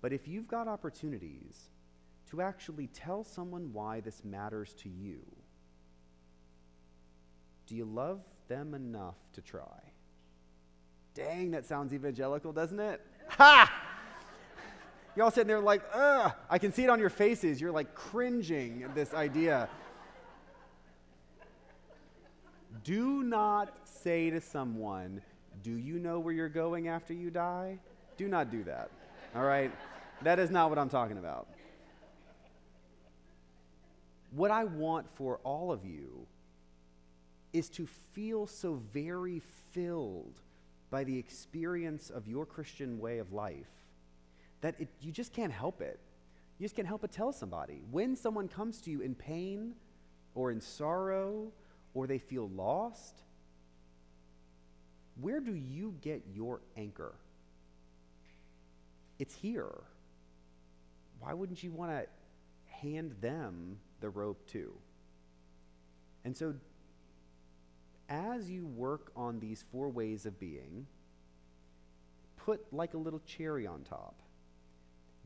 but 0.00 0.12
if 0.12 0.28
you've 0.28 0.46
got 0.46 0.68
opportunities 0.68 1.70
to 2.30 2.40
actually 2.40 2.86
tell 2.88 3.24
someone 3.24 3.72
why 3.72 4.00
this 4.00 4.24
matters 4.24 4.74
to 4.74 4.88
you, 4.88 5.18
do 7.66 7.74
you 7.74 7.84
love 7.84 8.20
them 8.48 8.74
enough 8.74 9.16
to 9.34 9.40
try? 9.40 9.80
Dang, 11.14 11.52
that 11.52 11.66
sounds 11.66 11.92
evangelical, 11.92 12.52
doesn't 12.52 12.80
it? 12.80 13.00
Ha! 13.28 13.72
You're 15.16 15.24
all 15.24 15.30
sitting 15.30 15.48
there 15.48 15.60
like, 15.60 15.82
ugh. 15.94 16.32
I 16.50 16.58
can 16.58 16.72
see 16.72 16.84
it 16.84 16.90
on 16.90 17.00
your 17.00 17.08
faces. 17.08 17.60
You're 17.60 17.72
like 17.72 17.94
cringing 17.94 18.82
at 18.82 18.94
this 18.94 19.14
idea. 19.14 19.68
Do 22.84 23.22
not 23.22 23.74
say 23.84 24.30
to 24.30 24.40
someone, 24.40 25.22
Do 25.62 25.72
you 25.72 25.98
know 25.98 26.20
where 26.20 26.34
you're 26.34 26.50
going 26.50 26.88
after 26.88 27.14
you 27.14 27.30
die? 27.30 27.78
Do 28.16 28.28
not 28.28 28.50
do 28.50 28.62
that. 28.64 28.90
All 29.34 29.42
right? 29.42 29.72
That 30.22 30.38
is 30.38 30.50
not 30.50 30.68
what 30.70 30.78
I'm 30.78 30.88
talking 30.88 31.18
about. 31.18 31.48
What 34.32 34.50
I 34.50 34.64
want 34.64 35.08
for 35.16 35.40
all 35.44 35.72
of 35.72 35.84
you 35.84 36.26
is 37.56 37.70
to 37.70 37.86
feel 37.86 38.46
so 38.46 38.74
very 38.92 39.40
filled 39.72 40.40
by 40.90 41.04
the 41.04 41.18
experience 41.18 42.10
of 42.10 42.28
your 42.28 42.44
Christian 42.44 42.98
way 42.98 43.18
of 43.18 43.32
life 43.32 43.70
that 44.60 44.74
it, 44.78 44.88
you 45.00 45.10
just 45.10 45.32
can't 45.32 45.52
help 45.52 45.80
it. 45.80 45.98
You 46.58 46.64
just 46.64 46.76
can't 46.76 46.88
help 46.88 47.00
but 47.00 47.12
tell 47.12 47.32
somebody. 47.32 47.82
When 47.90 48.14
someone 48.14 48.48
comes 48.48 48.80
to 48.82 48.90
you 48.90 49.00
in 49.00 49.14
pain 49.14 49.74
or 50.34 50.50
in 50.50 50.60
sorrow 50.60 51.52
or 51.94 52.06
they 52.06 52.18
feel 52.18 52.48
lost, 52.50 53.22
where 55.20 55.40
do 55.40 55.54
you 55.54 55.94
get 56.02 56.22
your 56.34 56.60
anchor? 56.76 57.14
It's 59.18 59.34
here. 59.34 59.72
Why 61.20 61.32
wouldn't 61.32 61.62
you 61.62 61.72
want 61.72 61.90
to 61.90 62.06
hand 62.80 63.14
them 63.20 63.78
the 64.00 64.10
rope 64.10 64.46
too? 64.46 64.72
And 66.24 66.36
so 66.36 66.54
as 68.08 68.50
you 68.50 68.66
work 68.66 69.10
on 69.16 69.40
these 69.40 69.64
four 69.72 69.88
ways 69.88 70.26
of 70.26 70.38
being, 70.38 70.86
put 72.36 72.72
like 72.72 72.94
a 72.94 72.98
little 72.98 73.20
cherry 73.26 73.66
on 73.66 73.82
top 73.82 74.22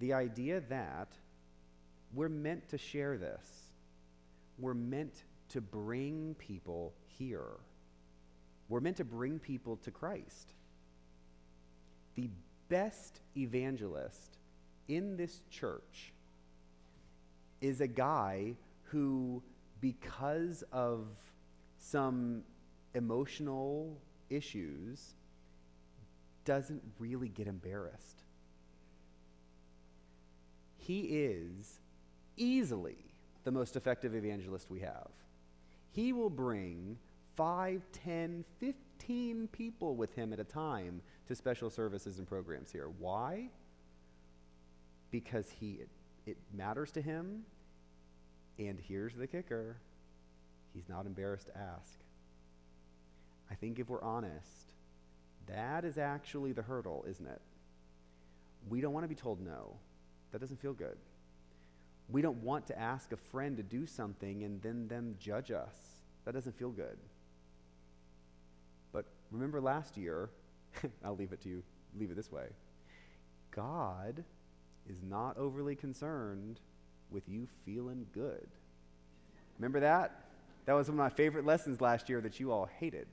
the 0.00 0.14
idea 0.14 0.60
that 0.68 1.08
we're 2.14 2.28
meant 2.28 2.68
to 2.70 2.78
share 2.78 3.16
this. 3.16 3.46
We're 4.58 4.74
meant 4.74 5.22
to 5.50 5.60
bring 5.60 6.34
people 6.38 6.92
here. 7.06 7.58
We're 8.68 8.80
meant 8.80 8.96
to 8.96 9.04
bring 9.04 9.38
people 9.38 9.76
to 9.84 9.90
Christ. 9.90 10.54
The 12.16 12.30
best 12.68 13.20
evangelist 13.36 14.38
in 14.88 15.16
this 15.16 15.42
church 15.50 16.12
is 17.60 17.80
a 17.80 17.86
guy 17.86 18.54
who, 18.84 19.42
because 19.80 20.64
of 20.72 21.06
some 21.78 22.42
emotional 22.95 23.97
issues 24.28 25.14
doesn't 26.45 26.82
really 26.99 27.28
get 27.28 27.47
embarrassed. 27.47 28.22
He 30.76 31.01
is 31.01 31.80
easily 32.36 32.97
the 33.45 33.51
most 33.51 33.76
effective 33.76 34.14
evangelist 34.14 34.70
we 34.70 34.80
have. 34.80 35.11
He 35.93 36.12
will 36.12 36.30
bring 36.30 36.99
5, 37.36 37.82
10, 37.93 38.45
15 38.59 39.49
people 39.53 39.97
with 39.97 40.14
him 40.14 40.32
at 40.32 40.41
a 40.41 40.45
time 40.45 41.03
to 41.28 41.34
special 41.34 41.70
services 41.70 42.18
and 42.18 42.26
programs 42.26 42.70
here. 42.72 42.88
Why? 42.99 43.49
Because 45.11 45.51
he 45.51 45.80
it, 45.80 45.88
it 46.26 46.36
matters 46.53 46.91
to 46.93 47.03
him 47.03 47.45
and 48.59 48.78
here's 48.78 49.14
the 49.14 49.26
kicker. 49.26 49.76
He's 50.74 50.88
not 50.88 51.07
embarrassed 51.07 51.47
to 51.47 51.59
ask. 51.59 51.99
I 53.51 53.55
think 53.55 53.78
if 53.78 53.88
we're 53.88 54.03
honest, 54.03 54.72
that 55.46 55.84
is 55.84 55.98
actually 55.98 56.53
the 56.53 56.62
hurdle, 56.62 57.05
isn't 57.09 57.26
it? 57.26 57.40
We 58.68 58.80
don't 58.80 58.92
want 58.92 59.05
to 59.05 59.09
be 59.09 59.14
told 59.14 59.40
no. 59.40 59.74
That 60.32 60.40
doesn't 60.40 60.61
feel 60.61 60.72
good. 60.72 60.96
We 62.09 62.22
don't 62.22 62.42
want 62.42 62.66
to 62.68 62.78
ask 62.78 63.12
a 63.12 63.16
friend 63.16 63.57
to 63.57 63.62
do 63.62 63.86
something 63.86 64.42
and 64.42 64.61
then 64.62 64.88
them 64.88 65.16
judge 65.18 65.51
us. 65.51 65.74
That 66.24 66.34
doesn't 66.34 66.57
feel 66.57 66.70
good. 66.70 66.98
But 68.92 69.07
remember 69.30 69.61
last 69.61 69.96
year, 69.96 70.30
I'll 71.05 71.16
leave 71.16 71.32
it 71.32 71.40
to 71.42 71.48
you, 71.48 71.62
leave 71.98 72.11
it 72.11 72.16
this 72.16 72.30
way. 72.30 72.46
God 73.51 74.24
is 74.88 75.03
not 75.03 75.36
overly 75.36 75.74
concerned 75.74 76.61
with 77.11 77.28
you 77.28 77.48
feeling 77.64 78.07
good. 78.12 78.46
Remember 79.59 79.80
that? 79.80 80.24
That 80.66 80.74
was 80.74 80.88
one 80.88 80.98
of 80.98 81.05
my 81.05 81.11
favorite 81.11 81.44
lessons 81.44 81.80
last 81.80 82.09
year 82.09 82.20
that 82.20 82.38
you 82.38 82.53
all 82.53 82.68
hated. 82.78 83.07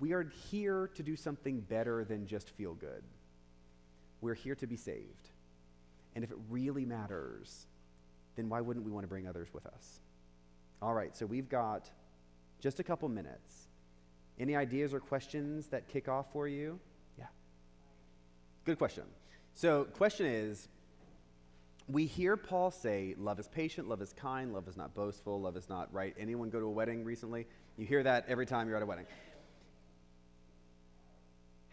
We 0.00 0.12
are 0.12 0.24
here 0.50 0.90
to 0.94 1.02
do 1.02 1.16
something 1.16 1.60
better 1.60 2.04
than 2.04 2.26
just 2.26 2.50
feel 2.50 2.74
good. 2.74 3.02
We're 4.20 4.34
here 4.34 4.54
to 4.56 4.66
be 4.66 4.76
saved. 4.76 5.30
And 6.14 6.24
if 6.24 6.30
it 6.30 6.36
really 6.48 6.84
matters, 6.84 7.66
then 8.36 8.48
why 8.48 8.60
wouldn't 8.60 8.84
we 8.84 8.92
want 8.92 9.04
to 9.04 9.08
bring 9.08 9.26
others 9.26 9.48
with 9.52 9.66
us? 9.66 10.00
All 10.82 10.94
right, 10.94 11.16
so 11.16 11.26
we've 11.26 11.48
got 11.48 11.90
just 12.60 12.80
a 12.80 12.84
couple 12.84 13.08
minutes. 13.08 13.68
Any 14.38 14.56
ideas 14.56 14.92
or 14.92 15.00
questions 15.00 15.68
that 15.68 15.88
kick 15.88 16.08
off 16.08 16.32
for 16.32 16.48
you? 16.48 16.78
Yeah. 17.18 17.26
Good 18.64 18.78
question. 18.78 19.04
So, 19.54 19.84
question 19.84 20.26
is 20.26 20.68
we 21.88 22.06
hear 22.06 22.36
Paul 22.36 22.70
say, 22.70 23.14
love 23.18 23.38
is 23.38 23.46
patient, 23.46 23.88
love 23.88 24.00
is 24.00 24.12
kind, 24.12 24.52
love 24.52 24.66
is 24.68 24.76
not 24.76 24.94
boastful, 24.94 25.40
love 25.40 25.56
is 25.56 25.68
not 25.68 25.92
right. 25.92 26.14
Anyone 26.18 26.48
go 26.48 26.58
to 26.58 26.66
a 26.66 26.70
wedding 26.70 27.04
recently? 27.04 27.46
You 27.76 27.86
hear 27.86 28.02
that 28.02 28.24
every 28.28 28.46
time 28.46 28.68
you're 28.68 28.76
at 28.76 28.82
a 28.82 28.86
wedding. 28.86 29.06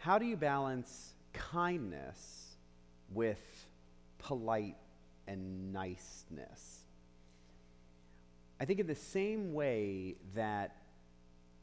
How 0.01 0.17
do 0.17 0.25
you 0.25 0.35
balance 0.35 1.13
kindness 1.31 2.55
with 3.13 3.37
polite 4.17 4.75
and 5.27 5.71
niceness? 5.71 6.85
I 8.59 8.65
think 8.65 8.79
in 8.79 8.87
the 8.87 8.95
same 8.95 9.53
way 9.53 10.15
that 10.33 10.75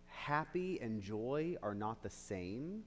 happy 0.07 0.79
and 0.81 1.03
joy 1.03 1.57
are 1.65 1.75
not 1.75 2.01
the 2.01 2.11
same. 2.11 2.85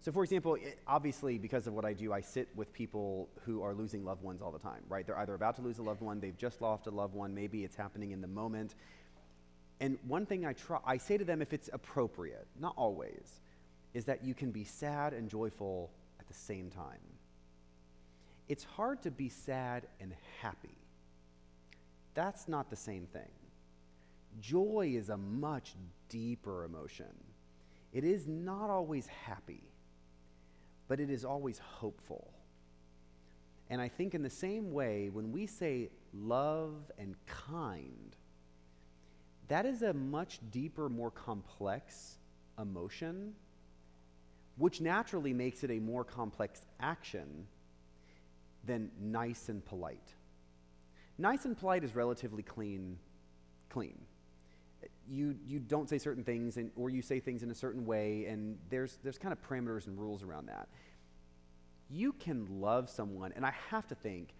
So, 0.00 0.10
for 0.10 0.24
example, 0.24 0.54
it, 0.54 0.78
obviously, 0.86 1.36
because 1.36 1.66
of 1.66 1.74
what 1.74 1.84
I 1.84 1.92
do, 1.92 2.14
I 2.14 2.22
sit 2.22 2.48
with 2.56 2.72
people 2.72 3.28
who 3.44 3.62
are 3.62 3.74
losing 3.74 4.02
loved 4.02 4.22
ones 4.22 4.40
all 4.40 4.50
the 4.50 4.58
time, 4.58 4.80
right? 4.88 5.06
They're 5.06 5.18
either 5.18 5.34
about 5.34 5.56
to 5.56 5.62
lose 5.62 5.76
a 5.76 5.82
loved 5.82 6.00
one, 6.00 6.20
they've 6.20 6.38
just 6.38 6.62
lost 6.62 6.86
a 6.86 6.90
loved 6.90 7.14
one, 7.14 7.34
maybe 7.34 7.64
it's 7.64 7.76
happening 7.76 8.12
in 8.12 8.22
the 8.22 8.28
moment. 8.28 8.76
And 9.80 9.98
one 10.08 10.24
thing 10.24 10.46
I 10.46 10.54
try, 10.54 10.78
I 10.86 10.96
say 10.96 11.18
to 11.18 11.24
them 11.26 11.42
if 11.42 11.52
it's 11.52 11.68
appropriate, 11.70 12.46
not 12.58 12.72
always, 12.78 13.40
is 13.94 14.04
that 14.04 14.24
you 14.24 14.34
can 14.34 14.50
be 14.50 14.64
sad 14.64 15.12
and 15.12 15.30
joyful 15.30 15.90
at 16.20 16.26
the 16.26 16.34
same 16.34 16.68
time. 16.68 16.98
It's 18.48 18.64
hard 18.64 19.02
to 19.02 19.10
be 19.10 19.28
sad 19.28 19.86
and 20.00 20.12
happy. 20.42 20.76
That's 22.14 22.48
not 22.48 22.68
the 22.68 22.76
same 22.76 23.06
thing. 23.06 23.30
Joy 24.40 24.94
is 24.96 25.08
a 25.08 25.16
much 25.16 25.74
deeper 26.08 26.64
emotion. 26.64 27.14
It 27.92 28.04
is 28.04 28.26
not 28.26 28.68
always 28.68 29.06
happy, 29.06 29.62
but 30.88 30.98
it 31.00 31.08
is 31.08 31.24
always 31.24 31.58
hopeful. 31.58 32.32
And 33.70 33.80
I 33.80 33.88
think, 33.88 34.14
in 34.14 34.22
the 34.22 34.30
same 34.30 34.72
way, 34.72 35.08
when 35.08 35.32
we 35.32 35.46
say 35.46 35.88
love 36.12 36.90
and 36.98 37.14
kind, 37.26 38.16
that 39.48 39.64
is 39.64 39.82
a 39.82 39.94
much 39.94 40.40
deeper, 40.50 40.88
more 40.88 41.10
complex 41.10 42.18
emotion 42.60 43.32
which 44.56 44.80
naturally 44.80 45.32
makes 45.32 45.64
it 45.64 45.70
a 45.70 45.78
more 45.78 46.04
complex 46.04 46.62
action 46.80 47.46
than 48.64 48.90
nice 49.00 49.48
and 49.48 49.64
polite. 49.64 50.14
Nice 51.18 51.44
and 51.44 51.56
polite 51.56 51.84
is 51.84 51.94
relatively 51.94 52.42
clean, 52.42 52.98
clean. 53.68 53.98
You, 55.08 55.36
you 55.46 55.58
don't 55.58 55.88
say 55.88 55.98
certain 55.98 56.24
things, 56.24 56.56
and, 56.56 56.70
or 56.76 56.90
you 56.90 57.02
say 57.02 57.20
things 57.20 57.42
in 57.42 57.50
a 57.50 57.54
certain 57.54 57.84
way, 57.84 58.26
and 58.26 58.58
there's, 58.70 58.98
there's 59.02 59.18
kind 59.18 59.32
of 59.32 59.42
parameters 59.48 59.86
and 59.86 59.98
rules 59.98 60.22
around 60.22 60.46
that. 60.46 60.68
You 61.90 62.12
can 62.12 62.60
love 62.60 62.88
someone, 62.88 63.32
and 63.36 63.44
I 63.44 63.52
have 63.70 63.86
to 63.88 63.94
think, 63.94 64.34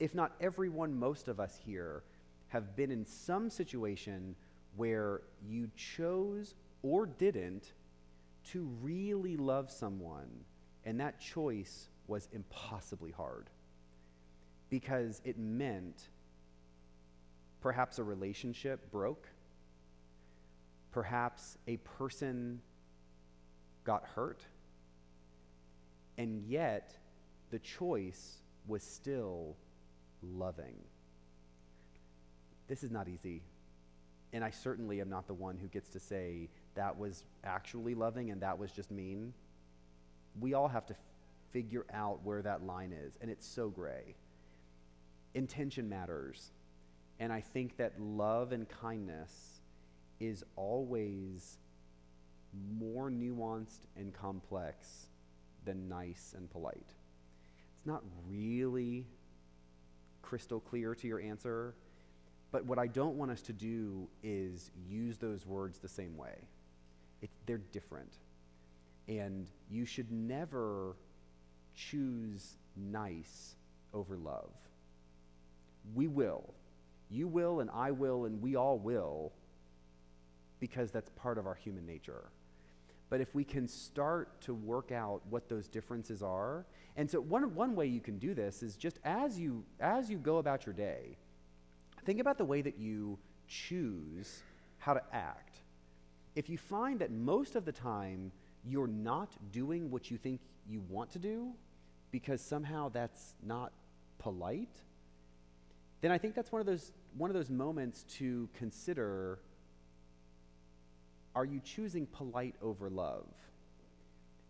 if 0.00 0.14
not 0.14 0.32
everyone, 0.40 0.98
most 0.98 1.28
of 1.28 1.40
us 1.40 1.58
here 1.64 2.02
have 2.48 2.74
been 2.76 2.90
in 2.90 3.04
some 3.04 3.50
situation 3.50 4.34
where 4.76 5.22
you 5.46 5.70
chose 5.76 6.54
or 6.82 7.06
didn't 7.06 7.72
to 8.52 8.64
really 8.82 9.36
love 9.36 9.70
someone, 9.70 10.44
and 10.84 11.00
that 11.00 11.20
choice 11.20 11.88
was 12.06 12.28
impossibly 12.32 13.10
hard 13.10 13.50
because 14.70 15.20
it 15.24 15.38
meant 15.38 16.08
perhaps 17.60 17.98
a 17.98 18.04
relationship 18.04 18.90
broke, 18.90 19.28
perhaps 20.92 21.58
a 21.66 21.76
person 21.78 22.60
got 23.84 24.04
hurt, 24.14 24.42
and 26.18 26.42
yet 26.46 26.96
the 27.50 27.58
choice 27.58 28.38
was 28.66 28.82
still 28.82 29.56
loving. 30.22 30.76
This 32.68 32.82
is 32.82 32.90
not 32.90 33.08
easy. 33.08 33.42
And 34.32 34.44
I 34.44 34.50
certainly 34.50 35.00
am 35.00 35.08
not 35.08 35.26
the 35.26 35.34
one 35.34 35.56
who 35.56 35.68
gets 35.68 35.90
to 35.90 36.00
say 36.00 36.48
that 36.76 36.96
was 36.96 37.24
actually 37.44 37.94
loving 37.94 38.30
and 38.30 38.40
that 38.42 38.58
was 38.58 38.70
just 38.70 38.90
mean. 38.90 39.32
We 40.40 40.54
all 40.54 40.68
have 40.68 40.86
to 40.86 40.94
figure 41.52 41.86
out 41.92 42.20
where 42.22 42.42
that 42.42 42.64
line 42.66 42.92
is, 42.92 43.16
and 43.20 43.30
it's 43.30 43.46
so 43.46 43.68
gray. 43.68 44.14
Intention 45.34 45.88
matters. 45.88 46.52
And 47.18 47.32
I 47.32 47.40
think 47.40 47.78
that 47.78 47.98
love 47.98 48.52
and 48.52 48.68
kindness 48.68 49.60
is 50.20 50.44
always 50.54 51.58
more 52.78 53.10
nuanced 53.10 53.86
and 53.96 54.12
complex 54.12 55.06
than 55.64 55.88
nice 55.88 56.34
and 56.36 56.50
polite. 56.50 56.94
It's 57.76 57.86
not 57.86 58.02
really 58.28 59.06
crystal 60.22 60.60
clear 60.60 60.94
to 60.94 61.06
your 61.06 61.20
answer, 61.20 61.74
but 62.52 62.64
what 62.64 62.78
I 62.78 62.86
don't 62.86 63.16
want 63.16 63.30
us 63.30 63.42
to 63.42 63.52
do 63.52 64.08
is 64.22 64.70
use 64.88 65.18
those 65.18 65.46
words 65.46 65.78
the 65.78 65.88
same 65.88 66.16
way. 66.16 66.36
It, 67.26 67.30
they're 67.44 67.58
different. 67.72 68.12
And 69.08 69.48
you 69.68 69.84
should 69.84 70.12
never 70.12 70.94
choose 71.74 72.56
nice 72.76 73.56
over 73.92 74.16
love. 74.16 74.52
We 75.92 76.06
will. 76.06 76.54
You 77.10 77.26
will, 77.26 77.58
and 77.58 77.68
I 77.72 77.90
will, 77.90 78.26
and 78.26 78.40
we 78.40 78.54
all 78.54 78.78
will, 78.78 79.32
because 80.60 80.92
that's 80.92 81.10
part 81.16 81.36
of 81.36 81.48
our 81.48 81.54
human 81.54 81.84
nature. 81.84 82.30
But 83.10 83.20
if 83.20 83.34
we 83.34 83.42
can 83.42 83.66
start 83.66 84.40
to 84.42 84.54
work 84.54 84.92
out 84.92 85.22
what 85.28 85.48
those 85.48 85.66
differences 85.66 86.22
are, 86.22 86.64
and 86.96 87.10
so 87.10 87.20
one, 87.20 87.54
one 87.56 87.74
way 87.74 87.86
you 87.86 88.00
can 88.00 88.18
do 88.18 88.34
this 88.34 88.62
is 88.62 88.76
just 88.76 89.00
as 89.04 89.36
you, 89.36 89.64
as 89.80 90.08
you 90.08 90.18
go 90.18 90.38
about 90.38 90.64
your 90.64 90.74
day, 90.74 91.16
think 92.04 92.20
about 92.20 92.38
the 92.38 92.44
way 92.44 92.62
that 92.62 92.78
you 92.78 93.18
choose 93.48 94.42
how 94.78 94.94
to 94.94 95.02
act. 95.12 95.58
If 96.36 96.50
you 96.50 96.58
find 96.58 97.00
that 97.00 97.10
most 97.10 97.56
of 97.56 97.64
the 97.64 97.72
time 97.72 98.30
you're 98.62 98.86
not 98.86 99.30
doing 99.52 99.90
what 99.90 100.10
you 100.10 100.18
think 100.18 100.40
you 100.68 100.82
want 100.88 101.10
to 101.12 101.18
do 101.18 101.52
because 102.10 102.40
somehow 102.40 102.90
that's 102.90 103.34
not 103.42 103.72
polite, 104.18 104.82
then 106.02 106.12
I 106.12 106.18
think 106.18 106.34
that's 106.34 106.52
one 106.52 106.60
of 106.60 106.66
those, 106.66 106.92
one 107.16 107.30
of 107.30 107.34
those 107.34 107.50
moments 107.50 108.04
to 108.18 108.48
consider 108.54 109.40
are 111.34 111.44
you 111.44 111.60
choosing 111.60 112.06
polite 112.06 112.54
over 112.62 112.88
love? 112.88 113.26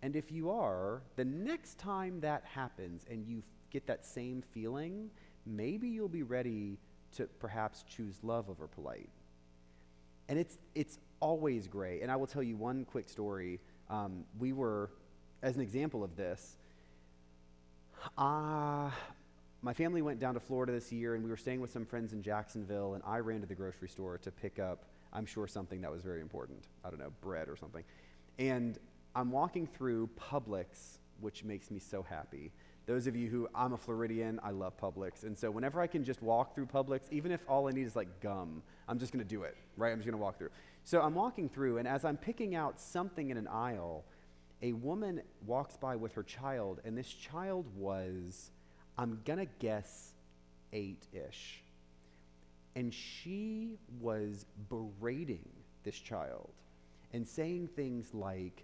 And 0.02 0.14
if 0.14 0.30
you 0.30 0.50
are, 0.50 1.02
the 1.16 1.24
next 1.24 1.78
time 1.78 2.20
that 2.20 2.44
happens 2.44 3.04
and 3.10 3.26
you 3.26 3.42
get 3.70 3.88
that 3.88 4.06
same 4.06 4.40
feeling, 4.40 5.10
maybe 5.44 5.88
you'll 5.88 6.08
be 6.08 6.22
ready 6.22 6.78
to 7.16 7.24
perhaps 7.40 7.84
choose 7.88 8.18
love 8.22 8.48
over 8.48 8.68
polite. 8.68 9.08
And 10.28 10.38
it's, 10.38 10.58
it's 10.76 10.98
always 11.20 11.66
gray. 11.66 12.00
And 12.00 12.10
I 12.10 12.16
will 12.16 12.26
tell 12.26 12.42
you 12.42 12.56
one 12.56 12.84
quick 12.84 13.08
story. 13.08 13.60
Um, 13.90 14.24
we 14.38 14.52
were, 14.52 14.90
as 15.42 15.56
an 15.56 15.62
example 15.62 16.04
of 16.04 16.16
this, 16.16 16.56
uh, 18.18 18.90
my 19.62 19.72
family 19.72 20.02
went 20.02 20.20
down 20.20 20.34
to 20.34 20.40
Florida 20.40 20.72
this 20.72 20.92
year, 20.92 21.14
and 21.14 21.24
we 21.24 21.30
were 21.30 21.36
staying 21.36 21.60
with 21.60 21.72
some 21.72 21.84
friends 21.84 22.12
in 22.12 22.22
Jacksonville, 22.22 22.94
and 22.94 23.02
I 23.06 23.18
ran 23.18 23.40
to 23.40 23.46
the 23.46 23.54
grocery 23.54 23.88
store 23.88 24.18
to 24.18 24.30
pick 24.30 24.58
up 24.58 24.84
I'm 25.12 25.26
sure 25.26 25.46
something 25.46 25.80
that 25.80 25.90
was 25.90 26.02
very 26.02 26.20
important. 26.20 26.64
I 26.84 26.90
don't 26.90 26.98
know, 26.98 27.12
bread 27.22 27.48
or 27.48 27.56
something. 27.56 27.82
And 28.38 28.78
I'm 29.14 29.30
walking 29.30 29.66
through 29.66 30.10
Publix, 30.18 30.98
which 31.20 31.42
makes 31.42 31.70
me 31.70 31.78
so 31.78 32.02
happy. 32.02 32.52
Those 32.84 33.06
of 33.06 33.16
you 33.16 33.28
who, 33.28 33.48
I'm 33.54 33.72
a 33.72 33.78
Floridian, 33.78 34.38
I 34.44 34.50
love 34.50 34.76
Publix. 34.76 35.24
And 35.24 35.36
so 35.36 35.50
whenever 35.50 35.80
I 35.80 35.86
can 35.86 36.04
just 36.04 36.22
walk 36.22 36.54
through 36.54 36.66
Publix, 36.66 37.00
even 37.10 37.32
if 37.32 37.40
all 37.48 37.66
I 37.66 37.72
need 37.72 37.86
is 37.86 37.96
like 37.96 38.20
gum, 38.20 38.62
I'm 38.88 38.98
just 38.98 39.12
to 39.24 39.28
do 39.28 39.42
it, 39.42 39.56
right? 39.76 39.90
I'm 39.90 39.98
just 39.98 40.06
to 40.12 40.22
walk 40.22 40.38
through. 40.38 40.50
So 40.86 41.00
I'm 41.02 41.16
walking 41.16 41.48
through, 41.48 41.78
and 41.78 41.88
as 41.88 42.04
I'm 42.04 42.16
picking 42.16 42.54
out 42.54 42.80
something 42.80 43.30
in 43.30 43.36
an 43.36 43.48
aisle, 43.48 44.04
a 44.62 44.72
woman 44.72 45.20
walks 45.44 45.76
by 45.76 45.96
with 45.96 46.12
her 46.12 46.22
child, 46.22 46.80
and 46.84 46.96
this 46.96 47.08
child 47.08 47.66
was, 47.76 48.52
I'm 48.96 49.20
going 49.24 49.40
to 49.40 49.48
guess, 49.58 50.12
eight 50.72 51.08
ish. 51.12 51.64
And 52.76 52.94
she 52.94 53.80
was 54.00 54.46
berating 54.68 55.48
this 55.82 55.98
child 55.98 56.52
and 57.12 57.26
saying 57.26 57.70
things 57.74 58.14
like, 58.14 58.62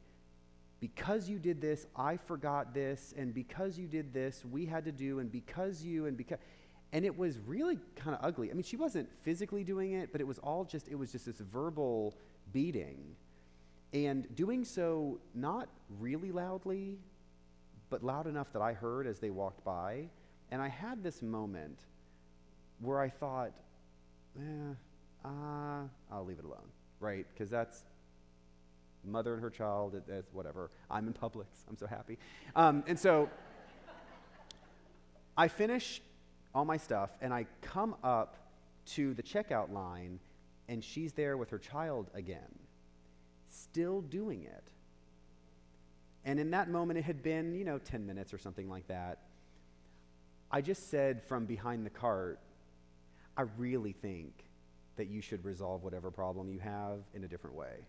because 0.79 1.29
you 1.29 1.41
did 1.41 1.61
this, 1.61 1.89
I 1.97 2.19
forgot 2.19 2.73
this, 2.73 3.15
and 3.19 3.35
because 3.35 3.77
you 3.77 3.89
did 3.89 4.13
this, 4.13 4.45
we 4.49 4.65
had 4.65 4.85
to 4.85 4.93
do, 4.93 5.19
and 5.19 5.31
because 5.33 5.83
you, 5.83 6.07
and 6.07 6.17
because. 6.17 6.39
And 6.93 7.05
it 7.05 7.17
was 7.17 7.39
really 7.47 7.79
kind 7.97 8.15
of 8.15 8.23
ugly. 8.23 8.51
I 8.51 8.55
mean, 8.55 8.65
she 8.65 8.77
wasn't 8.77 9.09
physically 9.23 9.65
doing 9.65 9.93
it, 9.93 10.13
but 10.13 10.21
it 10.21 10.27
was 10.27 10.39
all 10.39 10.65
just, 10.65 10.89
it 10.89 10.95
was 10.95 11.11
just 11.11 11.27
this 11.27 11.39
verbal 11.39 12.15
beating. 12.53 13.17
And 13.95 14.35
doing 14.35 14.65
so 14.65 15.19
not 15.35 15.69
really 16.01 16.33
loudly, 16.33 16.99
but 17.89 18.03
loud 18.03 18.27
enough 18.27 18.53
that 18.53 18.63
I 18.63 18.73
heard 18.75 19.07
as 19.07 19.19
they 19.19 19.31
walked 19.31 19.65
by. 19.65 20.09
And 20.51 20.61
I 20.61 20.69
had 20.69 21.03
this 21.03 21.23
moment 21.23 21.79
where 22.81 23.01
I 23.01 23.09
thought, 23.09 23.53
eh, 24.39 24.75
uh, 25.25 25.29
I'll 26.11 26.25
leave 26.27 26.39
it 26.39 26.45
alone, 26.45 26.69
right? 27.01 27.27
Because 27.33 27.49
that's 27.49 27.85
mother 29.05 29.35
and 29.35 29.43
her 29.43 29.51
child, 29.51 29.95
it, 29.95 30.05
it's 30.09 30.33
whatever. 30.33 30.71
I'm 30.91 31.07
in 31.07 31.15
Publix. 31.15 31.47
I'm 31.69 31.77
so 31.77 31.87
happy. 31.87 32.19
Um, 32.55 32.85
and 32.87 32.99
so 32.99 33.31
I 35.37 35.49
finish 35.49 36.03
all 36.55 36.65
my 36.65 36.77
stuff 36.77 37.11
and 37.21 37.33
I 37.33 37.47
come 37.61 37.95
up 38.03 38.37
to 38.85 39.15
the 39.15 39.23
checkout 39.23 39.73
line 39.73 40.19
and 40.69 40.83
she's 40.83 41.13
there 41.13 41.37
with 41.37 41.51
her 41.51 41.59
child 41.59 42.11
again, 42.15 42.59
still 43.49 44.01
doing 44.01 44.45
it. 44.45 44.65
And 46.25 46.39
in 46.39 46.51
that 46.53 46.71
moment, 46.71 46.99
it 46.99 47.05
had 47.05 47.23
been, 47.23 47.55
you 47.55 47.65
know, 47.65 47.79
10 47.79 48.07
minutes 48.07 48.33
or 48.33 48.39
something 48.39 48.69
like 48.69 48.87
that. 48.89 49.19
I 50.51 50.61
just 50.61 50.91
said 50.91 51.23
from 51.23 51.47
behind 51.47 51.85
the 51.85 51.91
cart, 51.91 52.39
I 53.37 53.43
really 53.57 53.93
think 53.93 54.33
that 54.97 55.09
you 55.09 55.21
should 55.21 55.45
resolve 55.45 55.83
whatever 55.83 56.11
problem 56.11 56.49
you 56.49 56.59
have 56.59 56.99
in 57.15 57.25
a 57.25 57.29
different 57.29 57.57
way. 57.57 57.87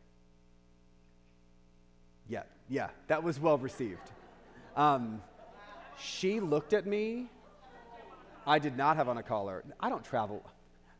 Yeah, 2.30 2.44
yeah, 2.70 2.90
that 3.08 3.22
was 3.22 3.40
well 3.40 3.58
received. 3.58 4.12
Um, 4.76 5.22
she 6.00 6.40
looked 6.40 6.74
at 6.74 6.88
me. 6.88 7.30
I 8.46 8.60
did 8.60 8.78
not 8.78 8.98
have 8.98 9.08
on 9.10 9.18
a 9.18 9.24
collar. 9.24 9.64
I 9.80 9.90
don't 9.90 10.04
travel. 10.04 10.44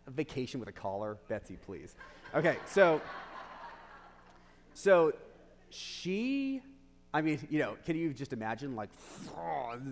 A 0.08 0.12
vacation 0.12 0.60
with 0.60 0.70
a 0.70 0.74
collar, 0.74 1.18
Betsy, 1.28 1.58
please. 1.66 1.96
Okay, 2.36 2.58
so, 2.66 3.02
so 4.74 5.14
she, 5.70 6.62
I 7.14 7.22
mean, 7.22 7.40
you 7.50 7.60
know, 7.60 7.78
can 7.86 7.96
you 7.96 8.14
just 8.14 8.34
imagine 8.34 8.76
like 8.76 8.90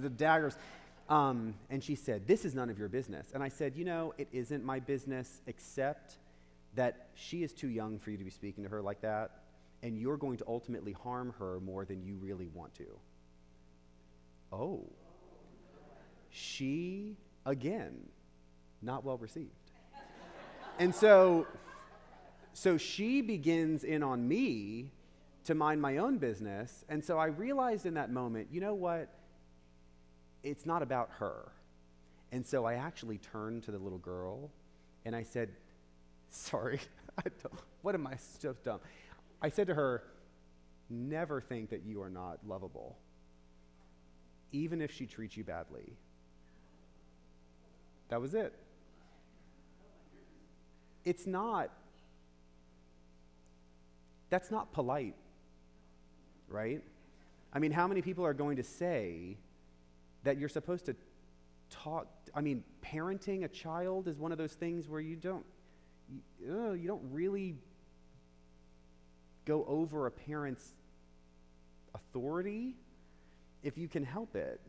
the 0.02 0.10
daggers? 0.10 0.58
Um, 1.10 1.56
and 1.70 1.84
she 1.84 1.95
said, 1.95 2.26
This 2.26 2.45
is 2.45 2.56
none 2.56 2.70
of 2.70 2.80
your 2.80 2.88
business. 2.88 3.32
And 3.34 3.43
I 3.43 3.49
said, 3.49 3.76
You 3.76 3.86
know, 3.86 4.14
it 4.18 4.28
isn't 4.32 4.64
my 4.64 4.80
business, 4.80 5.41
except 5.47 6.18
that 6.76 7.10
she 7.16 7.43
is 7.43 7.52
too 7.52 7.68
young 7.68 7.99
for 7.99 8.12
you 8.12 8.18
to 8.18 8.24
be 8.24 8.30
speaking 8.30 8.64
to 8.64 8.70
her 8.70 8.82
like 8.82 9.02
that, 9.02 9.41
and 9.84 9.97
you're 9.97 10.18
going 10.18 10.38
to 10.38 10.45
ultimately 10.47 10.93
harm 10.93 11.34
her 11.38 11.60
more 11.60 11.86
than 11.86 12.02
you 12.02 12.16
really 12.16 12.47
want 12.47 12.74
to. 12.76 12.86
Oh. 14.54 14.86
She, 16.30 17.18
again, 17.45 18.07
not 18.81 19.03
well 19.03 19.17
received. 19.17 19.71
and 20.79 20.93
so, 20.93 21.47
so 22.53 22.77
she 22.77 23.21
begins 23.21 23.83
in 23.83 24.03
on 24.03 24.27
me 24.27 24.91
to 25.45 25.55
mind 25.55 25.81
my 25.81 25.97
own 25.97 26.17
business. 26.17 26.85
And 26.89 27.03
so 27.03 27.17
I 27.17 27.27
realized 27.27 27.85
in 27.85 27.95
that 27.95 28.11
moment, 28.11 28.49
you 28.51 28.61
know 28.61 28.75
what? 28.75 29.09
it's 30.43 30.65
not 30.65 30.81
about 30.81 31.09
her. 31.19 31.51
And 32.31 32.45
so 32.45 32.65
I 32.65 32.75
actually 32.75 33.17
turned 33.17 33.63
to 33.63 33.71
the 33.71 33.77
little 33.77 33.97
girl 33.97 34.51
and 35.05 35.15
I 35.15 35.23
said, 35.23 35.49
Sorry, 36.29 36.79
I 37.17 37.29
what 37.81 37.95
am 37.95 38.07
I 38.07 38.15
so 38.39 38.55
dumb? 38.63 38.79
I 39.41 39.49
said 39.49 39.67
to 39.67 39.73
her, 39.73 40.03
Never 40.89 41.41
think 41.41 41.69
that 41.69 41.83
you 41.83 42.01
are 42.01 42.09
not 42.09 42.39
lovable, 42.45 42.97
even 44.51 44.81
if 44.81 44.91
she 44.91 45.05
treats 45.05 45.37
you 45.37 45.43
badly. 45.43 45.93
That 48.12 48.20
was 48.20 48.34
it. 48.34 48.53
It's 51.05 51.26
not, 51.26 51.72
that's 54.30 54.51
not 54.51 54.74
polite, 54.74 55.16
right? 56.49 56.84
I 57.53 57.59
mean, 57.59 57.72
how 57.72 57.88
many 57.88 58.01
people 58.01 58.26
are 58.26 58.34
going 58.34 58.57
to 58.57 58.64
say 58.64 59.38
that 60.26 60.38
you're 60.38 60.49
supposed 60.49 60.88
to 60.88 60.95
talk? 61.70 62.07
I 62.36 62.41
mean, 62.41 62.66
parenting 62.84 63.45
a 63.45 63.47
child 63.47 64.09
is 64.09 64.20
one 64.20 64.34
of 64.34 64.38
those 64.38 64.53
things 64.53 64.89
where 64.89 65.01
you 65.01 65.16
don't, 65.16 65.45
you, 66.41 66.74
you 66.74 66.88
don't 66.89 67.14
really 67.14 67.55
go 69.45 69.64
over 69.70 70.05
a 70.05 70.12
parent's 70.12 70.74
authority 71.95 72.76
if 73.64 73.78
you 73.78 73.88
can 73.88 74.03
help 74.03 74.36
it. 74.36 74.59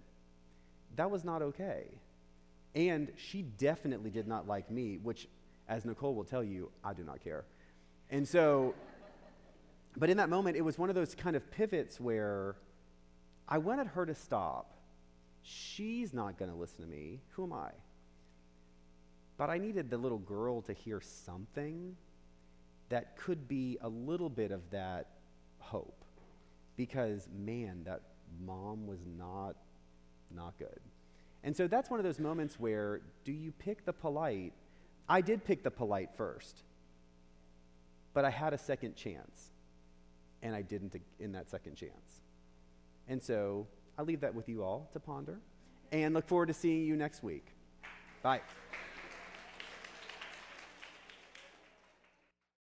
That 0.94 1.10
was 1.10 1.24
not 1.24 1.42
okay. 1.42 1.86
And 2.74 3.12
she 3.16 3.42
definitely 3.42 4.10
did 4.10 4.26
not 4.26 4.46
like 4.46 4.70
me, 4.70 4.98
which, 5.02 5.28
as 5.68 5.84
Nicole 5.84 6.14
will 6.14 6.24
tell 6.24 6.42
you, 6.42 6.70
I 6.82 6.94
do 6.94 7.04
not 7.04 7.22
care. 7.22 7.44
And 8.10 8.26
so, 8.26 8.74
but 9.96 10.08
in 10.08 10.16
that 10.16 10.30
moment, 10.30 10.56
it 10.56 10.62
was 10.62 10.78
one 10.78 10.88
of 10.88 10.94
those 10.94 11.14
kind 11.14 11.36
of 11.36 11.50
pivots 11.50 12.00
where 12.00 12.56
I 13.48 13.58
wanted 13.58 13.88
her 13.88 14.06
to 14.06 14.14
stop. 14.14 14.74
She's 15.42 16.14
not 16.14 16.38
going 16.38 16.50
to 16.50 16.56
listen 16.56 16.84
to 16.84 16.86
me. 16.90 17.20
Who 17.30 17.44
am 17.44 17.52
I? 17.52 17.70
But 19.36 19.50
I 19.50 19.58
needed 19.58 19.90
the 19.90 19.98
little 19.98 20.18
girl 20.18 20.62
to 20.62 20.72
hear 20.72 21.00
something 21.00 21.96
that 22.88 23.16
could 23.16 23.48
be 23.48 23.78
a 23.80 23.88
little 23.88 24.28
bit 24.28 24.50
of 24.50 24.70
that 24.70 25.08
hope. 25.58 26.04
Because, 26.76 27.28
man, 27.34 27.82
that 27.84 28.02
mom 28.44 28.86
was 28.86 29.00
not, 29.18 29.56
not 30.34 30.58
good. 30.58 30.80
And 31.44 31.56
so 31.56 31.66
that's 31.66 31.90
one 31.90 31.98
of 31.98 32.04
those 32.04 32.18
moments 32.20 32.58
where 32.58 33.00
do 33.24 33.32
you 33.32 33.52
pick 33.52 33.84
the 33.84 33.92
polite? 33.92 34.52
I 35.08 35.20
did 35.20 35.44
pick 35.44 35.62
the 35.62 35.70
polite 35.70 36.10
first, 36.16 36.62
but 38.14 38.24
I 38.24 38.30
had 38.30 38.52
a 38.52 38.58
second 38.58 38.94
chance, 38.94 39.50
and 40.42 40.54
I 40.54 40.62
didn't 40.62 40.94
in 41.18 41.32
that 41.32 41.50
second 41.50 41.76
chance. 41.76 42.22
And 43.08 43.20
so 43.20 43.66
I 43.98 44.02
leave 44.02 44.20
that 44.20 44.34
with 44.34 44.48
you 44.48 44.62
all 44.62 44.88
to 44.92 45.00
ponder 45.00 45.38
and 45.90 46.14
look 46.14 46.26
forward 46.26 46.46
to 46.46 46.54
seeing 46.54 46.84
you 46.84 46.96
next 46.96 47.22
week. 47.22 47.46
Bye. 48.22 48.40